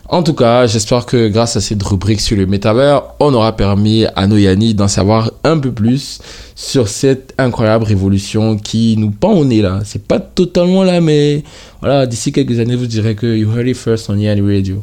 En 0.06 0.22
tout 0.22 0.34
cas, 0.34 0.66
j'espère 0.66 1.06
que 1.06 1.28
grâce 1.28 1.56
à 1.56 1.62
cette 1.62 1.82
rubrique 1.82 2.20
sur 2.20 2.36
le 2.36 2.44
métavers, 2.44 3.02
on 3.20 3.32
aura 3.32 3.56
permis 3.56 4.04
à 4.14 4.26
Noyani 4.26 4.74
d'en 4.74 4.86
savoir 4.86 5.30
un 5.44 5.58
peu 5.58 5.72
plus 5.72 6.20
sur 6.54 6.88
cette 6.88 7.32
incroyable 7.38 7.86
révolution 7.86 8.58
qui 8.58 8.96
nous 8.98 9.10
pend 9.10 9.32
au 9.32 9.46
nez 9.46 9.62
là. 9.62 9.80
C'est 9.84 10.06
pas 10.06 10.20
totalement 10.20 10.84
là, 10.84 11.00
mais 11.00 11.42
voilà, 11.80 12.04
d'ici 12.06 12.32
quelques 12.32 12.58
années, 12.58 12.76
vous 12.76 12.86
direz 12.86 13.14
que 13.14 13.34
you 13.34 13.50
heard 13.56 13.66
it 13.66 13.76
first 13.76 14.10
on 14.10 14.18
Yanni 14.18 14.42
Radio. 14.42 14.82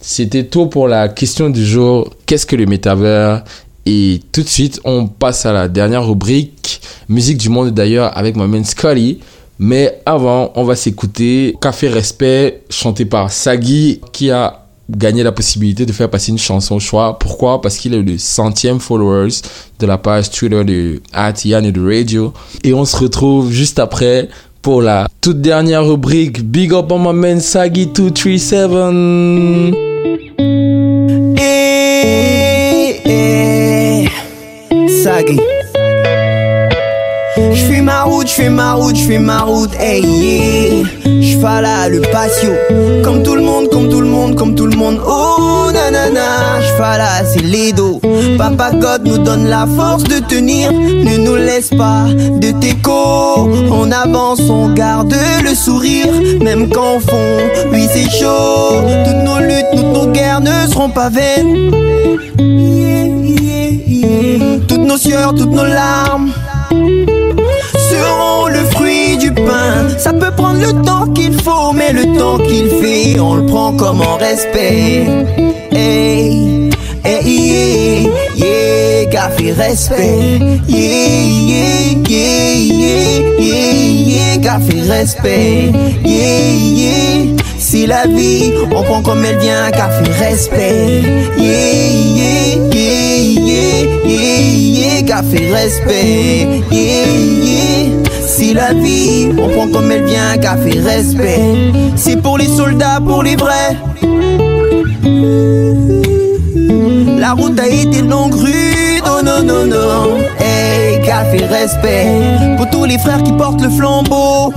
C'était 0.00 0.44
tout 0.44 0.66
pour 0.66 0.86
la 0.86 1.08
question 1.08 1.48
du 1.48 1.64
jour. 1.64 2.10
Qu'est-ce 2.26 2.44
que 2.44 2.56
le 2.56 2.66
métavers? 2.66 3.44
Et 3.86 4.20
tout 4.32 4.42
de 4.42 4.48
suite, 4.48 4.80
on 4.84 5.06
passe 5.06 5.46
à 5.46 5.52
la 5.52 5.68
dernière 5.68 6.06
rubrique, 6.06 6.82
musique 7.08 7.38
du 7.38 7.48
monde 7.48 7.70
d'ailleurs, 7.70 8.16
avec 8.18 8.36
ma 8.36 8.46
main 8.46 8.62
Scully. 8.64 9.20
Mais 9.64 10.00
avant, 10.06 10.50
on 10.56 10.64
va 10.64 10.74
s'écouter 10.74 11.56
Café 11.60 11.86
Respect, 11.86 12.64
chanté 12.68 13.04
par 13.04 13.30
Sagi, 13.30 14.00
qui 14.12 14.28
a 14.32 14.66
gagné 14.90 15.22
la 15.22 15.30
possibilité 15.30 15.86
de 15.86 15.92
faire 15.92 16.10
passer 16.10 16.32
une 16.32 16.38
chanson 16.38 16.74
au 16.74 16.80
choix. 16.80 17.16
Pourquoi? 17.16 17.60
Parce 17.60 17.76
qu'il 17.76 17.94
est 17.94 18.02
le 18.02 18.18
centième 18.18 18.80
followers 18.80 19.28
de 19.78 19.86
la 19.86 19.98
page 19.98 20.32
Twitter 20.32 20.64
de 20.64 21.00
Atian 21.12 21.62
et 21.62 21.70
de 21.70 21.80
Radio. 21.80 22.32
Et 22.64 22.74
on 22.74 22.84
se 22.84 22.96
retrouve 22.96 23.52
juste 23.52 23.78
après 23.78 24.28
pour 24.62 24.82
la 24.82 25.06
toute 25.20 25.40
dernière 25.40 25.86
rubrique 25.86 26.42
Big 26.42 26.72
Up 26.74 26.90
on 26.90 26.98
my 26.98 27.16
man 27.16 27.40
Sagi 27.40 27.86
237. 27.86 28.72
Hey, 31.38 33.00
hey, 33.04 34.08
Sagi. 34.88 35.38
J'fais 37.82 37.90
ma 37.90 38.02
route, 38.04 38.28
j'fais 38.28 38.48
ma 38.48 38.74
route, 38.74 38.94
j'fais 38.94 39.18
ma 39.18 39.40
route, 39.40 39.74
hey 39.80 40.04
yeah. 40.06 40.84
J'fais 41.04 41.90
le 41.90 42.00
patio, 42.12 42.52
comme 43.02 43.24
tout 43.24 43.34
le 43.34 43.42
monde, 43.42 43.70
comme 43.70 43.88
tout 43.88 44.00
le 44.00 44.06
monde, 44.06 44.36
comme 44.36 44.54
tout 44.54 44.66
le 44.66 44.76
monde. 44.76 45.00
Oh 45.04 45.68
nanana, 45.72 46.60
j'fais 46.60 46.98
là, 46.98 47.24
c'est 47.24 47.42
les 47.42 47.72
dos. 47.72 48.00
Papa 48.38 48.70
God 48.70 49.04
nous 49.04 49.18
donne 49.18 49.48
la 49.48 49.66
force 49.66 50.04
de 50.04 50.20
tenir, 50.20 50.72
ne 50.72 51.16
nous 51.16 51.34
laisse 51.34 51.70
pas 51.70 52.04
de 52.06 52.52
t'écho. 52.60 53.50
On 53.72 53.90
avance, 53.90 54.42
on 54.48 54.68
garde 54.68 55.16
le 55.42 55.52
sourire, 55.52 56.06
même 56.40 56.68
quand 56.68 56.98
au 56.98 57.00
fond, 57.00 57.38
oui 57.72 57.88
c'est 57.92 58.08
chaud. 58.08 58.80
Toutes 59.04 59.24
nos 59.24 59.40
luttes, 59.40 59.66
toutes 59.74 59.92
nos 59.92 60.06
guerres 60.06 60.40
ne 60.40 60.70
seront 60.70 60.90
pas 60.90 61.10
vaines. 61.10 61.72
Toutes 64.68 64.84
nos 64.84 64.96
sueurs, 64.96 65.34
toutes 65.34 65.50
nos 65.50 65.64
larmes 65.64 66.30
seront 68.02 68.46
le 68.46 68.64
fruit 68.74 69.16
du 69.16 69.32
pain. 69.32 69.88
Ça 69.98 70.12
peut 70.12 70.34
prendre 70.36 70.60
le 70.60 70.72
temps 70.82 71.06
qu'il 71.14 71.34
faut, 71.34 71.72
mais 71.72 71.92
le 71.92 72.04
temps 72.18 72.38
qu'il 72.38 72.68
fait, 72.80 73.20
on 73.20 73.34
le 73.36 73.46
prend 73.46 73.72
comme 73.72 74.00
en 74.00 74.16
respect. 74.16 75.06
Hey, 75.70 76.70
hey, 77.04 77.22
yeah, 77.24 78.10
yeah, 78.36 79.10
café 79.10 79.52
respect. 79.52 80.40
Yeah, 80.68 81.22
yeah, 81.52 81.92
yeah, 82.08 82.54
yeah, 82.80 83.20
yeah, 83.38 83.72
yeah, 84.12 84.36
café 84.42 84.80
respect. 84.82 85.72
Yeah, 86.04 86.50
yeah. 86.80 87.36
Si 87.58 87.86
la 87.86 88.06
vie, 88.06 88.52
on 88.92 89.00
prend 89.00 89.12
comme 89.14 89.24
elle 89.24 89.38
vient, 89.38 89.70
café 89.70 90.04
respect. 90.22 91.02
Yeah, 91.38 91.92
yeah, 92.14 92.56
yeah, 92.72 93.22
yeah, 93.40 93.86
yeah, 94.04 95.00
yeah, 95.00 95.54
respect. 95.54 96.62
Yeah, 96.70 97.06
yeah. 97.42 98.26
Si 98.26 98.52
la 98.52 98.74
vie, 98.74 99.30
on 99.38 99.48
prend 99.48 99.68
comme 99.68 99.90
elle 99.90 100.04
vient, 100.04 100.36
café 100.36 100.78
respect. 100.78 101.72
C'est 101.96 102.20
pour 102.20 102.36
les 102.36 102.48
soldats, 102.48 103.00
pour 103.00 103.22
les 103.22 103.36
vrais. 103.36 103.76
La 107.18 107.32
route 107.32 107.58
a 107.58 107.68
été 107.68 108.02
longue, 108.02 108.34
rude, 108.34 109.02
oh 109.06 109.22
non, 109.24 109.42
non, 109.42 109.66
non. 109.66 110.18
Hey, 110.38 111.00
café 111.02 111.46
respect. 111.46 112.56
Pour 112.58 112.68
tous 112.68 112.84
les 112.84 112.98
frères 112.98 113.22
qui 113.22 113.32
portent 113.32 113.62
le 113.62 113.70
flambeau. 113.70 114.52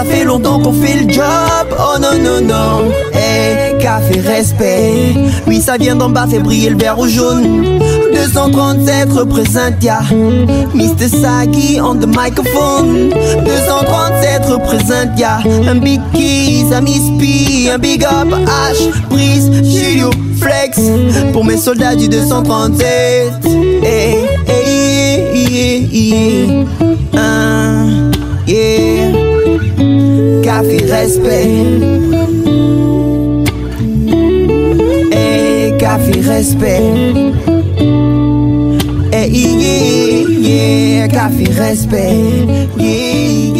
Ça 0.00 0.06
fait 0.06 0.24
longtemps 0.24 0.58
qu'on 0.60 0.72
fait 0.72 0.94
le 0.94 1.12
job, 1.12 1.76
oh 1.78 1.98
non, 2.00 2.16
non, 2.18 2.40
non. 2.40 2.90
Hey, 3.12 3.76
café 3.78 4.18
respect. 4.20 5.14
Oui, 5.46 5.60
ça 5.60 5.76
vient 5.76 5.94
d'en 5.94 6.08
bas, 6.08 6.26
fait 6.26 6.38
briller 6.38 6.70
le 6.70 6.78
vert 6.78 6.98
au 6.98 7.06
jaune. 7.06 7.78
237 8.14 9.12
représente 9.12 9.84
ya. 9.84 10.00
Mr. 10.74 11.06
Sagi 11.06 11.78
on 11.82 11.96
the 11.96 12.06
microphone. 12.06 13.10
237 13.44 14.46
représente 14.46 15.18
ya. 15.18 15.40
Un 15.68 15.74
big 15.74 16.00
keys, 16.14 16.72
un 16.72 16.80
Miss 16.80 17.02
P, 17.18 17.70
un 17.70 17.76
big 17.76 18.02
up 18.02 18.32
H, 18.32 18.90
Prise, 19.10 19.50
Julio, 19.52 20.08
Flex. 20.40 20.80
Pour 21.34 21.44
mes 21.44 21.58
soldats 21.58 21.94
du 21.94 22.08
237. 22.08 23.44
Hey, 23.82 24.16
yeah, 24.56 25.76
yeah, 25.92 26.64
uh, 27.12 28.10
yeah. 28.46 29.19
Café 30.42 30.78
respect. 30.90 31.82
Hey, 35.12 35.76
café 35.78 36.20
respect. 36.22 37.16
Hey, 39.12 39.28
yeah, 39.28 41.08
café 41.08 41.44
respect. 41.58 42.70
Yeah, 42.76 43.59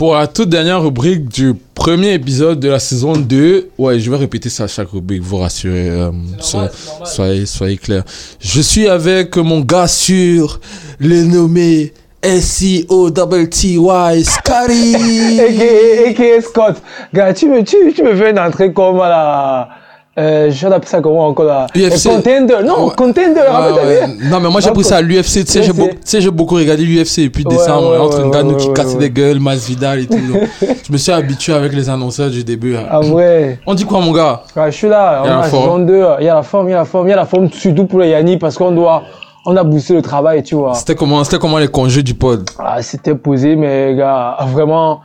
Pour 0.00 0.14
la 0.14 0.26
toute 0.26 0.48
dernière 0.48 0.82
rubrique 0.82 1.28
du 1.28 1.52
premier 1.74 2.14
épisode 2.14 2.58
de 2.58 2.70
la 2.70 2.78
saison 2.78 3.12
2, 3.12 3.68
ouais, 3.76 4.00
je 4.00 4.10
vais 4.10 4.16
répéter 4.16 4.48
ça 4.48 4.64
à 4.64 4.66
chaque 4.66 4.88
rubrique, 4.88 5.20
vous 5.20 5.36
rassurez, 5.36 5.90
euh, 5.90 6.10
soyez, 6.38 6.70
soyez, 7.04 7.44
soyez 7.44 7.76
clairs. 7.76 8.04
Je 8.40 8.62
suis 8.62 8.88
avec 8.88 9.36
mon 9.36 9.60
gars 9.60 9.88
sûr, 9.88 10.58
le 11.00 11.24
nommé 11.24 11.92
S-C-O-T-T-Y, 12.22 14.24
Scotty. 14.24 14.94
A.K.A. 15.38 16.40
Scott. 16.48 16.76
Gars, 17.12 17.34
tu 17.34 17.50
me, 17.50 17.62
tu, 17.62 17.76
tu 17.94 18.02
me 18.02 18.16
fais 18.16 18.30
une 18.30 18.38
entrée 18.38 18.72
comme 18.72 18.96
là. 18.96 19.68
Euh, 20.18 20.50
je 20.50 20.66
appelle 20.66 20.88
ça 20.88 21.00
comment 21.00 21.26
encore 21.28 21.46
là 21.46 21.66
UFC. 21.74 22.08
Contender. 22.08 22.56
Non, 22.64 22.86
Ouais. 22.86 22.92
contender. 22.96 23.40
Ouais. 23.40 24.06
Non, 24.28 24.40
mais 24.40 24.48
moi 24.50 24.60
j'ai 24.60 24.72
pris 24.72 24.82
ça 24.82 24.96
à 24.96 25.00
l'UFC. 25.00 25.44
Tu 25.44 25.52
sais, 25.52 25.62
j'ai 25.62 25.72
beaucoup, 25.72 25.90
tu 25.94 25.98
sais, 26.04 26.20
j'ai 26.20 26.30
beaucoup 26.32 26.56
regardé 26.56 26.82
l'UFC 26.84 27.22
depuis 27.24 27.44
Ouais, 27.46 27.56
décembre. 27.56 27.96
entre 28.00 28.20
Ngannou 28.26 28.56
qui 28.56 28.72
cassait 28.72 28.98
des 28.98 29.08
gueules, 29.10 29.38
Masvidal 29.38 30.00
et 30.00 30.06
tout. 30.06 30.14
donc, 30.18 30.42
je 30.86 30.92
me 30.92 30.98
suis 30.98 31.12
habitué 31.12 31.52
avec 31.54 31.72
les 31.72 31.88
annonceurs 31.88 32.28
du 32.28 32.42
début. 32.42 32.76
hein. 32.76 32.86
Ah 32.90 33.00
ouais. 33.00 33.60
On 33.66 33.72
dit 33.74 33.84
quoi, 33.84 34.00
mon 34.00 34.12
gars? 34.12 34.42
Ouais, 34.56 34.70
je 34.72 34.76
suis 34.76 34.88
là. 34.88 35.22
Il 35.24 35.28
y 35.28 35.30
a 35.30 35.36
On 35.36 35.38
la 35.38 35.44
a 35.44 35.48
forme. 35.48 35.62
saison 35.62 35.78
2. 35.78 36.04
Il 36.20 36.24
y 36.24 36.28
a 36.28 36.34
la 36.34 36.42
forme, 36.42 36.68
il 36.68 36.72
y 36.72 36.74
a 36.74 36.78
la 36.78 36.84
forme. 36.84 37.06
Il 37.06 37.10
y 37.10 37.14
a 37.14 37.16
la 37.16 37.26
forme 37.26 37.48
surtout 37.52 37.86
pour 37.86 38.00
les 38.00 38.08
Yanni 38.10 38.36
parce 38.36 38.56
qu'on 38.58 38.72
doit. 38.72 39.04
On 39.46 39.56
a 39.56 39.62
boosté 39.62 39.94
le 39.94 40.02
travail, 40.02 40.42
tu 40.42 40.54
vois. 40.56 40.74
C'était 40.74 40.94
comment, 40.96 41.24
c'était 41.24 41.38
comment 41.38 41.56
les 41.58 41.68
congés 41.68 42.02
du 42.02 42.12
pod? 42.14 42.50
Ah, 42.58 42.82
c'était 42.82 43.14
posé, 43.14 43.56
mais 43.56 43.94
gars, 43.94 44.36
vraiment, 44.52 45.00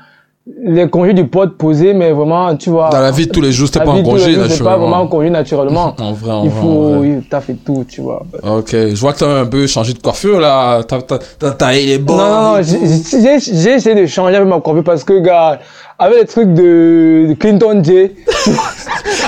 les 0.47 0.87
congés 0.89 1.13
du 1.13 1.25
pote 1.25 1.57
posés, 1.57 1.93
mais 1.95 2.11
vraiment, 2.11 2.55
tu 2.55 2.69
vois. 2.69 2.89
Dans 2.91 2.99
la 2.99 3.09
vie 3.09 3.25
de 3.25 3.31
tous 3.31 3.41
les 3.41 3.51
jours, 3.51 3.65
c'était 3.67 3.79
la 3.79 3.85
pas 3.85 3.91
en 3.93 4.03
congé, 4.03 4.33
C'est 4.33 4.35
pas 4.35 4.47
naturellement. 4.47 4.77
vraiment 4.77 4.97
en 5.01 5.07
congé 5.07 5.29
naturellement. 5.31 5.95
En 5.99 6.13
vrai, 6.13 6.31
en 6.31 6.43
Il 6.43 6.51
faut, 6.51 7.03
t'as 7.29 7.41
fait 7.41 7.55
tout, 7.65 7.83
tu 7.89 8.01
vois. 8.01 8.21
Ok, 8.43 8.69
je 8.71 8.95
vois 9.01 9.13
que 9.13 9.19
t'as 9.19 9.39
un 9.41 9.45
peu 9.47 9.65
changé 9.65 9.93
de 9.93 9.99
coiffure 9.99 10.39
là. 10.39 10.83
T'as- 10.83 11.01
T'as 11.01 11.17
t'as 11.39 11.51
taillé 11.51 11.85
les 11.87 11.97
bords. 11.97 12.17
Non, 12.17 12.29
non, 12.29 12.57
non, 12.57 12.61
j'ai- 12.61 13.73
essayé 13.73 13.95
de 13.95 14.05
changer 14.05 14.35
avec 14.35 14.47
ma 14.47 14.59
coiffure 14.61 14.83
parce 14.83 15.03
que, 15.03 15.19
gars, 15.19 15.59
avec 15.97 16.19
les 16.19 16.25
trucs 16.25 16.53
de, 16.53 17.25
de 17.29 17.33
Clinton 17.33 17.81
J, 17.83 18.11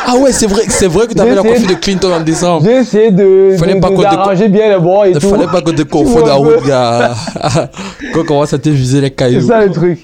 Ah 0.09 0.15
ouais, 0.17 0.31
c'est 0.31 0.47
vrai, 0.47 0.63
c'est 0.69 0.87
vrai 0.87 1.05
que 1.07 1.13
t'avais 1.13 1.35
la 1.35 1.41
coiffure 1.41 1.67
de 1.67 1.73
Clinton 1.75 2.11
en 2.13 2.21
décembre. 2.21 2.63
j'ai 2.65 2.77
essayé 2.77 3.11
de, 3.11 3.55
Fallait 3.59 3.75
de- 3.75 3.79
pas 3.81 3.89
de- 3.89 4.01
d'arranger 4.01 4.47
bien 4.47 4.69
les 4.69 4.79
bords 4.81 5.05
et 5.05 5.11
Il 5.11 5.19
tout. 5.19 5.29
fallait 5.29 5.47
pas 5.47 5.61
que 5.61 5.71
te 5.71 5.81
un 5.81 5.85
peu. 5.85 6.55
route, 6.55 6.65
gars. 6.65 7.13
Quand 8.13 8.21
on 8.21 8.23
commence 8.23 8.53
à 8.53 8.57
te 8.59 8.69
viser 8.69 9.01
les 9.01 9.07
C'est 9.07 9.15
cailloux. 9.15 9.47
ça 9.47 9.65
le 9.65 9.71
truc. 9.71 9.99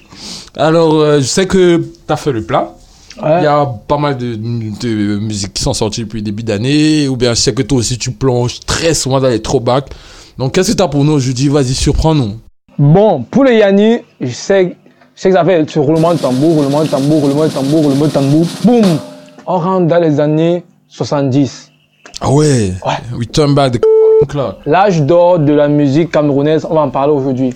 Alors, 0.57 0.93
euh, 0.95 1.19
je 1.19 1.25
sais 1.25 1.45
que 1.47 1.81
t'as 2.05 2.17
fait 2.17 2.31
le 2.33 2.43
plat. 2.43 2.73
Ouais. 3.21 3.39
Il 3.39 3.43
y 3.43 3.47
a 3.47 3.65
pas 3.87 3.97
mal 3.97 4.17
de, 4.17 4.35
de 4.35 5.19
musiques 5.19 5.53
qui 5.53 5.63
sont 5.63 5.73
sorties 5.73 6.01
depuis 6.01 6.17
le 6.17 6.23
début 6.23 6.43
d'année. 6.43 7.07
Ou 7.07 7.15
bien 7.15 7.33
je 7.33 7.39
sais 7.39 7.53
que 7.53 7.61
toi 7.61 7.77
aussi 7.77 7.97
tu 7.97 8.11
plonges 8.11 8.59
très 8.65 8.93
souvent 8.93 9.19
dans 9.21 9.29
les 9.29 9.41
throwbacks. 9.41 9.89
Donc, 10.37 10.53
qu'est-ce 10.53 10.71
que 10.71 10.77
t'as 10.77 10.87
pour 10.87 11.03
nous? 11.05 11.13
Aujourd'hui 11.13 11.47
Vas-y, 11.47 11.73
surprends-nous. 11.75 12.33
Bon, 12.77 13.23
pour 13.23 13.43
les 13.45 13.57
Yanni, 13.57 13.99
je 14.19 14.31
sais, 14.31 14.75
je 15.15 15.21
sais 15.21 15.29
que 15.29 15.35
ça 15.35 15.45
fait 15.45 15.69
ce 15.69 15.79
roulement 15.79 16.13
de 16.13 16.19
tambour, 16.19 16.55
roulement 16.55 16.83
de 16.83 16.89
tambour, 16.89 17.21
roulement 17.21 17.43
de 17.45 17.49
tambour, 17.51 17.83
roulement 17.83 18.05
de 18.05 18.11
tambour. 18.11 18.45
Boum 18.63 18.85
On 19.45 19.57
rentre 19.59 19.87
dans 19.87 19.99
les 19.99 20.19
années 20.19 20.63
70. 20.87 21.69
Ah 22.21 22.31
ouais, 22.31 22.73
We 23.17 23.27
turn 23.31 23.53
back 23.53 23.73
the 23.73 23.81
clock. 24.27 24.57
L'âge 24.65 25.01
d'or 25.01 25.39
de 25.39 25.53
la 25.53 25.67
musique 25.67 26.11
camerounaise, 26.11 26.65
on 26.69 26.75
va 26.75 26.81
en 26.81 26.89
parler 26.89 27.13
aujourd'hui. 27.13 27.53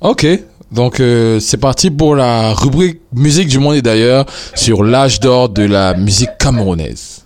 Ok, 0.00 0.26
donc 0.70 1.00
euh, 1.00 1.40
c'est 1.40 1.56
parti 1.56 1.90
pour 1.90 2.14
la 2.14 2.52
rubrique 2.52 3.00
musique 3.12 3.48
du 3.48 3.58
monde 3.58 3.74
et 3.74 3.82
d'ailleurs 3.82 4.26
sur 4.54 4.82
l'âge 4.84 5.20
d'or 5.20 5.48
de 5.48 5.64
la 5.64 5.94
musique 5.94 6.36
camerounaise. 6.38 7.23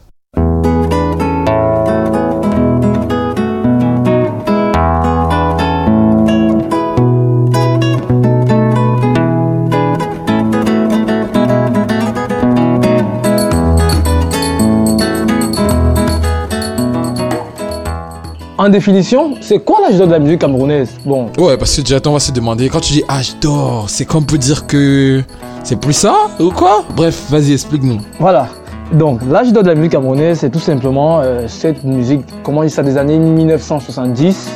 En 18.69 18.71
définition, 18.71 19.33
c'est 19.41 19.61
quoi 19.61 19.79
l'âge 19.81 19.97
d'or 19.97 20.09
de 20.09 20.13
la 20.13 20.19
musique 20.19 20.43
camerounaise? 20.43 20.91
Bon, 21.07 21.31
Ouais, 21.39 21.57
parce 21.57 21.75
que 21.75 21.81
déjà 21.81 21.99
on 22.07 22.13
va 22.13 22.19
se 22.21 22.33
demander, 22.33 22.69
quand 22.69 22.81
tu 22.81 22.93
dis 22.93 23.03
âge 23.09 23.35
d'or, 23.41 23.87
c'est 23.89 24.05
qu'on 24.05 24.21
peut 24.21 24.37
dire 24.37 24.67
que 24.67 25.23
c'est 25.65 25.81
plus 25.81 25.95
ça 25.95 26.15
ou 26.39 26.51
quoi? 26.51 26.85
Bref, 26.95 27.31
vas-y, 27.31 27.55
explique-nous. 27.55 27.97
voilà. 28.21 28.49
Donc, 28.93 29.21
l'âge 29.27 29.55
d'or 29.55 29.63
de 29.63 29.69
la 29.69 29.75
musique 29.75 29.93
camerounaise, 29.93 30.41
c'est 30.41 30.51
tout 30.51 30.59
simplement 30.59 31.21
euh, 31.21 31.49
cette 31.49 31.83
musique, 31.83 32.21
comment 32.43 32.61
on 32.61 32.65
dit 32.65 32.69
ça, 32.69 32.83
des 32.83 32.99
années 32.99 33.17
1970 33.19 34.51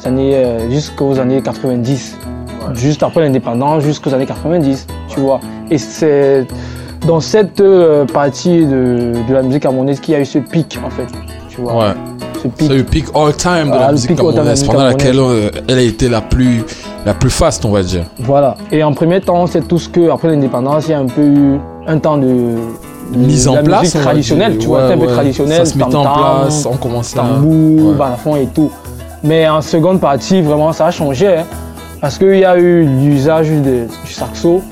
des 0.00 0.06
années, 0.08 0.34
euh, 0.36 0.70
jusqu'aux 0.70 1.18
années 1.18 1.42
90. 1.42 2.16
Juste 2.72 3.02
après 3.02 3.20
l'indépendance, 3.20 3.82
jusqu'aux 3.82 4.14
années 4.14 4.24
90, 4.24 4.86
tu 5.08 5.20
vois. 5.20 5.38
Et 5.70 5.76
c'est 5.76 6.46
dans 7.06 7.20
cette 7.20 7.60
euh, 7.60 8.06
partie 8.06 8.64
de, 8.64 9.12
de 9.28 9.34
la 9.34 9.42
musique 9.42 9.64
camerounaise 9.64 10.00
qu'il 10.00 10.14
y 10.14 10.16
a 10.16 10.20
eu 10.20 10.24
ce 10.24 10.38
pic, 10.38 10.78
en 10.82 10.88
fait, 10.88 11.08
tu 11.50 11.60
vois. 11.60 11.76
Ouais. 11.76 11.94
Pic. 12.48 12.68
C'est 12.68 12.76
le 12.76 12.84
pic 12.84 13.04
all-time 13.14 13.70
de 13.70 13.74
Ah, 13.74 13.78
la 13.80 13.86
le 13.88 13.92
musique 13.92 14.10
de 14.12 14.16
camerounaise, 14.16 14.64
pendant 14.64 14.84
laquelle 14.84 15.18
euh, 15.18 15.50
elle 15.68 15.78
a 15.78 15.82
été 15.82 16.08
la 16.08 16.20
plus, 16.20 16.64
la 17.04 17.14
plus 17.14 17.30
faste, 17.30 17.64
on 17.64 17.70
va 17.70 17.82
dire. 17.82 18.04
Voilà. 18.18 18.56
Et 18.72 18.82
en 18.82 18.92
premier 18.92 19.20
temps, 19.20 19.46
c'est 19.46 19.66
tout 19.68 19.78
ce 19.78 19.88
que, 19.88 20.10
après 20.10 20.28
l'indépendance, 20.28 20.84
il 20.88 20.90
y 20.92 20.94
a 20.94 20.98
un 20.98 21.06
peu 21.06 21.22
eu 21.22 21.58
un 21.86 21.98
temps 21.98 22.16
de. 22.16 22.26
de 23.12 23.18
Mise 23.18 23.48
en 23.48 23.54
la 23.56 23.62
place, 23.62 23.82
musique 23.82 24.00
traditionnelle, 24.02 24.58
tu 24.58 24.66
vois, 24.66 24.86
Ouais, 24.86 24.92
un 24.94 24.98
peu 24.98 25.06
ouais. 25.06 25.12
traditionnel. 25.12 25.56
Ça 25.58 25.64
se 25.72 25.78
mettait 25.78 25.94
en 25.96 26.02
place, 26.04 26.66
on 26.66 26.76
commençait 26.76 27.18
à- 27.18 27.22
Tambour, 27.22 27.88
ouais. 27.90 27.94
balafon 27.96 28.36
et 28.36 28.46
tout. 28.46 28.70
Mais 29.22 29.48
en 29.48 29.60
seconde 29.60 30.00
partie, 30.00 30.40
vraiment, 30.40 30.72
ça 30.72 30.86
a 30.86 30.90
changé. 30.90 31.26
hein, 31.38 31.44
parce 32.00 32.16
qu'il 32.16 32.38
y 32.38 32.44
a 32.44 32.56
eu 32.56 32.84
l'usage 32.84 33.50
de- 33.50 33.86
du 34.06 34.12
saxo. 34.12 34.62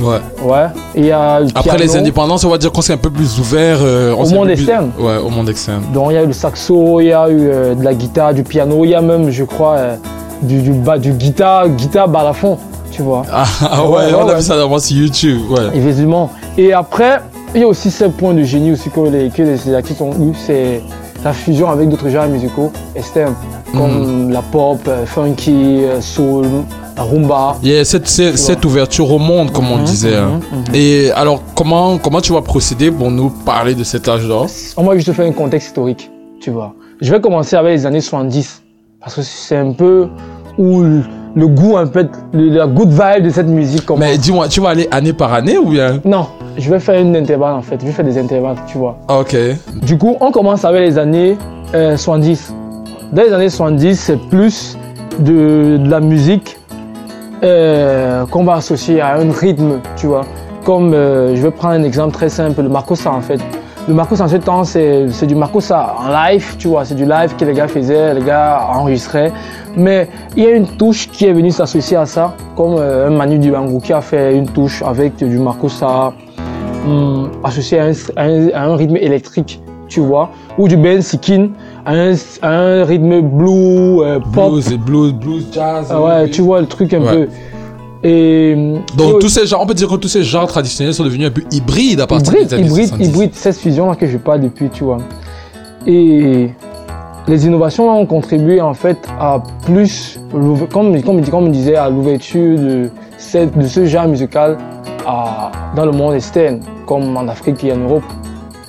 Ouais. 0.00 0.18
Ouais. 0.42 0.66
Et 0.94 1.08
le 1.10 1.46
Après 1.58 1.78
les 1.78 1.96
indépendances, 1.96 2.44
on 2.44 2.48
va 2.50 2.58
dire 2.58 2.72
qu'on 2.72 2.80
s'est 2.80 2.94
un 2.94 2.98
peu 2.98 3.10
plus 3.10 3.38
ouvert. 3.38 3.78
euh, 3.82 4.12
Au 4.14 4.26
monde 4.28 4.44
plus- 4.46 4.52
externe. 4.54 4.90
Ouais, 4.98 5.16
au 5.18 5.28
monde 5.28 5.48
externe. 5.48 5.82
Donc 5.92 6.06
il 6.10 6.14
y 6.14 6.16
a 6.18 6.22
eu 6.22 6.26
le 6.26 6.32
saxo, 6.32 7.00
il 7.00 7.06
y 7.08 7.12
a 7.12 7.28
eu 7.28 7.48
euh, 7.50 7.74
de 7.74 7.84
la 7.84 7.94
guitare, 7.94 8.32
du 8.34 8.42
piano, 8.42 8.84
il 8.84 8.90
y 8.90 8.94
a 8.94 9.00
même, 9.02 9.30
je 9.30 9.44
crois, 9.44 9.74
euh, 9.76 9.96
du, 10.42 10.60
du, 10.60 10.72
ba- 10.72 10.98
du 10.98 11.12
guitare, 11.12 11.68
guitare 11.68 12.08
balafon, 12.08 12.58
tu 12.90 13.02
vois. 13.02 13.22
Ah, 13.32 13.44
ah 13.70 13.86
ouais, 13.88 14.12
on 14.14 14.26
a 14.28 14.34
vu 14.34 14.42
ça 14.42 14.56
d'avant 14.56 14.78
sur 14.78 14.96
YouTube. 14.96 15.40
Ouais. 15.50 15.60
Effectivement. 15.74 16.30
Et 16.56 16.72
après, 16.72 17.20
il 17.54 17.60
y 17.60 17.64
a 17.64 17.68
aussi 17.68 17.90
ce 17.90 18.04
point 18.04 18.32
de 18.34 18.42
génie 18.44 18.72
aussi 18.72 18.88
que 18.90 19.00
les, 19.00 19.28
que 19.30 19.42
les 19.42 19.74
artistes 19.74 20.00
ont 20.00 20.12
eu, 20.12 20.32
c'est 20.46 20.80
la 21.24 21.32
fusion 21.32 21.70
avec 21.70 21.88
d'autres 21.90 22.08
genres 22.08 22.26
musicaux 22.28 22.72
externes, 22.96 23.34
comme 23.72 24.24
Mhm. 24.26 24.32
la 24.32 24.42
pop, 24.42 24.80
euh, 24.88 25.04
funky, 25.06 25.82
euh, 25.84 26.00
rumba. 27.02 27.56
Yeah, 27.62 27.84
cette, 27.84 28.06
cette, 28.08 28.38
cette 28.38 28.64
ouverture 28.64 29.10
au 29.12 29.18
monde, 29.18 29.50
comme 29.52 29.70
on 29.70 29.78
Mhm, 29.78 29.84
disait. 29.84 30.16
hein. 30.16 30.40
mhm, 30.52 30.58
mhm. 30.58 30.64
Et 30.74 31.10
alors, 31.12 31.42
comment, 31.54 31.98
comment 31.98 32.20
tu 32.20 32.32
vas 32.32 32.42
procéder 32.42 32.90
pour 32.90 33.10
nous 33.10 33.30
parler 33.30 33.74
de 33.74 33.84
cet 33.84 34.08
âge 34.08 34.26
d'or 34.26 34.46
On 34.76 34.84
va 34.84 34.94
juste 34.96 35.12
faire 35.12 35.26
un 35.26 35.32
contexte 35.32 35.68
historique, 35.68 36.10
tu 36.40 36.50
vois. 36.50 36.74
Je 37.00 37.10
vais 37.12 37.20
commencer 37.20 37.56
avec 37.56 37.72
les 37.72 37.86
années 37.86 38.00
70, 38.00 38.62
parce 39.00 39.16
que 39.16 39.22
c'est 39.22 39.56
un 39.56 39.72
peu 39.72 40.08
où 40.58 40.82
le, 41.34 41.46
goût, 41.48 41.76
un 41.76 41.86
peu, 41.86 42.06
le- 42.32 42.50
la 42.50 42.66
good 42.66 42.90
vibe 42.90 43.24
de 43.24 43.30
cette 43.30 43.48
musique 43.48 43.84
commence. 43.86 44.00
Mais 44.00 44.18
dis-moi, 44.18 44.48
tu 44.48 44.60
vas 44.60 44.68
aller 44.70 44.86
année 44.90 45.12
par 45.12 45.32
année 45.32 45.58
ou 45.58 45.68
bien? 45.70 46.00
Non, 46.04 46.26
je 46.58 46.70
vais 46.70 46.78
faire 46.78 47.00
une 47.00 47.16
intervalle 47.16 47.54
en 47.54 47.62
fait, 47.62 47.78
je 47.80 47.86
vais 47.86 47.92
faire 47.92 48.04
des 48.04 48.18
intervalles, 48.18 48.56
tu 48.66 48.78
vois. 48.78 48.98
Ah, 49.08 49.18
Ok. 49.20 49.34
Du 49.82 49.96
coup, 49.98 50.16
on 50.20 50.30
commence 50.30 50.64
avec 50.64 50.82
les 50.86 50.98
années 50.98 51.36
euh, 51.74 51.96
70. 51.96 52.52
Dans 53.12 53.22
les 53.22 53.32
années 53.32 53.48
70, 53.48 53.96
c'est 53.98 54.16
plus 54.28 54.76
de, 55.18 55.78
de 55.78 55.90
la 55.90 56.00
musique 56.00 56.58
euh, 57.42 58.24
qu'on 58.26 58.44
va 58.44 58.54
associer 58.54 59.00
à 59.00 59.16
un 59.16 59.30
rythme, 59.32 59.80
tu 59.96 60.06
vois. 60.06 60.22
Comme, 60.64 60.94
euh, 60.94 61.34
je 61.34 61.42
vais 61.42 61.50
prendre 61.50 61.74
un 61.74 61.82
exemple 61.82 62.12
très 62.14 62.28
simple, 62.28 62.62
le 62.62 62.68
Marcosa 62.68 63.10
en 63.10 63.20
fait. 63.20 63.40
Le 63.88 63.94
Marcosa 63.94 64.24
en 64.24 64.28
ce 64.28 64.36
temps, 64.36 64.62
c'est 64.62 65.26
du 65.26 65.34
Marcosa 65.34 65.96
en 65.98 66.08
live, 66.08 66.54
tu 66.56 66.68
vois. 66.68 66.84
C'est 66.84 66.94
du 66.94 67.04
live 67.04 67.34
que 67.36 67.44
les 67.44 67.52
gars 67.52 67.66
faisaient, 67.66 68.14
les 68.14 68.22
gars 68.22 68.68
enregistraient. 68.72 69.32
Mais 69.76 70.08
il 70.36 70.44
y 70.44 70.46
a 70.46 70.50
une 70.52 70.68
touche 70.68 71.08
qui 71.10 71.26
est 71.26 71.32
venue 71.32 71.50
s'associer 71.50 71.96
à 71.96 72.06
ça, 72.06 72.34
comme 72.56 72.76
euh, 72.78 73.08
un 73.08 73.10
Manu 73.10 73.38
Dibango 73.38 73.80
qui 73.80 73.92
a 73.92 74.00
fait 74.00 74.36
une 74.36 74.46
touche 74.46 74.82
avec 74.86 75.16
du 75.16 75.38
Marcosa 75.38 76.12
hum, 76.86 77.28
associé 77.42 77.80
à 77.80 77.84
un, 77.86 77.92
à 78.16 78.22
un- 78.24 78.48
à 78.54 78.62
un 78.66 78.76
rythme 78.76 78.96
électrique, 78.98 79.60
tu 79.88 79.98
vois, 79.98 80.30
ou 80.58 80.68
du 80.68 80.76
Ben 80.76 81.02
Sikin 81.02 81.48
à 81.84 81.92
un, 81.92 82.14
à 82.42 82.48
un 82.50 82.84
rythme 82.84 83.20
blue, 83.22 84.00
euh, 84.02 84.18
pop. 84.32 84.52
Blues, 84.52 84.72
et 84.72 84.76
blues, 84.78 85.12
blues, 85.12 85.46
jazz. 85.52 85.86
Ah 85.90 86.00
ouais, 86.02 86.30
tu 86.30 86.42
vois 86.42 86.60
le 86.60 86.66
truc 86.66 86.92
un 86.94 87.00
Ouais. 87.02 87.26
peu. 87.26 87.28
Et 88.04 88.56
Donc 88.96 89.16
et 89.16 89.18
tous 89.20 89.28
ces 89.28 89.46
genres, 89.46 89.60
on 89.62 89.66
peut 89.66 89.74
dire 89.74 89.88
que 89.88 89.94
tous 89.96 90.08
ces 90.08 90.24
genres 90.24 90.48
traditionnels 90.48 90.92
sont 90.94 91.04
devenus 91.04 91.28
un 91.28 91.30
peu 91.30 91.42
hybrides 91.52 92.00
à 92.00 92.06
partir 92.08 92.32
hybride, 92.32 92.48
des 92.48 92.54
années 92.54 92.66
hybride, 92.66 92.86
70. 92.88 93.08
hybride, 93.08 93.30
cette 93.34 93.56
fusion-là 93.58 93.94
que 93.94 94.06
je 94.08 94.16
parle 94.18 94.40
depuis, 94.40 94.68
tu 94.70 94.82
vois. 94.84 94.98
Et 95.86 96.50
les 97.28 97.46
innovations 97.46 97.88
ont 98.00 98.06
contribué 98.06 98.60
en 98.60 98.74
fait 98.74 98.98
à 99.20 99.40
plus, 99.64 100.18
comme, 100.72 101.00
comme, 101.02 101.22
comme 101.30 101.44
on 101.44 101.48
disait, 101.48 101.76
à 101.76 101.88
l'ouverture 101.88 102.58
de, 102.58 102.90
cette- 103.18 103.56
de 103.56 103.66
ce 103.68 103.84
genre 103.86 104.08
musical 104.08 104.58
à- 105.06 105.52
dans 105.76 105.84
le 105.86 105.92
monde 105.92 106.14
externe, 106.14 106.58
comme 106.86 107.16
en 107.16 107.28
Afrique 107.28 107.62
et 107.62 107.72
en 107.72 107.76
Europe, 107.78 108.02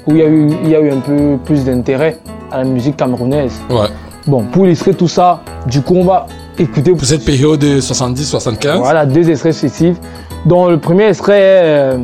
où 0.08 0.12
il 0.12 0.18
y 0.18 0.22
a 0.22 0.28
eu, 0.28 0.50
il 0.64 0.70
y 0.70 0.76
a 0.76 0.80
eu 0.80 0.92
un 0.92 1.00
peu 1.00 1.38
plus 1.44 1.66
d'intérêt 1.66 2.20
à 2.54 2.60
la 2.60 2.64
musique 2.64 2.96
camerounaise. 2.98 3.60
Ouais. 3.70 3.88
Bon, 4.28 4.44
pour 4.44 4.66
illustrer 4.66 4.94
tout 4.94 5.08
ça, 5.08 5.42
du 5.68 5.82
coup, 5.82 5.96
on 5.96 6.06
va 6.06 6.28
écouter. 6.58 6.92
Pour 6.92 7.04
cette 7.06 7.26
période 7.26 7.60
de 7.60 7.82
70-75. 7.82 8.78
Voilà, 8.78 9.06
deux 9.06 9.30
extraits 9.30 9.54
successifs. 9.54 9.98
dont 10.46 10.68
le 10.70 10.78
premier 10.78 11.06
extrait 11.08 11.40
est 11.40 11.62
euh, 11.64 11.98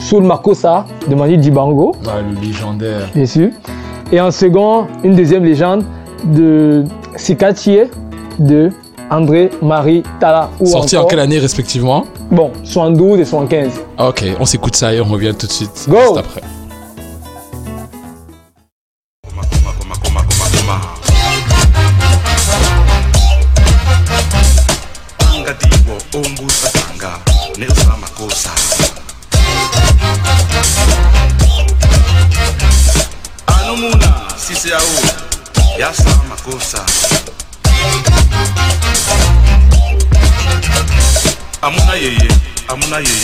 Soul 0.00 0.24
Makossa 0.24 0.84
de 1.08 1.14
Manu 1.14 1.36
Dibango, 1.38 1.94
Ouais, 2.04 2.10
le 2.34 2.40
légendaire. 2.46 3.08
bien 3.14 3.26
sûr. 3.26 3.48
Et 4.12 4.20
en 4.20 4.30
second, 4.30 4.86
une 5.02 5.16
deuxième 5.16 5.44
légende 5.44 5.84
de 6.26 6.84
Sikatier 7.16 7.90
de 8.38 8.70
André 9.10 9.50
Marie 9.62 10.02
Tala. 10.20 10.48
ou 10.60 10.66
Sorti 10.66 10.96
en 10.96 11.04
quelle 11.04 11.20
année 11.20 11.38
respectivement? 11.38 12.04
Bon, 12.30 12.50
72 12.64 13.20
et 13.20 13.24
75. 13.24 13.70
Ok, 13.98 14.24
on 14.40 14.44
s'écoute 14.44 14.76
ça 14.76 14.92
et 14.94 15.00
on 15.00 15.04
revient 15.04 15.32
tout 15.38 15.46
de 15.46 15.52
suite. 15.52 15.86
Go 15.88 15.96
Juste 16.00 16.16
après. 16.18 16.40
Vallahi 42.94 43.23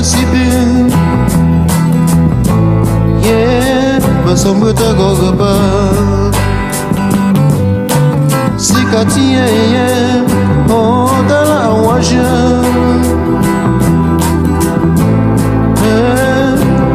nasibim 0.00 0.88
Yeah, 3.20 4.00
basambuta 4.24 4.96
gogoba 4.96 5.52
Sikati 8.56 9.20
yeye, 9.20 10.24
odala 10.68 11.68
waja 11.68 12.30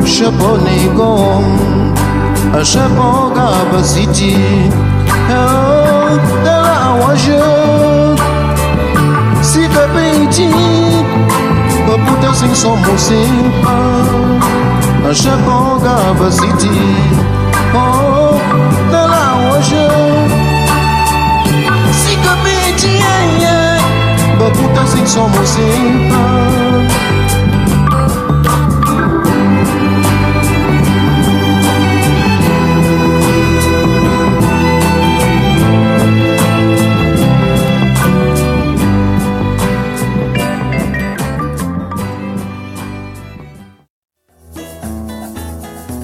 Shapone 0.06 0.89
gom, 0.97 1.45
ashapoga 2.60 3.47
basiti 3.72 4.36
Odala 5.30 7.16
si 7.18 7.38
Sikapeiti 9.62 10.64
écouter 12.06 12.34
sin 12.34 12.53
son 12.53 12.76
musique 12.78 13.53
Je 15.12 15.30
bonga 15.45 15.97
basiti 16.20 16.70
Oh 17.74 18.38
de 18.91 19.01
la 19.14 19.26
hoje 19.49 19.88
se 22.01 22.14
comme 22.24 22.49
dit 22.78 22.99
yeah 23.39 23.78
Bakuta 24.39 24.86
sin 24.86 25.06
son 25.06 25.30
musique 25.30 26.14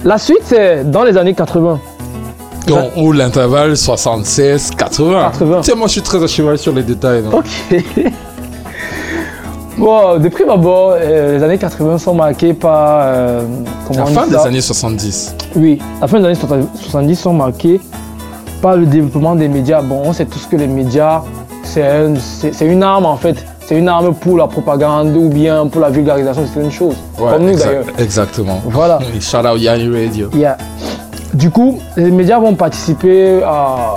La 0.04 0.18
suite, 0.18 0.40
c'est 0.44 0.90
dans 0.90 1.04
les 1.04 1.16
années 1.16 1.34
80. 1.34 1.78
Donc, 2.66 2.78
ou 2.96 3.12
l'intervalle 3.12 3.76
76, 3.76 4.70
80. 4.76 5.22
80. 5.32 5.60
Tu 5.62 5.70
sais, 5.70 5.76
moi, 5.76 5.86
je 5.88 5.92
suis 5.92 6.02
très 6.02 6.22
à 6.22 6.26
cheval 6.26 6.58
sur 6.58 6.72
les 6.72 6.82
détails. 6.82 7.22
Ok. 7.32 7.46
Bon, 9.78 10.18
de 10.18 10.28
prime 10.28 10.50
abord, 10.50 10.92
euh, 10.94 11.38
les 11.38 11.42
années 11.42 11.56
80 11.58 11.96
sont 11.98 12.14
marquées 12.14 12.52
par. 12.52 13.00
euh, 13.04 13.40
La 13.94 14.04
fin 14.06 14.26
des 14.26 14.36
années 14.36 14.60
70. 14.60 15.34
Oui, 15.56 15.80
la 16.00 16.06
fin 16.06 16.20
des 16.20 16.26
années 16.26 16.34
70 16.78 17.16
sont 17.16 17.32
marquées 17.32 17.80
par 18.60 18.76
le 18.76 18.84
développement 18.84 19.34
des 19.34 19.48
médias. 19.48 19.80
Bon, 19.80 20.02
on 20.04 20.12
sait 20.12 20.26
tous 20.26 20.46
que 20.46 20.56
les 20.56 20.66
médias, 20.68 21.22
c'est 21.64 21.82
un- 21.84 22.14
c'est 22.16 22.52
c'est 22.54 22.66
une 22.66 22.82
arme 22.82 23.06
en 23.06 23.16
fait. 23.16 23.42
C'est 23.66 23.78
une 23.78 23.88
arme 23.88 24.14
pour 24.14 24.36
la 24.36 24.46
propagande 24.48 25.16
ou 25.16 25.28
bien 25.28 25.66
pour 25.66 25.80
la 25.80 25.88
vulgarisation 25.90 26.44
certaines 26.46 26.70
choses. 26.70 26.96
Ouais, 27.18 27.30
Comme 27.32 27.44
nous 27.46 27.56
d'ailleurs. 27.58 27.84
Exactement. 27.98 28.60
Voilà. 28.66 28.98
Shout 29.20 29.38
out 29.38 29.58
Yanni 29.60 29.88
Radio. 29.88 30.28
Yeah. 30.34 30.56
Du 31.34 31.48
coup, 31.50 31.78
les 31.96 32.10
médias 32.10 32.38
vont 32.38 32.54
participer 32.54 33.42
à 33.42 33.94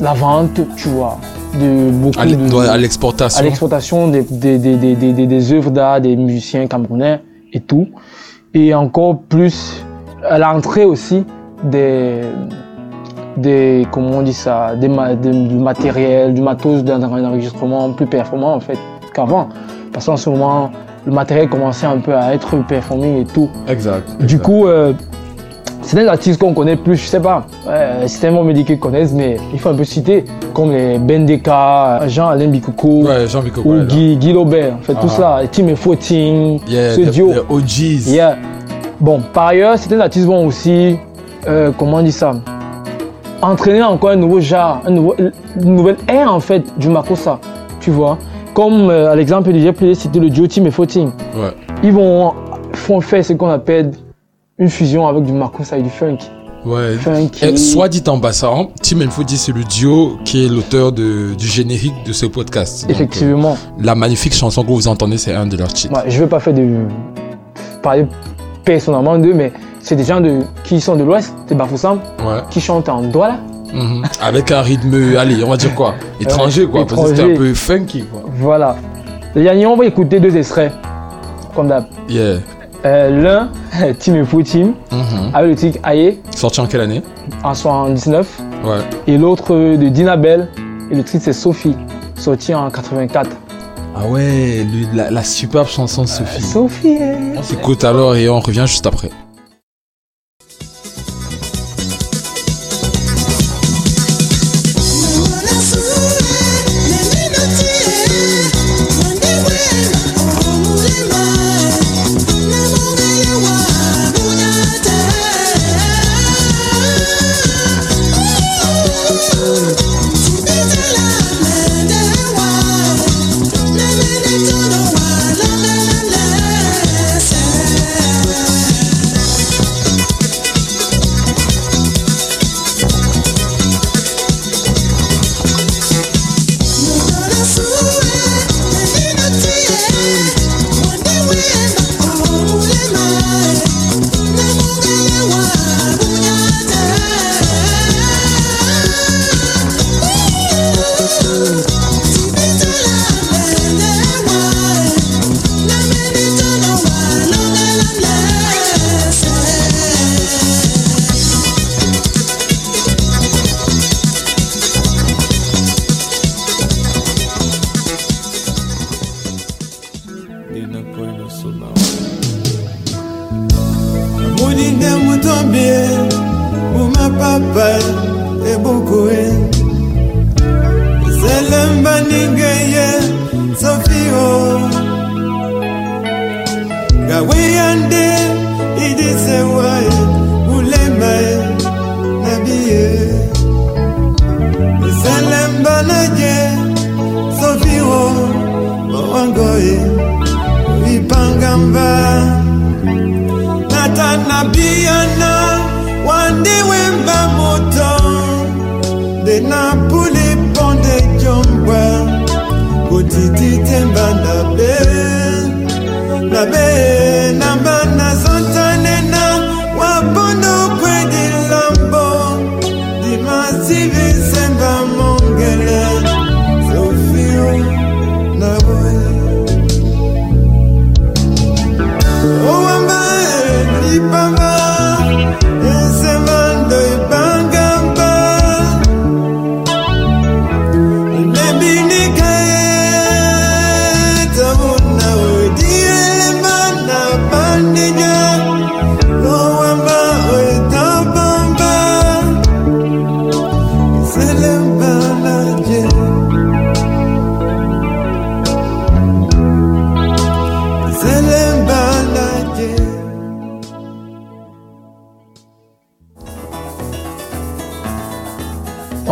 la 0.00 0.12
vente, 0.12 0.60
tu 0.76 0.88
vois, 0.88 1.18
de 1.60 1.90
beaucoup 1.90 2.20
À 2.20 2.26
de- 2.26 2.68
à 2.68 2.76
l'exportation. 2.76 3.40
à 3.40 3.42
l'exportation 3.42 4.08
des, 4.08 4.22
des, 4.22 4.58
des, 4.58 4.76
des, 4.76 5.26
des, 5.26 5.52
œuvres 5.52 5.70
d'art 5.70 6.00
des 6.00 6.14
musiciens 6.14 6.66
camerounais 6.68 7.20
et 7.52 7.60
tout. 7.60 7.88
Et 8.54 8.72
encore 8.74 9.18
plus 9.28 9.84
à 10.28 10.38
l'entrée 10.38 10.84
aussi 10.84 11.24
des, 11.64 12.20
des 13.36 13.86
comment 13.90 14.18
on 14.18 14.22
dit 14.22 14.32
ça, 14.34 14.76
des, 14.76 14.88
des- 15.20 15.30
du 15.48 15.54
matériel, 15.56 16.34
du 16.34 16.42
matos 16.42 16.84
d'un 16.84 17.02
enregistrement 17.02 17.90
plus 17.92 18.06
performant 18.06 18.54
en 18.54 18.60
fait 18.60 18.78
qu'avant. 19.18 19.48
Parce 19.92 20.06
qu'en 20.06 20.16
ce 20.16 20.30
moment, 20.30 20.70
le 21.06 21.12
matériel 21.12 21.48
commençait 21.48 21.86
un 21.86 21.98
peu 21.98 22.14
à 22.14 22.34
être 22.34 22.56
performing 22.66 23.22
et 23.22 23.24
tout. 23.24 23.48
Exact. 23.68 24.22
Du 24.22 24.38
coup, 24.38 24.66
euh, 24.66 24.92
c'est 25.82 25.96
des 25.96 26.06
artistes 26.06 26.38
qu'on 26.40 26.52
connaît 26.52 26.76
plus, 26.76 26.96
je 26.96 27.06
sais 27.06 27.20
pas. 27.20 27.46
Euh, 27.66 28.04
c'est 28.06 28.20
tellement 28.20 28.44
médical 28.44 28.76
qu'ils 28.76 28.80
connaissent, 28.80 29.12
mais 29.14 29.38
il 29.52 29.58
faut 29.58 29.70
un 29.70 29.74
peu 29.74 29.84
citer, 29.84 30.24
comme 30.52 30.70
les 30.72 30.98
Bendeka, 30.98 32.00
Jean-Alain 32.06 32.44
Jean 32.44 32.50
Bikoko, 32.50 32.88
ou 33.64 33.72
ouais. 33.74 33.84
Guy, 33.86 34.16
Guy 34.16 34.32
Laubert, 34.34 34.74
en 34.74 34.82
fait, 34.82 34.94
tout 34.94 35.06
Ah. 35.06 35.08
ça, 35.08 35.40
Tim 35.50 35.68
et 35.68 35.76
Footing, 35.76 36.60
Yeah, 36.68 36.94
ce 36.94 37.00
the- 37.00 37.10
duo. 37.10 37.32
the 37.32 37.44
OGs. 37.50 38.08
Yeah. 38.08 38.36
Bon, 39.00 39.20
par 39.32 39.48
ailleurs, 39.48 39.78
certains 39.78 40.00
artistes 40.00 40.26
vont 40.26 40.46
aussi, 40.46 40.96
euh, 41.46 41.70
comment 41.78 41.98
on 41.98 42.02
dit 42.02 42.12
ça, 42.12 42.32
entraîner 43.40 43.82
encore 43.82 44.10
un 44.10 44.16
nouveau 44.16 44.40
genre, 44.40 44.80
un 44.86 44.90
nouveau- 44.90 45.14
une 45.18 45.74
nouvelle 45.76 45.96
ère 46.08 46.32
en 46.32 46.40
fait 46.40 46.62
du 46.76 46.88
Makossa, 46.88 47.38
tu 47.80 47.90
vois. 47.92 48.18
Comme 48.58 48.90
euh, 48.90 49.08
à 49.08 49.14
l'exemple 49.14 49.52
de 49.52 49.58
j'ai 49.60 49.94
cité 49.94 50.18
le 50.18 50.30
duo 50.30 50.48
Tim 50.48 50.64
et 50.64 50.72
Footing 50.72 51.10
Ouais. 51.36 51.54
ils 51.84 51.92
vont 51.92 52.32
font 52.72 53.00
faire 53.00 53.24
ce 53.24 53.32
qu'on 53.34 53.50
appelle 53.50 53.92
une 54.58 54.68
fusion 54.68 55.06
avec 55.06 55.22
du 55.22 55.32
Makossa 55.32 55.78
et 55.78 55.82
du 55.82 55.90
funk. 55.90 56.18
Ouais. 56.66 56.94
Funky. 56.96 57.44
Et 57.44 57.56
soit 57.56 57.88
dit 57.88 58.02
en 58.08 58.18
passant, 58.18 58.70
Tim 58.82 59.00
Infodi, 59.02 59.36
c'est 59.38 59.52
le 59.52 59.62
duo 59.62 60.16
qui 60.24 60.44
est 60.44 60.48
l'auteur 60.48 60.90
du 60.90 61.36
générique 61.38 61.94
de 62.04 62.12
ce 62.12 62.26
podcast. 62.26 62.82
Donc, 62.82 62.90
Effectivement. 62.90 63.52
euh, 63.52 63.80
la 63.84 63.94
magnifique 63.94 64.34
chanson 64.34 64.64
que 64.64 64.70
vous 64.72 64.88
entendez, 64.88 65.18
c'est 65.18 65.34
un 65.34 65.46
de 65.46 65.56
leurs 65.56 65.72
titres. 65.72 65.94
Ouais, 65.94 66.10
je 66.10 66.16
ne 66.16 66.22
veux 66.24 66.28
pas 66.28 66.40
faire 66.40 66.54
de 66.54 66.66
parler 67.80 68.06
personnellement 68.64 69.16
d'eux, 69.18 69.34
mais 69.34 69.52
c'est 69.78 69.94
des 69.94 70.02
gens 70.02 70.20
de, 70.20 70.40
qui 70.64 70.80
sont 70.80 70.96
de 70.96 71.04
l'Ouest, 71.04 71.32
c'est 71.46 71.54
Bafoussam, 71.54 72.00
Ouais. 72.26 72.40
qui 72.50 72.60
chantent 72.60 72.88
en 72.88 73.02
Douala. 73.02 73.38
Mhm. 73.72 74.02
Avec 74.22 74.50
un 74.50 74.62
rythme, 74.62 75.16
allez, 75.18 75.42
on 75.44 75.50
va 75.50 75.56
dire 75.56 75.74
quoi 75.74 75.94
Étranger, 76.20 76.66
quoi. 76.66 76.86
Parce 76.86 77.00
que 77.02 77.08
c'était 77.16 77.32
un 77.32 77.36
peu 77.36 77.52
funky, 77.54 78.04
quoi. 78.04 78.22
Voilà. 78.38 78.76
Derniers, 79.34 79.66
on 79.66 79.76
va 79.76 79.84
écouter 79.84 80.18
deux 80.20 80.36
extraits, 80.36 80.72
comme 81.54 81.68
d'hab. 81.68 81.84
Yeah. 82.08 82.38
Euh, 82.86 83.22
L'un, 83.22 83.48
Tim 83.98 84.14
et 84.14 84.24
Fou 84.24 84.42
Team, 84.42 84.72
Mhm. 84.92 85.30
avec 85.34 85.50
le 85.50 85.56
titre 85.56 85.78
Aye, 85.88 86.18
Sorti 86.34 86.60
en 86.60 86.66
quelle 86.66 86.80
année? 86.82 87.02
En 87.44 87.52
79. 87.54 88.26
Ouais. 88.64 88.78
Et 89.06 89.18
l'autre 89.18 89.52
euh, 89.54 89.76
de 89.76 89.88
Dina 89.88 90.16
Bell, 90.16 90.48
et 90.90 90.94
le 90.94 91.02
titre 91.04 91.24
c'est 91.24 91.32
Sophie, 91.32 91.76
sorti 92.16 92.54
en 92.54 92.70
84. 92.70 93.28
Ah 93.96 94.06
ouais, 94.06 94.64
la, 94.94 95.10
la 95.10 95.22
superbe 95.24 95.66
chanson 95.66 96.02
de 96.02 96.08
Sophie. 96.08 96.40
Sophie. 96.42 96.98
On 97.36 97.42
s'écoute 97.42 97.82
alors 97.84 98.14
et 98.14 98.28
on 98.28 98.38
revient 98.40 98.64
juste 98.66 98.86
après. 98.86 99.10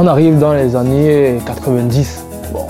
On 0.06 0.10
arrive 0.10 0.38
dans 0.38 0.52
les 0.52 0.76
années 0.76 1.40
90. 1.44 2.24
Bon, 2.52 2.60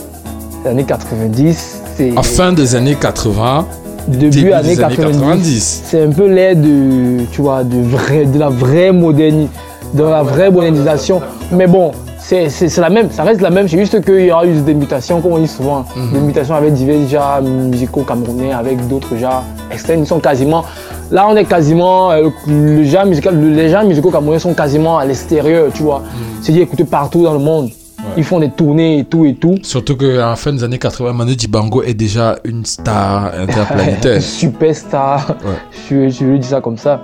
les 0.64 0.70
années 0.70 0.84
90, 0.84 1.82
c'est. 1.94 2.16
À 2.16 2.22
fin 2.22 2.50
des 2.54 2.74
années 2.74 2.94
80, 2.94 3.66
début 4.08 4.30
début 4.30 4.52
années 4.52 4.74
des 4.74 4.82
années 4.82 4.96
90. 4.96 5.20
90. 5.20 5.82
C'est 5.84 6.02
un 6.04 6.08
peu 6.12 6.28
l'ère 6.32 6.56
de, 6.56 7.26
tu 7.30 7.42
vois, 7.42 7.62
de, 7.62 7.76
vrai, 7.82 8.24
de 8.24 8.38
la 8.38 8.48
vraie 8.48 8.90
moderni, 8.90 9.50
de 9.92 10.02
la 10.02 10.22
vraie 10.22 10.50
modernisation. 10.50 11.20
Mais 11.52 11.66
bon, 11.66 11.90
c'est 12.18 12.48
la 12.78 12.88
même, 12.88 13.10
ça 13.10 13.22
reste 13.22 13.42
la 13.42 13.50
même. 13.50 13.68
C'est 13.68 13.76
juste 13.76 14.02
qu'il 14.02 14.24
y 14.24 14.32
aura 14.32 14.46
eu 14.46 14.54
des 14.62 14.72
mutations, 14.72 15.20
comme 15.20 15.32
on 15.32 15.38
dit 15.38 15.46
souvent, 15.46 15.84
Mhm. 15.94 16.12
des 16.14 16.20
mutations 16.20 16.54
avec 16.54 16.72
divers 16.72 17.06
genres 17.06 17.42
musicaux 17.42 18.00
camerounais, 18.00 18.54
avec 18.54 18.88
d'autres 18.88 19.14
genres 19.18 19.44
externes. 19.70 20.00
Ils 20.00 20.06
sont 20.06 20.20
quasiment, 20.20 20.64
là, 21.10 21.26
on 21.28 21.36
est 21.36 21.44
quasiment, 21.44 22.10
euh, 22.10 22.28
le 22.46 22.84
genre 22.84 23.06
musical, 23.06 23.38
les 23.40 23.68
genres 23.68 23.84
musicaux 23.84 24.10
camerounais 24.10 24.38
sont 24.38 24.54
quasiment 24.54 24.98
à 24.98 25.04
l'extérieur, 25.04 25.72
tu 25.72 25.82
vois. 25.82 26.02
C'est-à-dire 26.40 26.62
écoutés 26.64 26.84
partout 26.84 27.22
dans 27.22 27.32
le 27.32 27.38
monde. 27.38 27.70
Ils 28.16 28.24
font 28.24 28.38
des 28.38 28.50
tournées 28.50 29.00
et 29.00 29.04
tout 29.04 29.24
et 29.26 29.34
tout. 29.34 29.56
Surtout 29.62 29.96
qu'à 29.96 30.06
la 30.06 30.36
fin 30.36 30.52
des 30.52 30.62
années 30.62 30.78
80, 30.78 31.12
Manu 31.12 31.34
Dibango 31.34 31.82
est 31.82 31.94
déjà 31.94 32.36
une 32.44 32.64
star 32.64 33.32
interplanétaire. 33.36 34.22
Superstar. 34.22 35.34
Je, 35.90 36.08
je 36.08 36.24
lui 36.24 36.38
dis 36.38 36.48
ça 36.48 36.60
comme 36.60 36.76
ça. 36.76 37.00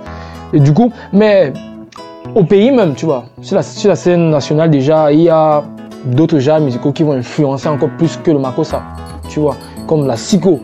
Et 0.53 0.59
du 0.59 0.73
coup, 0.73 0.91
mais 1.11 1.51
au 2.35 2.43
pays 2.43 2.71
même, 2.71 2.93
tu 2.95 3.05
vois, 3.05 3.25
sur 3.41 3.55
la, 3.55 3.63
sur 3.63 3.89
la 3.89 3.95
scène 3.95 4.29
nationale 4.29 4.69
déjà, 4.69 5.11
il 5.11 5.21
y 5.21 5.29
a 5.29 5.63
d'autres 6.05 6.39
genres 6.39 6.59
musicaux 6.59 6.91
qui 6.91 7.03
vont 7.03 7.13
influencer 7.13 7.67
encore 7.67 7.89
plus 7.97 8.17
que 8.23 8.31
le 8.31 8.39
makossa, 8.39 8.81
tu 9.29 9.39
vois, 9.39 9.55
comme 9.87 10.07
la 10.07 10.15
siko. 10.15 10.59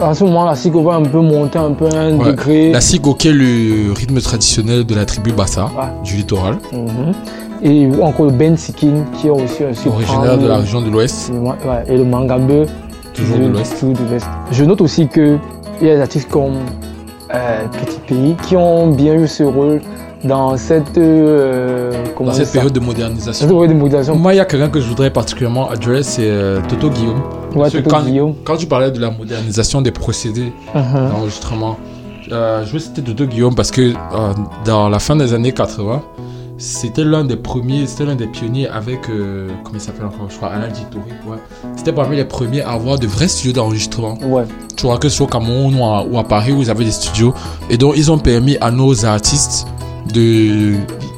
À 0.00 0.14
ce, 0.14 0.24
moment, 0.24 0.46
la 0.46 0.56
siko 0.56 0.82
va 0.82 0.94
un 0.94 1.02
peu 1.02 1.20
monter 1.20 1.58
un 1.58 1.72
peu 1.72 1.86
un 1.94 2.12
degré. 2.16 2.72
La 2.72 2.80
sigo 2.80 3.14
qui 3.14 3.28
est 3.28 3.32
le 3.32 3.92
rythme 3.92 4.18
traditionnel 4.20 4.84
de 4.86 4.94
la 4.94 5.04
tribu 5.04 5.32
Bassa, 5.32 5.70
du 6.02 6.16
littoral, 6.16 6.56
Mhm. 6.72 7.12
Et 7.60 7.88
encore 8.00 8.26
le 8.26 8.32
Ben 8.32 8.56
Sikin 8.56 9.04
qui 9.14 9.26
est 9.26 9.30
aussi 9.30 9.64
un 9.64 9.90
originaire 9.90 10.38
de 10.38 10.46
la 10.46 10.58
région 10.58 10.80
de 10.80 10.88
l'Ouest. 10.90 11.32
Ouais, 11.42 11.84
et 11.88 11.96
le 11.96 12.04
Mangambe. 12.04 12.66
Toujours 13.12 13.36
de 13.36 13.42
de 13.42 13.48
l'Ouest. 13.48 14.26
Je 14.52 14.64
note 14.64 14.80
aussi 14.80 15.08
qu'il 15.08 15.40
y 15.82 15.90
a 15.90 15.96
des 15.96 16.00
artistes 16.00 16.30
comme 16.30 16.54
euh, 17.34 17.64
Petit 17.84 17.98
Pays 18.06 18.36
qui 18.46 18.56
ont 18.56 18.86
bien 18.86 19.14
eu 19.14 19.26
ce 19.26 19.42
rôle 19.42 19.80
dans 20.24 20.56
cette, 20.56 20.98
euh, 20.98 21.92
Dans 22.18 22.32
cette 22.32 22.50
période 22.52 22.72
de 22.72 22.80
modernisation. 22.80 23.46
Cette 23.46 23.48
période 23.50 23.70
de 23.70 23.74
modernisation. 23.78 24.16
Moi, 24.18 24.34
il 24.34 24.36
y 24.38 24.40
a 24.40 24.44
quelqu'un 24.44 24.68
que 24.68 24.80
je 24.80 24.88
voudrais 24.88 25.10
particulièrement 25.10 25.70
adresser, 25.70 26.02
c'est 26.22 26.30
euh, 26.30 26.60
Toto 26.68 26.90
Guillaume. 26.90 27.20
Ouais, 27.54 27.70
Toto 27.70 27.88
quand, 27.88 28.02
Guillaume. 28.02 28.34
quand 28.44 28.56
tu 28.56 28.66
parlais 28.66 28.90
de 28.90 29.00
la 29.00 29.10
modernisation 29.10 29.80
des 29.80 29.92
procédés 29.92 30.52
Mhm. 30.74 31.08
d'enregistrement, 31.10 31.76
euh, 32.32 32.64
je 32.66 32.72
veux 32.72 32.78
citer 32.78 33.02
Toto 33.02 33.26
Guillaume 33.26 33.54
parce 33.54 33.70
que 33.70 33.92
dans 34.64 34.88
la 34.88 34.98
fin 34.98 35.16
des 35.16 35.32
années 35.34 35.52
80, 35.52 36.02
c'était 36.60 37.04
l'un 37.04 37.24
des 37.24 37.36
premiers, 37.36 37.86
c'était 37.86 38.04
l'un 38.04 38.16
des 38.16 38.26
pionniers 38.26 38.68
avec, 38.68 39.02
comment 39.02 39.74
il 39.74 39.80
s'appelle 39.80 40.06
encore, 40.06 40.26
je 40.28 40.36
crois, 40.36 40.48
Alain 40.48 40.66
Ditouré, 40.68 41.04
ouais. 41.28 41.36
C'était 41.76 41.92
parmi 41.92 42.16
les 42.16 42.24
premiers 42.24 42.62
à 42.62 42.70
avoir 42.72 42.98
de 42.98 43.06
vrais 43.06 43.28
studios 43.28 43.52
d'enregistrement. 43.52 44.18
Ouais. 44.26 44.42
Tu 44.76 44.84
vois, 44.86 44.98
que 44.98 45.08
ce 45.08 45.16
soit 45.18 45.26
au 45.26 45.28
Cameroun 45.30 45.76
ou 45.78 45.84
à, 45.84 46.04
ou 46.04 46.18
à 46.18 46.24
Paris 46.24 46.50
où 46.52 46.60
ils 46.60 46.68
avaient 46.70 46.84
des 46.84 46.90
studios. 46.90 47.32
Et 47.70 47.76
donc, 47.78 47.94
ils 47.96 48.10
ont 48.10 48.18
permis 48.18 48.56
à 48.60 48.72
nos 48.72 49.04
artistes 49.04 49.68
de. 50.12 50.74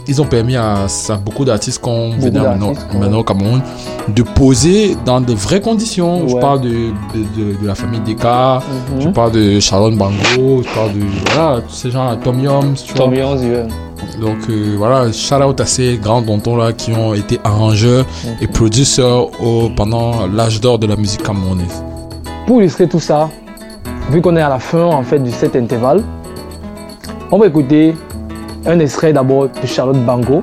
Ils 0.09 0.21
ont 0.21 0.25
permis 0.27 0.57
à, 0.57 0.87
à 1.09 1.17
beaucoup 1.17 1.45
d'artistes 1.45 1.81
qu'on 1.81 2.11
venait 2.19 2.41
maintenant, 2.41 2.73
maintenant 2.99 3.19
au 3.19 3.23
Cameroun 3.25 3.63
de 4.09 4.23
poser 4.23 4.97
dans 5.05 5.21
de 5.21 5.33
vraies 5.33 5.61
conditions. 5.61 6.27
Je 6.27 6.37
parle 6.37 6.63
de, 6.63 6.69
de, 6.69 6.73
de- 7.37 7.63
de 7.63 7.67
la 7.67 7.75
famille 7.77 8.01
Deka, 8.01 8.61
Mhm. 8.95 9.01
je 9.03 9.09
parle 9.11 9.33
de 9.33 9.61
Sharon 9.61 9.93
Bango, 9.93 10.63
je 10.65 10.75
parle 10.75 10.93
de. 10.95 11.01
Voilà, 11.33 11.61
tous 11.61 11.75
ces 11.75 11.91
gens, 11.93 12.17
Tom 12.17 12.37
vois. 12.45 12.61
Tom. 12.97 13.11
Donc 14.21 14.39
euh, 14.49 14.75
voilà, 14.79 15.13
shout 15.13 15.35
out 15.37 15.61
à 15.61 15.67
ces 15.67 15.97
grands 15.99 16.23
dentons 16.23 16.57
là 16.57 16.73
qui 16.73 16.93
ont 16.93 17.15
été 17.15 17.39
arrangeurs 17.45 18.05
et 18.41 18.47
producteurs 18.49 19.29
au- 19.41 19.69
pendant 19.77 20.27
l'âge 20.27 20.61
d'or 20.61 20.79
de 20.79 20.87
la 20.87 20.97
musique 20.97 21.23
camerounaise. 21.23 21.85
Pour 22.47 22.61
illustrer 22.61 22.89
tout 22.89 22.99
ça, 23.01 23.29
vu 24.11 24.21
qu'on 24.21 24.35
est 24.37 24.41
à 24.43 24.49
la 24.49 24.59
fin 24.59 24.83
en 24.85 25.03
fait 25.05 25.21
de 25.21 25.31
cet 25.31 25.55
intervalle, 25.55 26.03
on 27.31 27.39
va 27.39 27.47
écouter 27.47 27.95
un 28.67 28.79
extrait 28.81 29.13
d'abord 29.13 29.49
de 29.49 29.67
Charlotte 29.67 30.05
Bango, 30.05 30.43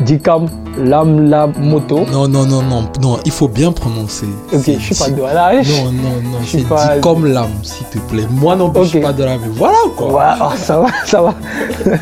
Dikam 0.00 0.46
Lam 0.76 1.28
La 1.28 1.46
Moto. 1.46 2.00
Non, 2.12 2.26
non, 2.26 2.44
non, 2.46 2.62
non, 2.62 2.84
non, 3.00 3.18
il 3.24 3.30
faut 3.30 3.46
bien 3.48 3.70
prononcer. 3.70 4.26
Ok, 4.52 4.62
je 4.66 4.92
suis 4.92 4.94
pas 4.94 5.10
de 5.10 5.22
là. 5.22 5.52
Non, 5.54 5.92
non, 5.92 6.30
non, 6.32 6.38
c'est 6.44 6.66
pas- 6.68 6.94
dit 6.96 7.00
comme 7.00 7.26
l'âme, 7.26 7.50
s'il 7.62 7.86
te 7.86 7.98
plaît. 8.08 8.26
Moi 8.30 8.56
non 8.56 8.70
plus, 8.70 8.84
je 8.84 8.88
suis 8.88 9.00
pas 9.00 9.12
de 9.12 9.22
l'âme, 9.22 9.38
mais 9.42 9.52
voilà 9.54 9.76
quoi. 9.96 10.12
Ouais, 10.12 10.34
oh, 10.42 10.52
ça 10.56 10.80
va, 10.80 10.88
ça 11.06 11.22
va. 11.22 11.34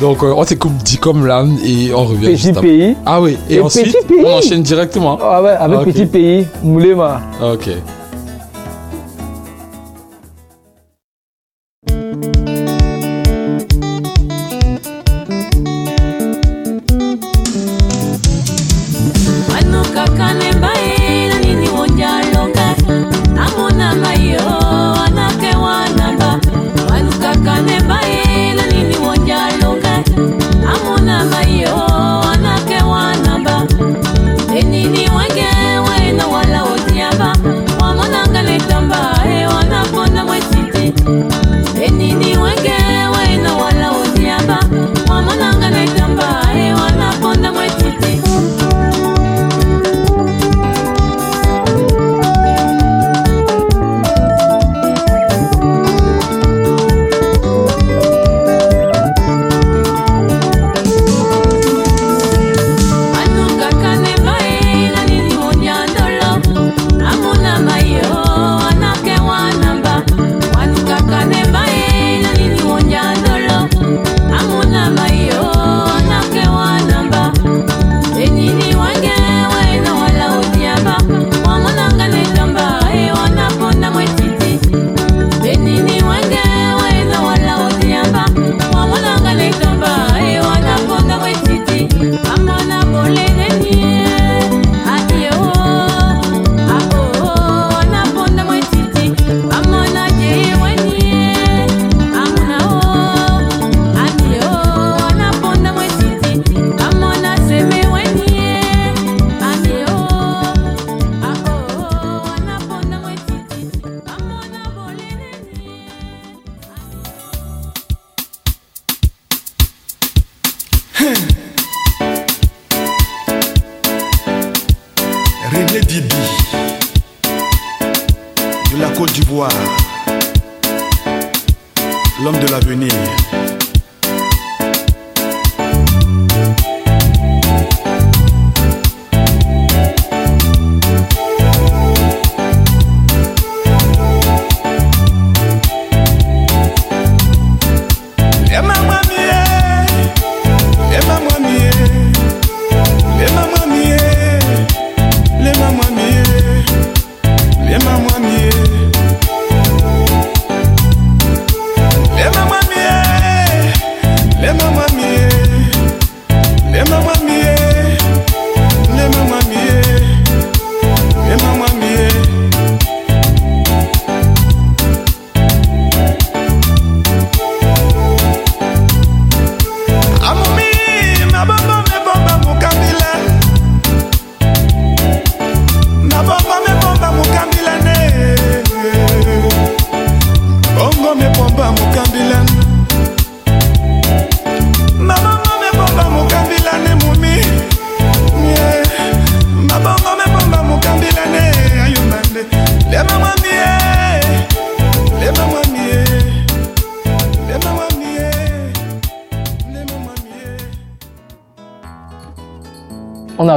Donc 0.00 0.22
euh, 0.24 0.34
on 0.36 0.44
s'écoute 0.44 0.72
dit 0.84 0.98
comme 0.98 1.26
l'âme 1.26 1.56
et 1.64 1.94
on 1.94 2.04
revient 2.04 2.26
Petit 2.34 2.52
pays. 2.52 2.96
Ah 3.06 3.20
oui, 3.20 3.38
et, 3.48 3.54
Et 3.54 3.60
ensuite 3.60 3.96
on 4.24 4.32
enchaîne 4.32 4.62
directement. 4.62 5.18
Ah 5.22 5.40
ouais, 5.42 5.50
avec. 5.50 5.84
Petit 5.84 6.06
Pays, 6.06 6.46
Moulema. 6.62 7.20
Ok. 7.40 7.68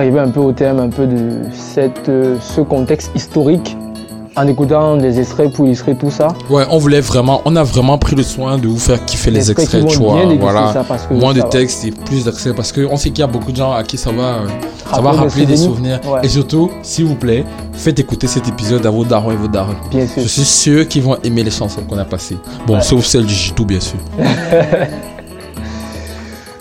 On 0.05 0.07
arrivait 0.07 0.19
un 0.19 0.29
peu 0.29 0.39
au 0.41 0.51
thème 0.51 0.77
un 0.79 0.89
peu 0.89 1.07
de 1.07 1.39
cette, 1.51 2.09
euh, 2.09 2.35
ce 2.39 2.61
contexte 2.61 3.09
historique 3.15 3.75
en 4.35 4.45
écoutant 4.45 4.97
des 4.97 5.19
extraits 5.19 5.51
pour 5.51 5.65
illustrer 5.65 5.95
tout 5.95 6.11
ça. 6.11 6.27
Ouais, 6.47 6.63
on 6.69 6.77
voulait 6.77 7.01
vraiment, 7.01 7.41
on 7.45 7.55
a 7.55 7.63
vraiment 7.63 7.97
pris 7.97 8.15
le 8.15 8.21
soin 8.21 8.59
de 8.59 8.67
vous 8.67 8.77
faire 8.77 9.03
kiffer 9.03 9.31
les 9.31 9.49
extraits 9.49 9.87
tu 9.87 9.97
vois. 9.97 10.19
Voilà. 10.39 10.73
Moins 11.09 11.33
de 11.33 11.41
textes 11.41 11.85
et 11.85 11.91
plus 11.91 12.23
d'accès 12.23 12.53
parce 12.53 12.71
qu'on 12.71 12.97
sait 12.97 13.09
qu'il 13.09 13.21
y 13.21 13.23
a 13.23 13.27
beaucoup 13.27 13.51
de 13.51 13.57
gens 13.57 13.71
à 13.71 13.81
qui 13.81 13.97
ça 13.97 14.11
va, 14.11 14.21
euh, 14.23 14.47
ça 14.93 15.01
va 15.01 15.11
Rappeler 15.13 15.47
des 15.47 15.57
souvenirs. 15.57 15.99
souvenirs. 16.03 16.13
Ouais. 16.13 16.19
Et 16.23 16.29
surtout, 16.29 16.69
s'il 16.83 17.05
vous 17.05 17.15
plaît, 17.15 17.43
faites 17.73 17.97
écouter 17.97 18.27
cet 18.27 18.47
épisode 18.47 18.85
à 18.85 18.91
vos 18.91 19.05
darons 19.05 19.31
et 19.31 19.35
vos 19.35 19.47
darons. 19.47 19.73
Bien 19.89 20.05
sûr. 20.05 20.21
Je 20.21 20.27
suis 20.27 20.43
sûr 20.45 20.87
qu'ils 20.87 21.01
vont 21.01 21.17
aimer 21.23 21.41
les 21.41 21.49
chansons 21.49 21.81
qu'on 21.89 21.97
a 21.97 22.05
passées. 22.05 22.37
Bon, 22.67 22.75
Ouais. 22.75 22.81
sauf 22.81 23.03
celle 23.05 23.25
du 23.25 23.33
Jitou, 23.33 23.65
bien 23.65 23.79
sûr. 23.79 23.97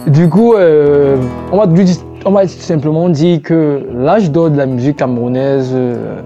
Du 0.07 0.29
coup, 0.29 0.53
euh, 0.55 1.17
on 1.51 1.57
va 1.57 1.65
lui- 1.65 1.99
on 2.25 2.31
va 2.31 2.49
simplement 2.49 3.09
dire 3.09 3.43
que 3.43 3.83
l'âge 3.93 4.31
d'or 4.31 4.51
de 4.51 4.57
la 4.57 4.67
musique 4.67 4.97
camerounaise, 4.97 5.71
euh, 5.75 6.21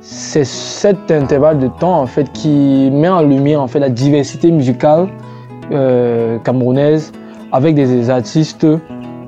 c'est 0.00 0.44
cet 0.44 1.10
intervalle 1.10 1.58
de 1.58 1.68
temps 1.68 2.00
en 2.00 2.06
fait 2.06 2.32
qui 2.32 2.90
met 2.92 3.08
en 3.08 3.22
lumière 3.22 3.60
en 3.60 3.68
fait 3.68 3.78
la 3.78 3.90
diversité 3.90 4.50
musicale 4.50 5.08
euh, 5.72 6.38
camerounaise 6.38 7.12
avec 7.52 7.74
des 7.74 8.08
artistes 8.10 8.66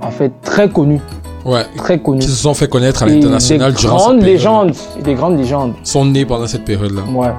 en 0.01 0.11
fait 0.11 0.33
très 0.43 0.69
connus. 0.69 1.01
Ouais. 1.45 1.65
Très 1.77 1.99
connus. 1.99 2.21
Qui 2.21 2.29
se 2.29 2.37
sont 2.37 2.55
fait 2.55 2.69
connaître 2.69 3.03
à 3.03 3.07
l'international 3.07 3.75
durant 3.75 3.99
cette 3.99 4.07
grandes 4.07 4.19
période. 4.21 4.37
légendes, 4.37 4.73
des 5.03 5.15
grandes 5.15 5.39
légendes. 5.39 5.73
Sont 5.83 6.05
nés 6.05 6.25
pendant 6.25 6.47
cette 6.47 6.65
période-là. 6.65 7.03
Ouais. 7.13 7.33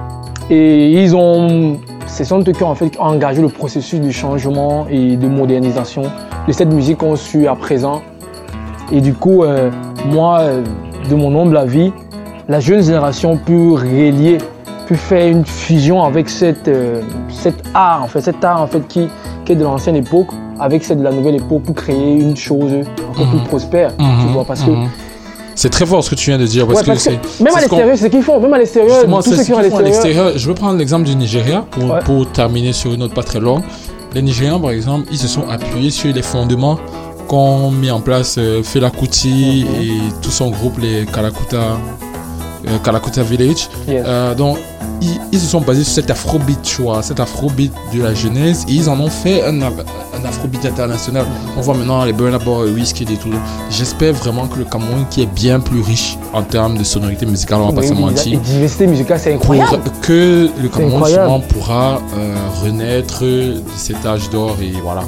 Et 0.50 1.02
ils 1.02 1.16
ont, 1.16 1.78
ce 2.06 2.22
sont 2.22 2.40
eux 2.40 2.52
qui 2.52 2.62
ont 2.62 2.68
en 2.68 2.74
fait 2.74 2.92
engagé 2.98 3.40
le 3.40 3.48
processus 3.48 3.98
de 3.98 4.10
changement 4.10 4.86
et 4.90 5.16
de 5.16 5.26
modernisation 5.26 6.02
de 6.46 6.52
cette 6.52 6.72
musique 6.72 6.98
qu'on 6.98 7.16
suit 7.16 7.46
à 7.46 7.54
présent. 7.54 8.02
Et 8.92 9.00
du 9.00 9.14
coup, 9.14 9.42
euh, 9.44 9.70
moi, 10.06 10.40
euh, 10.40 10.62
de 11.08 11.14
mon 11.14 11.40
humble 11.40 11.56
avis, 11.56 11.92
la 12.48 12.60
jeune 12.60 12.82
génération 12.82 13.36
peut 13.36 13.72
relier, 13.72 14.38
peut 14.86 14.94
faire 14.94 15.26
une 15.28 15.44
fusion 15.44 16.02
avec 16.02 16.28
cette, 16.28 16.68
euh, 16.68 17.00
cet 17.30 17.62
art, 17.74 18.02
en 18.04 18.06
fait, 18.08 18.20
cet 18.20 18.44
art 18.44 18.60
en 18.60 18.66
fait 18.66 18.86
qui, 18.86 19.08
qui 19.44 19.52
est 19.52 19.56
de 19.56 19.64
l'ancienne 19.64 19.96
époque, 19.96 20.28
avec 20.60 20.84
celle 20.84 20.98
de 20.98 21.02
la 21.04 21.10
nouvelle 21.12 21.36
époque 21.36 21.62
pour 21.62 21.74
créer 21.74 22.14
une 22.14 22.36
chose 22.36 22.72
encore 23.10 23.26
plus 23.28 23.38
prospère. 23.48 23.96
tu 23.96 24.04
Mhm, 24.04 24.32
vois, 24.32 24.44
parce 24.44 24.62
que 24.62 24.70
mhm. 24.70 24.88
C'est 25.56 25.70
très 25.70 25.86
fort 25.86 26.02
ce 26.02 26.10
que 26.10 26.16
tu 26.16 26.30
viens 26.30 26.38
de 26.38 26.46
dire 26.46 26.66
parce 26.66 26.80
Ouais, 26.80 26.84
que 26.84 26.90
parce 26.90 27.04
que 27.04 27.12
c'est. 27.12 27.42
même 27.44 27.54
à 27.54 27.60
l'extérieur, 27.60 27.96
c'est 27.96 28.04
ce 28.06 28.10
qu'ils 28.10 28.22
font. 28.24 28.40
Même 28.40 28.52
à 28.54 28.58
l'extérieur, 28.58 29.22
ceux 29.22 29.36
ce 29.36 29.42
qu'ils 29.44 29.54
font 29.54 29.78
à 29.78 29.82
l'extérieur. 29.82 30.32
Je 30.36 30.48
veux 30.48 30.54
prendre 30.54 30.76
l'exemple 30.78 31.04
du 31.04 31.14
Nigeria 31.14 31.64
pour, 31.70 31.96
pour 32.00 32.26
terminer 32.32 32.72
sur 32.72 32.92
une 32.92 32.98
note 33.00 33.14
pas 33.14 33.22
très 33.22 33.38
longue. 33.38 33.62
Les 34.14 34.22
Nigérians, 34.22 34.60
par 34.60 34.70
exemple, 34.72 35.06
ils 35.12 35.18
se 35.18 35.28
sont 35.28 35.48
appuyés 35.48 35.90
sur 35.90 36.12
les 36.12 36.22
fondements 36.22 36.78
qu'ont 37.26 37.70
mis 37.70 37.90
en 37.90 38.00
place 38.00 38.36
euh, 38.38 38.62
Fela 38.62 38.90
Kuti 38.90 39.64
Mhm. 39.68 39.82
et 39.82 39.98
tout 40.22 40.30
son 40.30 40.50
groupe, 40.50 40.78
les 40.78 41.04
Kalakuta, 41.06 41.56
euh, 42.66 42.78
Kalakuta 42.82 43.22
Village. 43.22 43.68
Euh, 43.88 44.34
donc, 44.34 44.58
ils, 45.02 45.18
ils 45.32 45.40
se 45.40 45.46
sont 45.46 45.60
basés 45.60 45.84
sur 45.84 45.94
cet 45.94 46.10
afrobeat, 46.10 46.62
tu 46.62 46.82
vois, 46.82 47.02
cet 47.02 47.20
afrobeat 47.20 47.72
de 47.94 48.02
la 48.02 48.14
jeunesse, 48.14 48.64
et 48.68 48.72
ils 48.72 48.88
en 48.88 48.98
ont 49.00 49.10
fait 49.10 49.42
un, 49.44 49.60
un 49.62 50.24
afrobeat 50.24 50.64
international. 50.64 51.26
On 51.58 51.60
voit 51.60 51.74
maintenant 51.74 52.04
les 52.04 52.12
Burna 52.12 52.38
Boy, 52.38 52.70
Whisky 52.70 53.02
et 53.04 53.16
tout. 53.16 53.28
J'espère 53.70 54.14
vraiment 54.14 54.46
que 54.46 54.58
le 54.58 54.64
Cameroun, 54.64 55.04
qui 55.10 55.22
est 55.22 55.26
bien 55.34 55.60
plus 55.60 55.80
riche 55.82 56.16
en 56.32 56.42
termes 56.42 56.78
de 56.78 56.84
sonorité 56.84 57.26
musicale, 57.26 57.58
on 57.60 57.68
va 57.70 57.80
pas 57.82 57.86
se 57.86 57.92
mentir, 57.92 58.38
la 58.38 58.44
diversité 58.44 58.86
musicale, 58.86 59.18
c'est 59.20 59.32
pour 59.34 59.52
incroyable. 59.52 59.82
que 60.00 60.48
le 60.62 60.68
Cameroun 60.68 61.04
justement 61.06 61.40
pourra 61.40 62.00
euh, 62.16 62.34
renaître 62.64 63.22
de 63.24 63.62
cet 63.76 64.06
âge 64.06 64.30
d'or 64.30 64.56
et 64.62 64.72
voilà 64.82 65.02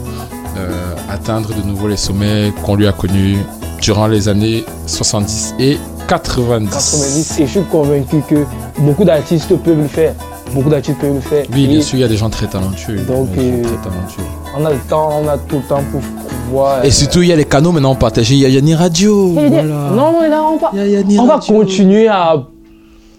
euh, 0.58 0.94
atteindre 1.10 1.50
de 1.54 1.62
nouveau 1.66 1.88
les 1.88 1.96
sommets 1.96 2.52
qu'on 2.64 2.74
lui 2.74 2.86
a 2.86 2.92
connus 2.92 3.38
durant 3.80 4.06
les 4.06 4.28
années 4.28 4.64
70 4.86 5.54
et 5.58 5.78
90. 6.08 6.68
90 6.70 7.40
et 7.40 7.46
je 7.46 7.50
suis 7.50 7.62
convaincu 7.62 8.22
que 8.28 8.44
beaucoup 8.78 9.04
d'artistes 9.04 9.54
peuvent 9.56 9.78
le 9.80 9.88
faire. 9.88 10.14
Beaucoup 10.54 10.70
d'artistes 10.70 10.98
peuvent 11.00 11.14
le 11.14 11.20
faire. 11.20 11.44
Oui, 11.52 11.66
bien 11.66 11.78
Et 11.78 11.82
sûr, 11.82 11.98
il 11.98 12.02
y 12.02 12.04
a 12.04 12.08
des 12.08 12.16
gens 12.16 12.30
très 12.30 12.46
talentueux. 12.46 12.98
Donc, 13.00 13.28
euh, 13.36 13.62
très 13.62 13.76
talentueux. 13.90 14.22
on 14.58 14.64
a 14.64 14.70
le 14.70 14.78
temps, 14.88 15.10
on 15.22 15.28
a 15.28 15.36
tout 15.36 15.56
le 15.56 15.62
temps 15.62 15.82
pour 15.90 16.00
pouvoir. 16.00 16.84
Et 16.84 16.90
surtout, 16.90 17.22
il 17.22 17.28
y 17.28 17.32
a 17.32 17.36
les 17.36 17.44
canaux 17.44 17.72
maintenant 17.72 17.94
partagés. 17.96 18.34
Il 18.34 18.40
y 18.40 18.46
a 18.46 18.48
Yanni 18.48 18.74
Radio. 18.74 19.32
Il 19.34 19.34
y 19.34 19.38
a 19.38 19.42
des- 19.50 19.56
voilà. 19.56 19.90
Non, 19.90 20.12
non, 20.12 20.20
là, 20.30 20.42
on 20.42 20.56
va, 20.56 20.70
on 21.22 21.26
va 21.26 21.40
continuer 21.46 22.06
à 22.08 22.36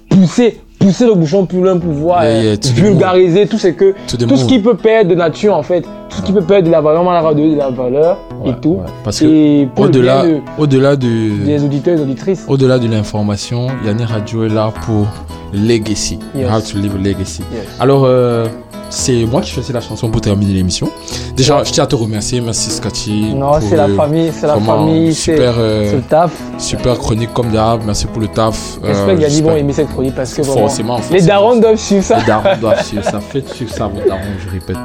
pousser, 0.10 0.62
pousser 0.80 1.06
le 1.06 1.16
bouchon 1.16 1.46
plus 1.46 1.62
loin 1.62 1.78
pour 1.78 1.92
pouvoir 1.92 2.24
Yeah, 2.24 2.34
euh, 2.34 2.56
yeah, 2.64 2.74
vulgariser 2.74 3.48
tout 3.48 3.58
ce 3.58 3.68
que, 3.68 3.94
tout 4.08 4.38
ce 4.38 4.46
qui 4.46 4.60
peut 4.60 4.76
perdre 4.78 5.10
de 5.10 5.16
nature 5.16 5.56
en 5.56 5.64
fait, 5.64 5.84
tout 6.18 6.22
ce 6.22 6.26
qui 6.28 6.34
peut 6.34 6.42
perdre 6.42 6.68
de 6.68 6.72
la 6.72 6.82
valeur, 6.82 7.02
on 7.02 7.06
va 7.06 7.22
redonner 7.22 7.52
de 7.54 7.58
la 7.58 7.70
valeur 7.70 8.18
et 8.46 8.54
tout. 8.62 8.80
Parce 9.04 9.20
que 9.20 9.68
au-delà, 9.80 10.96
de, 10.96 11.46
des 11.46 11.64
auditeurs 11.64 11.94
et 11.94 11.98
des 11.98 12.04
auditrices. 12.04 12.44
au-delà 12.48 12.80
de 12.80 12.88
l'information, 12.88 13.68
Yanni 13.86 14.04
Radio 14.06 14.44
est 14.46 14.50
là 14.50 14.72
pour 14.86 15.06
legacy. 15.54 16.20
Yes. 16.36 16.50
have 16.50 16.64
to 16.72 16.78
live 16.80 16.96
a 16.96 16.98
legacy. 16.98 17.42
Yes. 17.54 17.64
Alors, 17.80 18.04
euh, 18.06 18.48
c'est 18.90 19.26
moi 19.26 19.42
qui 19.42 19.52
choisis 19.52 19.74
la 19.74 19.82
chanson 19.82 20.10
pour 20.10 20.22
terminer 20.22 20.54
l'émission. 20.54 20.90
Déjà, 21.36 21.64
je 21.64 21.72
tiens 21.72 21.84
à 21.84 21.88
te 21.88 21.96
remercier. 21.96 22.42
Merci 22.42 22.70
Scotty. 22.70 23.34
Non, 23.36 23.52
c'est 23.62 23.76
la 23.76 23.88
famille, 23.90 24.32
c'est 24.34 24.48
la 24.48 24.58
famille, 24.58 25.14
c'est 25.14 25.34
Super, 25.36 25.54
euh, 25.58 25.94
le 25.96 26.02
taf. 26.02 26.32
super 26.58 26.98
chronique 26.98 27.34
comme 27.34 27.50
d'hab. 27.52 27.82
Merci 27.86 28.08
pour 28.08 28.22
le 28.22 28.28
taf. 28.28 28.78
J'espère 28.84 29.10
Euh, 29.10 29.16
que 29.16 29.22
Yanni 29.22 29.22
vont 29.22 29.30
j'espère- 29.30 29.58
aimer 29.58 29.74
cette 29.74 29.90
chronique 29.90 30.16
parce 30.16 30.34
que 30.34 30.42
vraiment, 30.42 30.62
Forcément, 30.68 30.98
les 30.98 31.04
forcément. 31.04 31.28
darons 31.28 31.60
doivent 31.60 31.76
suivre 31.78 32.04
ça. 32.04 32.18
Les 32.20 32.26
darons 32.26 32.60
doivent 32.62 32.84
suivre 32.84 33.04
ça. 33.04 33.20
Faites 33.20 33.50
suivre 33.54 33.74
ça, 33.74 33.88
vos 33.88 34.08
darons, 34.08 34.22
je 34.46 34.50
répète. 34.52 34.78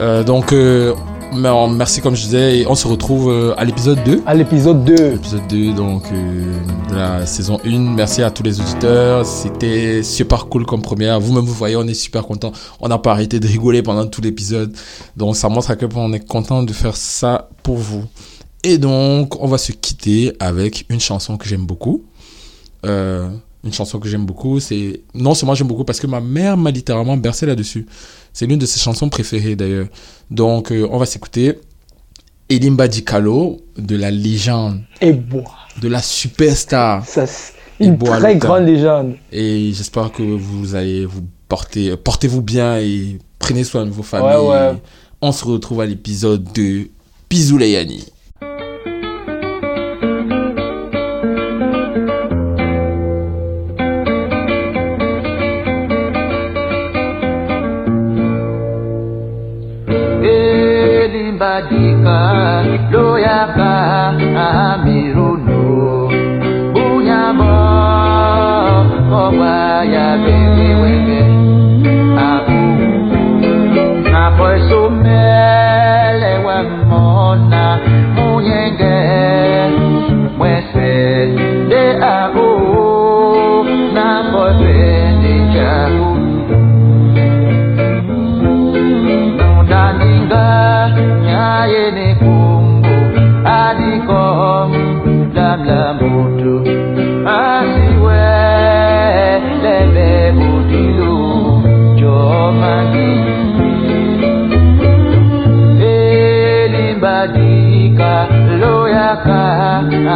Euh, 0.00 0.24
donc, 0.24 0.52
euh, 0.52 0.94
mer- 1.34 1.68
merci 1.68 2.00
comme 2.00 2.16
je 2.16 2.22
disais. 2.22 2.60
Et 2.60 2.66
on 2.66 2.74
se 2.74 2.88
retrouve 2.88 3.30
euh, 3.30 3.54
à 3.56 3.64
l'épisode 3.64 4.02
2. 4.04 4.22
À 4.26 4.34
l'épisode 4.34 4.84
2. 4.84 4.94
L'épisode 5.12 5.46
2, 5.48 5.72
donc, 5.74 6.04
de 6.10 6.94
la 6.94 7.26
saison 7.26 7.60
1. 7.64 7.78
Merci 7.94 8.22
à 8.22 8.30
tous 8.30 8.42
les 8.42 8.60
auditeurs. 8.60 9.26
C'était 9.26 10.02
super 10.02 10.46
cool 10.46 10.64
comme 10.64 10.80
première. 10.82 11.20
Vous-même, 11.20 11.44
vous 11.44 11.52
voyez, 11.54 11.76
on 11.76 11.86
est 11.86 11.94
super 11.94 12.24
content. 12.24 12.52
On 12.80 12.88
n'a 12.88 12.98
pas 12.98 13.12
arrêté 13.12 13.40
de 13.40 13.46
rigoler 13.46 13.82
pendant 13.82 14.06
tout 14.06 14.20
l'épisode. 14.22 14.74
Donc, 15.16 15.36
ça 15.36 15.48
montre 15.48 15.70
à 15.70 15.76
quel 15.76 15.88
point 15.88 16.02
on 16.04 16.12
est 16.12 16.26
content 16.26 16.62
de 16.62 16.72
faire 16.72 16.96
ça 16.96 17.48
pour 17.62 17.76
vous. 17.76 18.04
Et 18.64 18.78
donc, 18.78 19.42
on 19.42 19.46
va 19.48 19.58
se 19.58 19.72
quitter 19.72 20.32
avec 20.40 20.86
une 20.88 21.00
chanson 21.00 21.36
que 21.36 21.46
j'aime 21.48 21.64
beaucoup. 21.66 22.04
Euh, 22.86 23.28
une 23.62 23.72
chanson 23.74 23.98
que 23.98 24.08
j'aime 24.08 24.24
beaucoup, 24.24 24.58
c'est 24.60 25.02
non 25.12 25.34
seulement 25.34 25.54
j'aime 25.54 25.66
beaucoup 25.66 25.84
parce 25.84 26.00
que 26.00 26.06
ma 26.06 26.20
mère 26.20 26.56
m'a 26.56 26.70
littéralement 26.70 27.16
bercé 27.18 27.44
là-dessus. 27.44 27.86
C'est 28.32 28.46
l'une 28.46 28.58
de 28.58 28.66
ses 28.66 28.80
chansons 28.80 29.08
préférées 29.08 29.56
d'ailleurs. 29.56 29.86
Donc 30.30 30.70
euh, 30.72 30.86
on 30.90 30.98
va 30.98 31.06
s'écouter 31.06 31.58
Elimba 32.48 32.88
Dikalo 32.88 33.60
de 33.76 33.96
la 33.96 34.10
légende, 34.10 34.80
Et 35.00 35.12
bois. 35.12 35.54
de 35.80 35.88
la 35.88 36.02
superstar. 36.02 37.06
Ça, 37.06 37.24
Une 37.78 37.96
très 37.98 38.36
grande 38.36 38.66
légende. 38.66 39.14
Et 39.32 39.72
j'espère 39.72 40.10
que 40.12 40.22
vous 40.22 40.74
allez 40.74 41.06
vous 41.06 41.22
porter, 41.48 41.96
portez-vous 41.96 42.42
bien 42.42 42.78
et 42.78 43.18
prenez 43.38 43.64
soin 43.64 43.84
de 43.86 43.90
vos 43.90 44.02
familles. 44.02 44.36
Ouais, 44.46 44.48
ouais. 44.70 44.72
On 45.20 45.32
se 45.32 45.44
retrouve 45.44 45.80
à 45.80 45.86
l'épisode 45.86 46.44
de 46.52 46.88
Bisous 47.28 47.58
les 61.50 61.70
Yanni. 61.72 62.60
elimbadika 64.30 64.99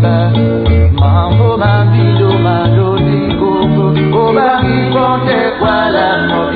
Mambo 0.00 1.56
mambi 1.58 2.18
do 2.18 2.38
mando 2.38 2.96
di 2.98 3.34
gogo, 3.34 3.86
o 4.20 4.32
bari 4.32 4.90
konte 4.92 5.38
kwa 5.58 5.90
la 5.90 6.08
mo. 6.28 6.47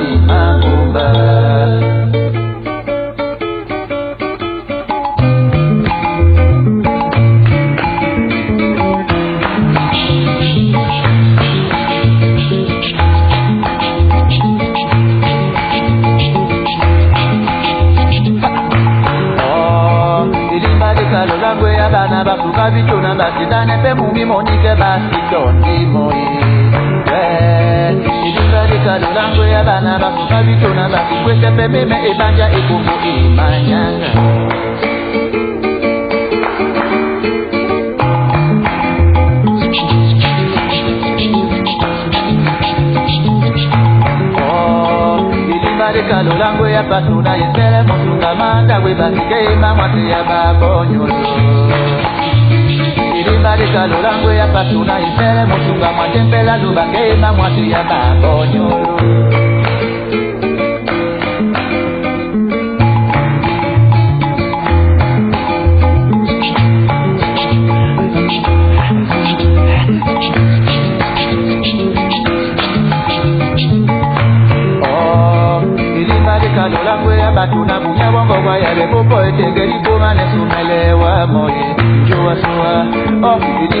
bamba 23.13 23.31
sidane 23.37 23.77
pe 23.83 23.93
mumi 23.93 24.25
monike 24.25 24.73
basi 24.75 25.19
dondi 25.29 25.85
moye 25.85 26.25
iduka 28.27 28.61
likalo 28.71 29.07
lango 29.13 29.45
ya 29.45 29.63
bana 29.63 29.99
basuka 30.01 30.41
bitona 30.43 30.89
bakikwese 30.89 31.49
pe 31.57 31.67
meme 31.67 31.97
ebanja 32.09 32.49
ekoko 32.57 32.93
imanyanga 33.05 34.09
ekalo 45.93 46.67
ya 46.67 46.83
bato 46.83 47.21
na 47.21 47.35
yesele 47.35 47.81
mosuka 47.87 48.35
mandangwe 48.35 48.93
basike 48.95 49.37
emamwate 49.53 50.01
ya 50.09 50.23
babonyolo 50.23 51.15
Ilimba 53.23 53.57
de 53.57 53.67
kalorango 53.73 54.31
ya 54.33 54.47
pasuna 54.47 54.99
isere 54.99 55.45
mutunga 55.45 55.91
mwatempela 55.91 56.57
lubake 56.57 57.09
ima 57.13 57.33
mwatu 57.33 57.63
ya 57.65 57.83
babonyolo 57.83 58.99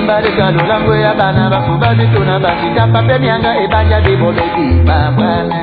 baleka 0.07 0.51
lolango 0.51 0.95
ya 0.95 1.13
bana 1.13 1.49
bakuba 1.49 1.93
bituna 1.95 2.39
basika 2.39 2.87
papemianga 2.93 3.51
ebanja 3.63 4.01
biboleki 4.01 4.67
babwana 4.87 5.57